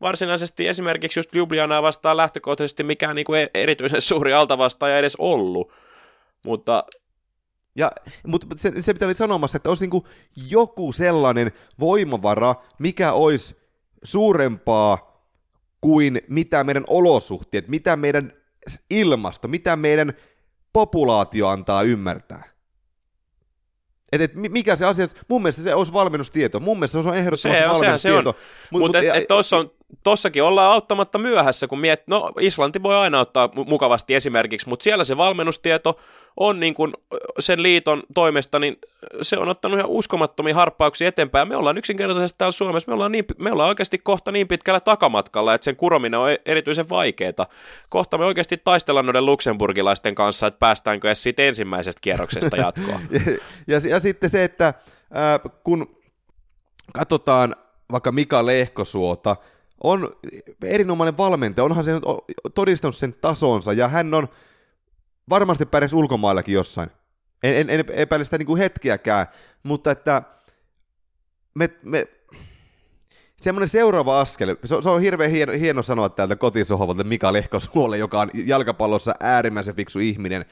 varsinaisesti 0.02 0.68
esimerkiksi 0.68 1.20
just 1.20 1.36
Ljubljanaa 1.36 1.84
vastaan 1.84 2.18
lähtökohtaisesti 2.18 2.84
mikään 2.84 3.16
niin 3.16 3.26
kuin 3.26 3.41
e- 3.41 3.49
erityisen 3.54 4.02
suuri 4.02 4.34
altavastaaja 4.34 4.97
edes 4.97 5.16
ollut. 5.20 5.72
Mutta 6.43 6.84
ja, 7.76 7.91
mutta 8.28 8.47
se, 8.55 8.82
se 8.82 8.93
pitää 8.93 9.05
olla 9.05 9.15
sanomassa, 9.15 9.57
että 9.57 9.69
olisi 9.69 9.88
niin 9.88 10.03
joku 10.49 10.91
sellainen 10.91 11.51
voimavara, 11.80 12.55
mikä 12.80 13.13
olisi 13.13 13.55
suurempaa 14.03 15.11
kuin 15.82 16.22
mitä 16.30 16.63
meidän 16.63 16.84
olosuhteet, 16.88 17.67
mitä 17.67 17.95
meidän 17.95 18.34
ilmasto, 18.89 19.47
mitä 19.47 19.76
meidän 19.76 20.13
populaatio 20.74 21.47
antaa 21.47 21.82
ymmärtää. 21.82 22.51
Et, 24.11 24.22
et 24.22 24.36
mikä 24.36 24.76
se 24.76 24.86
asia, 24.86 25.07
mun 25.28 25.41
mielestä 25.41 25.61
se 25.61 25.76
olisi 25.76 25.93
valmennustieto, 25.93 26.59
mun 26.59 26.78
mielestä 26.78 27.01
se 27.01 27.09
on 27.09 27.15
ehdottomasti 27.15 27.57
se 27.57 27.65
on, 27.65 27.72
valmennustieto. 27.72 28.36
Mutta 28.72 28.88
mut, 28.88 28.95
et, 28.95 29.15
et 29.15 29.28
tossa 29.28 29.57
on, 29.57 29.72
tossakin 30.03 30.43
ollaan 30.43 30.72
auttamatta 30.72 31.17
myöhässä, 31.17 31.67
kun 31.67 31.80
miet, 31.80 32.03
no 32.07 32.32
Islanti 32.39 32.84
voi 32.84 32.95
aina 32.95 33.19
ottaa 33.19 33.49
mukavasti 33.67 34.15
esimerkiksi, 34.15 34.69
mutta 34.69 34.84
siellä 34.84 35.03
se 35.03 35.17
valmennustieto 35.17 35.99
on 36.38 36.59
niin 36.59 36.73
kuin 36.73 36.93
sen 37.39 37.63
liiton 37.63 38.03
toimesta, 38.13 38.59
niin 38.59 38.77
se 39.21 39.38
on 39.38 39.49
ottanut 39.49 39.79
ihan 39.79 39.91
uskomattomia 39.91 40.55
harppauksia 40.55 41.07
eteenpäin. 41.07 41.47
Me 41.47 41.55
ollaan 41.55 41.77
yksinkertaisesti 41.77 42.38
täällä 42.38 42.51
Suomessa, 42.51 42.91
me 42.91 42.93
ollaan, 42.93 43.11
niin, 43.11 43.25
me 43.38 43.51
ollaan 43.51 43.69
oikeasti 43.69 43.97
kohta 43.97 44.32
niin 44.32 44.47
pitkällä 44.47 44.79
takamatkalla, 44.79 45.53
että 45.53 45.65
sen 45.65 45.75
kurominen 45.75 46.19
on 46.19 46.32
e-, 46.32 46.41
erityisen 46.45 46.89
vaikeaa. 46.89 47.47
Kohta 47.89 48.17
me 48.17 48.25
oikeasti 48.25 48.57
taistellaan 48.57 49.05
noiden 49.05 49.25
luksemburgilaisten 49.25 50.15
kanssa, 50.15 50.47
että 50.47 50.59
päästäänkö 50.59 51.07
edes 51.07 51.23
siitä 51.23 51.43
ensimmäisestä 51.43 52.01
kierroksesta 52.01 52.57
jatkoon. 52.57 53.01
ja, 53.11 53.19
ja, 53.67 53.79
ja 53.89 53.99
sitten 53.99 54.29
se, 54.29 54.43
että 54.43 54.67
äh, 54.67 55.53
kun 55.63 55.95
katsotaan 56.93 57.55
vaikka 57.91 58.11
Mika 58.11 58.45
Lehkosuota, 58.45 59.36
on 59.84 60.09
erinomainen 60.63 61.17
valmentaja, 61.17 61.65
onhan 61.65 61.84
se 61.84 61.91
todistanut 62.55 62.95
sen 62.95 63.15
tasonsa, 63.21 63.73
ja 63.73 63.88
hän 63.88 64.13
on 64.13 64.27
varmasti 65.30 65.65
pärjäs 65.65 65.93
ulkomaillakin 65.93 66.55
jossain. 66.55 66.89
En, 67.43 67.55
en, 67.55 67.69
en 67.69 67.86
epäile 67.89 68.26
sitä 68.26 68.38
niin 68.38 68.45
kuin 68.45 68.59
hetkiäkään, 68.59 69.28
mutta 69.63 69.91
että 69.91 70.22
me, 71.55 71.69
me, 71.84 72.07
semmoinen 73.41 73.69
seuraava 73.69 74.22
askel, 74.22 74.55
se 74.63 74.76
on, 74.76 74.84
se 74.84 74.89
on 74.89 75.01
hirveän 75.01 75.32
hieno, 75.32 75.53
hieno 75.53 75.82
sanoa 75.82 76.09
täältä 76.09 76.36
kotisohvalta 76.36 77.03
Mika 77.03 77.34
Lehkosuolle, 77.34 77.97
joka 77.97 78.22
on 78.22 78.30
jalkapallossa 78.34 79.15
äärimmäisen 79.19 79.76
fiksu 79.76 79.99
ihminen. 79.99 80.45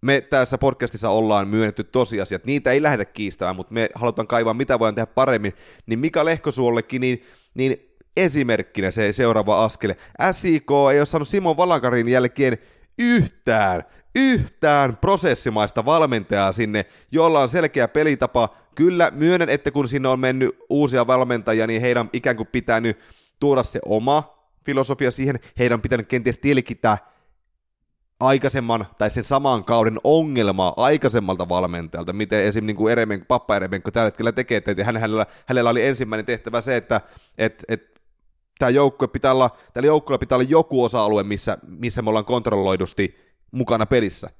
Me 0.00 0.20
tässä 0.20 0.58
podcastissa 0.58 1.10
ollaan 1.10 1.48
myönnetty 1.48 1.84
tosiasiat, 1.84 2.46
niitä 2.46 2.72
ei 2.72 2.82
lähdetä 2.82 3.04
kiistämään, 3.04 3.56
mutta 3.56 3.74
me 3.74 3.90
halutaan 3.94 4.28
kaivaa, 4.28 4.54
mitä 4.54 4.78
voidaan 4.78 4.94
tehdä 4.94 5.06
paremmin. 5.06 5.52
Niin 5.86 5.98
Mika 5.98 6.24
Lehkosuollekin, 6.24 7.00
niin, 7.00 7.22
niin 7.54 7.96
esimerkkinä 8.16 8.90
se 8.90 9.12
seuraava 9.12 9.64
askel. 9.64 9.94
SIK 10.32 10.70
ei 10.92 11.00
ole 11.00 11.06
saanut 11.06 11.28
Simon 11.28 11.56
Valankarin 11.56 12.08
jälkeen 12.08 12.58
yhtään, 12.98 13.82
yhtään 14.14 14.96
prosessimaista 14.96 15.84
valmentajaa 15.84 16.52
sinne, 16.52 16.86
jolla 17.10 17.42
on 17.42 17.48
selkeä 17.48 17.88
pelitapa. 17.88 18.48
Kyllä, 18.74 19.10
myönnän, 19.10 19.48
että 19.48 19.70
kun 19.70 19.88
sinne 19.88 20.08
on 20.08 20.20
mennyt 20.20 20.58
uusia 20.70 21.06
valmentajia, 21.06 21.66
niin 21.66 21.80
heidän 21.80 22.10
ikään 22.12 22.36
kuin 22.36 22.48
pitänyt 22.52 22.98
tuoda 23.40 23.62
se 23.62 23.80
oma 23.84 24.34
filosofia 24.64 25.10
siihen, 25.10 25.40
heidän 25.58 25.80
pitänyt 25.80 26.08
kenties 26.08 26.38
tilkitä 26.38 26.98
aikaisemman 28.20 28.86
tai 28.98 29.10
sen 29.10 29.24
saman 29.24 29.64
kauden 29.64 29.98
ongelmaa 30.04 30.74
aikaisemmalta 30.76 31.48
valmentajalta, 31.48 32.12
miten 32.12 32.44
esim. 32.44 32.66
Niin 32.66 32.76
kuin 32.76 32.92
Eremen, 32.92 33.26
Pappa 33.26 33.56
Eremenko 33.56 33.90
tällä 33.90 34.04
hetkellä 34.04 34.32
tekee, 34.32 34.56
että 34.56 34.84
hänellä, 34.84 35.26
hänellä 35.46 35.70
oli 35.70 35.86
ensimmäinen 35.86 36.26
tehtävä 36.26 36.60
se, 36.60 36.76
että 36.76 37.00
et, 37.38 37.64
et 37.68 37.93
tämä 38.58 38.70
joukkue 38.70 39.08
pitää 39.08 39.32
olla, 39.32 39.50
tällä 39.72 39.86
joukkueella 39.86 40.18
pitää 40.18 40.36
olla 40.36 40.48
joku 40.48 40.84
osa-alue, 40.84 41.22
missä, 41.22 41.58
missä 41.66 42.02
me 42.02 42.08
ollaan 42.08 42.24
kontrolloidusti 42.24 43.18
mukana 43.50 43.86
pelissä. 43.86 44.30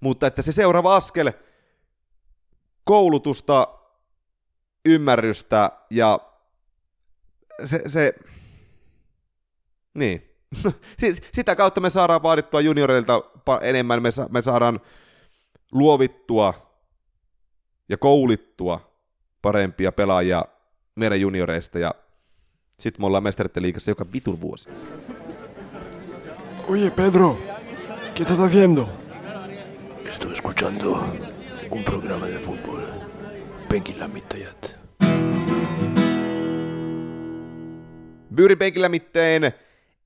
Mutta 0.00 0.26
että 0.26 0.42
se 0.42 0.52
seuraava 0.52 0.96
askel, 0.96 1.32
koulutusta, 2.84 3.68
ymmärrystä 4.84 5.70
ja 5.90 6.18
se, 7.64 7.82
se 7.86 8.14
niin. 9.94 10.28
Sitä 11.34 11.56
kautta 11.56 11.80
me 11.80 11.90
saadaan 11.90 12.22
vaadittua 12.22 12.60
junioreilta 12.60 13.22
enemmän, 13.62 14.02
me, 14.02 14.10
sa- 14.10 14.28
me 14.30 14.42
saadaan 14.42 14.80
luovittua 15.72 16.72
ja 17.88 17.96
koulittua 17.96 18.92
parempia 19.42 19.92
pelaajia 19.92 20.44
meidän 20.94 21.20
junioreista 21.20 21.78
ja 21.78 21.94
sitten 22.78 23.02
me 23.02 23.06
ollaan 23.06 23.22
mestaritten 23.22 23.62
liikassa 23.62 23.90
joka 23.90 24.06
vitun 24.12 24.40
vuosi. 24.40 24.68
Oye, 26.68 26.90
Pedro, 26.90 27.38
¿qué 28.14 28.22
estás 28.22 28.38
haciendo? 28.38 28.88
Estoy 30.04 30.32
escuchando 30.32 31.04
un 31.70 31.84
programa 31.84 32.26
de 32.26 32.38
fútbol. 32.38 32.80
Penkin 33.68 33.98
lämmittäjät. 33.98 34.76
Byyrin 38.34 38.58
penkillä 38.58 38.88
mitteen 38.88 39.52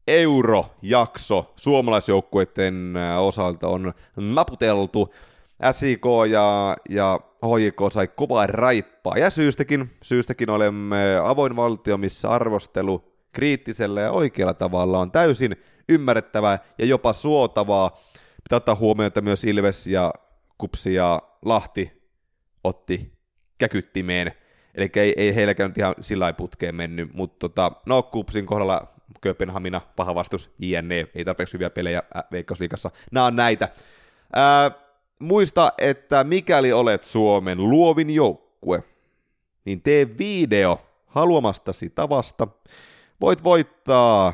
eurojakso 0.06 1.52
suomalaisjoukkueiden 1.56 2.94
osalta 3.20 3.68
on 3.68 3.92
naputeltu. 4.16 5.14
SIK 5.72 6.04
ja, 6.30 6.76
ja 6.88 7.20
HJK 7.46 7.92
sai 7.92 8.08
kovaa 8.08 8.46
raippaa, 8.46 9.18
ja 9.18 9.30
syystäkin, 9.30 9.90
syystäkin 10.02 10.50
olemme 10.50 11.16
avoin 11.24 11.56
valtio, 11.56 11.96
missä 11.96 12.28
arvostelu 12.28 13.12
kriittisellä 13.32 14.00
ja 14.00 14.10
oikealla 14.10 14.54
tavalla 14.54 14.98
on 14.98 15.12
täysin 15.12 15.56
ymmärrettävää 15.88 16.58
ja 16.78 16.86
jopa 16.86 17.12
suotavaa. 17.12 17.98
Pitää 18.42 18.56
ottaa 18.56 18.74
huomioon, 18.74 19.06
että 19.06 19.20
myös 19.20 19.44
Ilves 19.44 19.86
ja 19.86 20.12
Kupsi 20.58 20.94
ja 20.94 21.22
Lahti 21.44 22.02
otti 22.64 23.12
käkyttimeen, 23.58 24.32
eli 24.74 24.90
ei, 24.96 25.14
ei 25.16 25.34
heilläkään 25.34 25.70
nyt 25.70 25.78
ihan 25.78 25.94
sillä 26.00 26.32
putkeen 26.32 26.74
mennyt, 26.74 27.14
mutta 27.14 27.38
tota, 27.38 27.72
no 27.86 28.02
Kupsin 28.02 28.46
kohdalla 28.46 28.96
Kööpenhamina, 29.20 29.80
paha 29.96 30.14
vastus, 30.14 30.50
JNE, 30.58 31.08
ei 31.14 31.24
tarpeeksi 31.24 31.54
hyviä 31.54 31.70
pelejä 31.70 32.02
äh, 32.16 32.24
Veikkausliikassa. 32.32 32.90
Nämä 33.12 33.26
on 33.26 33.36
näitä. 33.36 33.68
Ää, 34.32 34.70
muista, 35.18 35.72
että 35.78 36.24
mikäli 36.24 36.72
olet 36.72 37.04
Suomen 37.04 37.70
luovin 37.70 38.10
joukkue, 38.10 38.82
niin 39.64 39.82
tee 39.82 40.18
video 40.18 40.86
haluamastasi 41.06 41.90
tavasta. 41.90 42.48
Voit 43.20 43.44
voittaa 43.44 44.32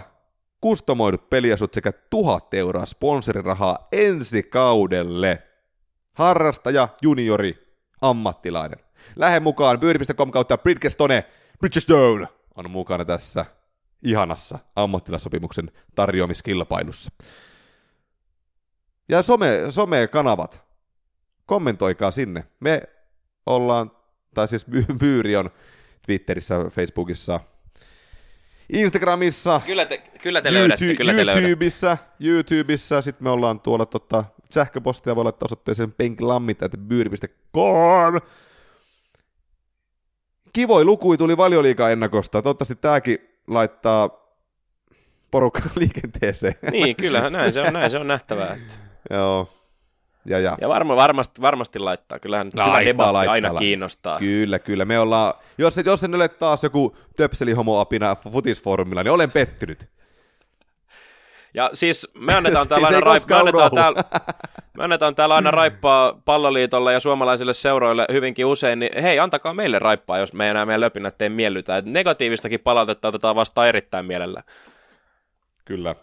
kustomoidut 0.60 1.30
peliasut 1.30 1.74
sekä 1.74 1.92
tuhat 1.92 2.54
euroa 2.54 2.86
sponsorirahaa 2.86 3.88
ensi 3.92 4.42
kaudelle. 4.42 5.42
Harrastaja, 6.14 6.88
juniori, 7.02 7.76
ammattilainen. 8.00 8.78
Lähde 9.16 9.40
mukaan 9.40 9.80
pyöri.com 9.80 10.30
kautta 10.30 10.58
Bridgestone. 10.58 11.24
Bridgestone 11.58 12.28
on 12.54 12.70
mukana 12.70 13.04
tässä 13.04 13.44
ihanassa 14.02 14.58
ammattilassopimuksen 14.76 15.70
tarjoamiskilpailussa. 15.94 17.12
Ja 19.08 19.22
some, 19.22 19.46
some-kanavat 19.70 20.71
kommentoikaa 21.52 22.10
sinne. 22.10 22.44
Me 22.60 22.82
ollaan, 23.46 23.90
tai 24.34 24.48
siis 24.48 24.66
Byyri 24.98 25.36
on 25.36 25.50
Twitterissä, 26.06 26.64
Facebookissa, 26.70 27.40
Instagramissa, 28.72 29.60
Kyllä 29.66 29.84
te, 29.86 29.98
kyllä 30.22 30.42
te 30.42 30.52
löydätte, 30.52 30.84
YouTube, 30.84 30.96
kyllä 30.96 31.12
te 31.12 31.16
löydätte. 31.26 31.40
YouTubessa, 31.48 31.96
YouTubessa, 32.20 33.02
sitten 33.02 33.24
me 33.24 33.30
ollaan 33.30 33.60
tuolla 33.60 33.86
tota, 33.86 34.24
sähköpostia 34.50 35.16
voi 35.16 35.24
laittaa 35.24 35.46
osoitteeseen 35.46 35.92
penkilammit.byyri.com. 35.92 38.14
Kivoi 40.52 40.84
lukui 40.84 41.18
tuli 41.18 41.36
valioliikaa 41.36 41.90
ennakosta. 41.90 42.42
Toivottavasti 42.42 42.74
tääkin 42.76 43.18
laittaa 43.46 44.10
porukkaa 45.30 45.70
liikenteeseen. 45.80 46.54
Niin, 46.70 46.96
kyllähän 46.96 47.32
näin 47.32 47.52
se 47.52 47.60
on, 47.60 47.72
näin 47.72 47.90
se 47.90 47.98
on 47.98 48.08
nähtävää. 48.08 48.52
että- 48.54 48.74
Joo. 49.14 49.48
Ja, 50.26 50.38
ja. 50.38 50.56
Ja 50.60 50.68
varma, 50.68 50.96
varmasti, 50.96 51.40
varmasti 51.40 51.78
laittaa. 51.78 52.18
Kyllähän 52.18 52.46
Laittaa, 52.46 52.66
hyvä 52.66 52.84
debatti 52.84 53.12
laittaa, 53.12 53.32
aina 53.32 53.48
laittaa. 53.48 53.60
kiinnostaa. 53.60 54.18
Kyllä, 54.18 54.58
kyllä. 54.58 54.84
Me 54.84 54.98
ollaan, 54.98 55.34
jos, 55.58 55.76
jos 55.86 56.04
en 56.04 56.14
ole 56.14 56.28
taas 56.28 56.62
joku 56.62 56.96
töpselihomoapina 57.16 58.16
futisfoorumilla, 58.32 59.02
niin 59.02 59.12
olen 59.12 59.30
pettynyt. 59.30 59.88
Ja 61.54 61.70
siis 61.74 62.08
me 62.18 62.34
annetaan 62.34 62.68
täällä 62.68 62.88
se 62.88 62.94
aina, 62.94 63.06
raip- 63.18 63.28
me 63.28 63.36
annetaan 63.36 63.70
täällä, 63.70 64.04
me 64.76 64.84
annetaan 64.84 65.14
täällä 65.14 65.34
aina 65.34 65.50
raippaa 65.50 66.20
palloliitolle 66.24 66.92
ja 66.92 67.00
suomalaisille 67.00 67.52
seuroille 67.54 68.06
hyvinkin 68.12 68.46
usein, 68.46 68.78
niin 68.78 69.02
hei, 69.02 69.18
antakaa 69.18 69.54
meille 69.54 69.78
raippaa, 69.78 70.18
jos 70.18 70.32
me 70.32 70.50
enää 70.50 70.66
meidän 70.66 70.80
löpinät 70.80 71.22
ei 71.22 71.28
miellytä. 71.28 71.76
Et 71.76 71.84
negatiivistakin 71.84 72.60
palautetta 72.60 73.08
otetaan 73.08 73.36
vastaan 73.36 73.68
erittäin 73.68 74.06
mielellä. 74.06 74.42
Kyllä. 75.64 75.94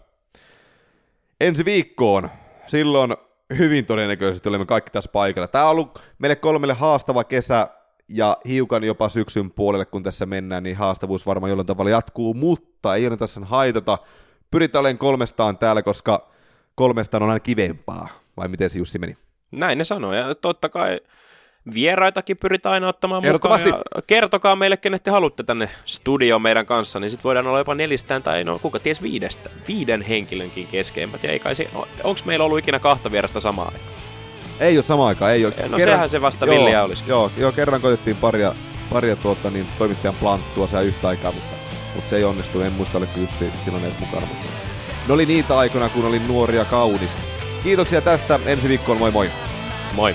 Ensi 1.40 1.64
viikkoon, 1.64 2.30
silloin 2.66 3.14
hyvin 3.58 3.86
todennäköisesti 3.86 4.48
olemme 4.48 4.66
kaikki 4.66 4.90
tässä 4.90 5.10
paikalla. 5.12 5.48
Tämä 5.48 5.64
on 5.64 5.70
ollut 5.70 6.02
meille 6.18 6.36
kolmelle 6.36 6.74
haastava 6.74 7.24
kesä 7.24 7.68
ja 8.08 8.36
hiukan 8.48 8.84
jopa 8.84 9.08
syksyn 9.08 9.50
puolelle, 9.50 9.84
kun 9.84 10.02
tässä 10.02 10.26
mennään, 10.26 10.62
niin 10.62 10.76
haastavuus 10.76 11.26
varmaan 11.26 11.50
jollain 11.50 11.66
tavalla 11.66 11.90
jatkuu, 11.90 12.34
mutta 12.34 12.94
ei 12.94 13.06
ole 13.06 13.16
tässä 13.16 13.40
haitata. 13.44 13.98
Pyritään 14.50 14.80
olemaan 14.80 14.98
kolmestaan 14.98 15.58
täällä, 15.58 15.82
koska 15.82 16.30
kolmestaan 16.74 17.22
on 17.22 17.28
aina 17.28 17.40
kivempaa. 17.40 18.08
Vai 18.36 18.48
miten 18.48 18.70
se 18.70 18.78
Jussi 18.78 18.98
meni? 18.98 19.16
Näin 19.50 19.78
ne 19.78 19.84
sanoo, 19.84 20.12
ja 20.12 20.34
totta 20.34 20.68
kai 20.68 21.00
vieraitakin 21.74 22.36
pyritään 22.36 22.72
aina 22.72 22.88
ottamaan 22.88 23.22
mukaan. 23.32 23.60
Ja 23.60 23.82
kertokaa 24.06 24.56
meille, 24.56 24.76
kenet 24.76 25.02
te 25.02 25.10
haluatte 25.10 25.42
tänne 25.42 25.70
studioon 25.84 26.42
meidän 26.42 26.66
kanssa, 26.66 27.00
niin 27.00 27.10
sitten 27.10 27.24
voidaan 27.24 27.46
olla 27.46 27.58
jopa 27.58 27.74
nelistään 27.74 28.22
tai 28.22 28.44
no 28.44 28.58
kuka 28.58 28.78
ties 28.78 29.02
viidestä, 29.02 29.50
viiden 29.68 30.02
henkilönkin 30.02 30.66
keskeimmät. 30.66 31.22
Ja 31.22 31.30
ei 31.30 31.38
kai 31.38 31.54
se, 31.54 31.70
onko 32.04 32.20
meillä 32.24 32.44
ollut 32.44 32.58
ikinä 32.58 32.78
kahta 32.78 33.12
vierasta 33.12 33.40
samaan 33.40 33.72
aikaan? 33.72 34.00
Ei 34.60 34.76
ole 34.76 34.82
sama 34.82 35.06
aikaa, 35.06 35.32
ei 35.32 35.46
ole. 35.46 35.54
No 35.68 35.78
sehän 35.78 36.10
se 36.10 36.20
vasta 36.20 36.46
villiä 36.46 36.84
olisi. 36.84 37.04
Joo, 37.06 37.30
joo, 37.36 37.52
kerran 37.52 37.80
koitettiin 37.80 38.16
paria, 38.16 38.54
paria 38.90 39.16
tuota, 39.16 39.50
niin, 39.50 39.66
toimittajan 39.78 40.14
planttua 40.20 40.66
siellä 40.66 40.86
yhtä 40.86 41.08
aikaa, 41.08 41.32
mutta, 41.32 41.56
mutta 41.94 42.10
se 42.10 42.16
ei 42.16 42.24
onnistu. 42.24 42.60
En 42.60 42.72
muista, 42.72 42.98
oliko 42.98 43.12
Jussi 43.16 43.50
silloin 43.64 43.84
edes 43.84 43.98
mukana. 44.00 44.26
Mutta 44.26 44.46
ne 45.08 45.14
oli 45.14 45.26
niitä 45.26 45.58
aikoina, 45.58 45.88
kun 45.88 46.04
olin 46.04 46.28
nuori 46.28 46.56
ja 46.56 46.64
kaunis. 46.64 47.16
Kiitoksia 47.62 48.00
tästä. 48.00 48.40
Ensi 48.46 48.68
viikkoon, 48.68 48.98
moi 48.98 49.10
moi. 49.10 49.30
Moi! 49.92 50.14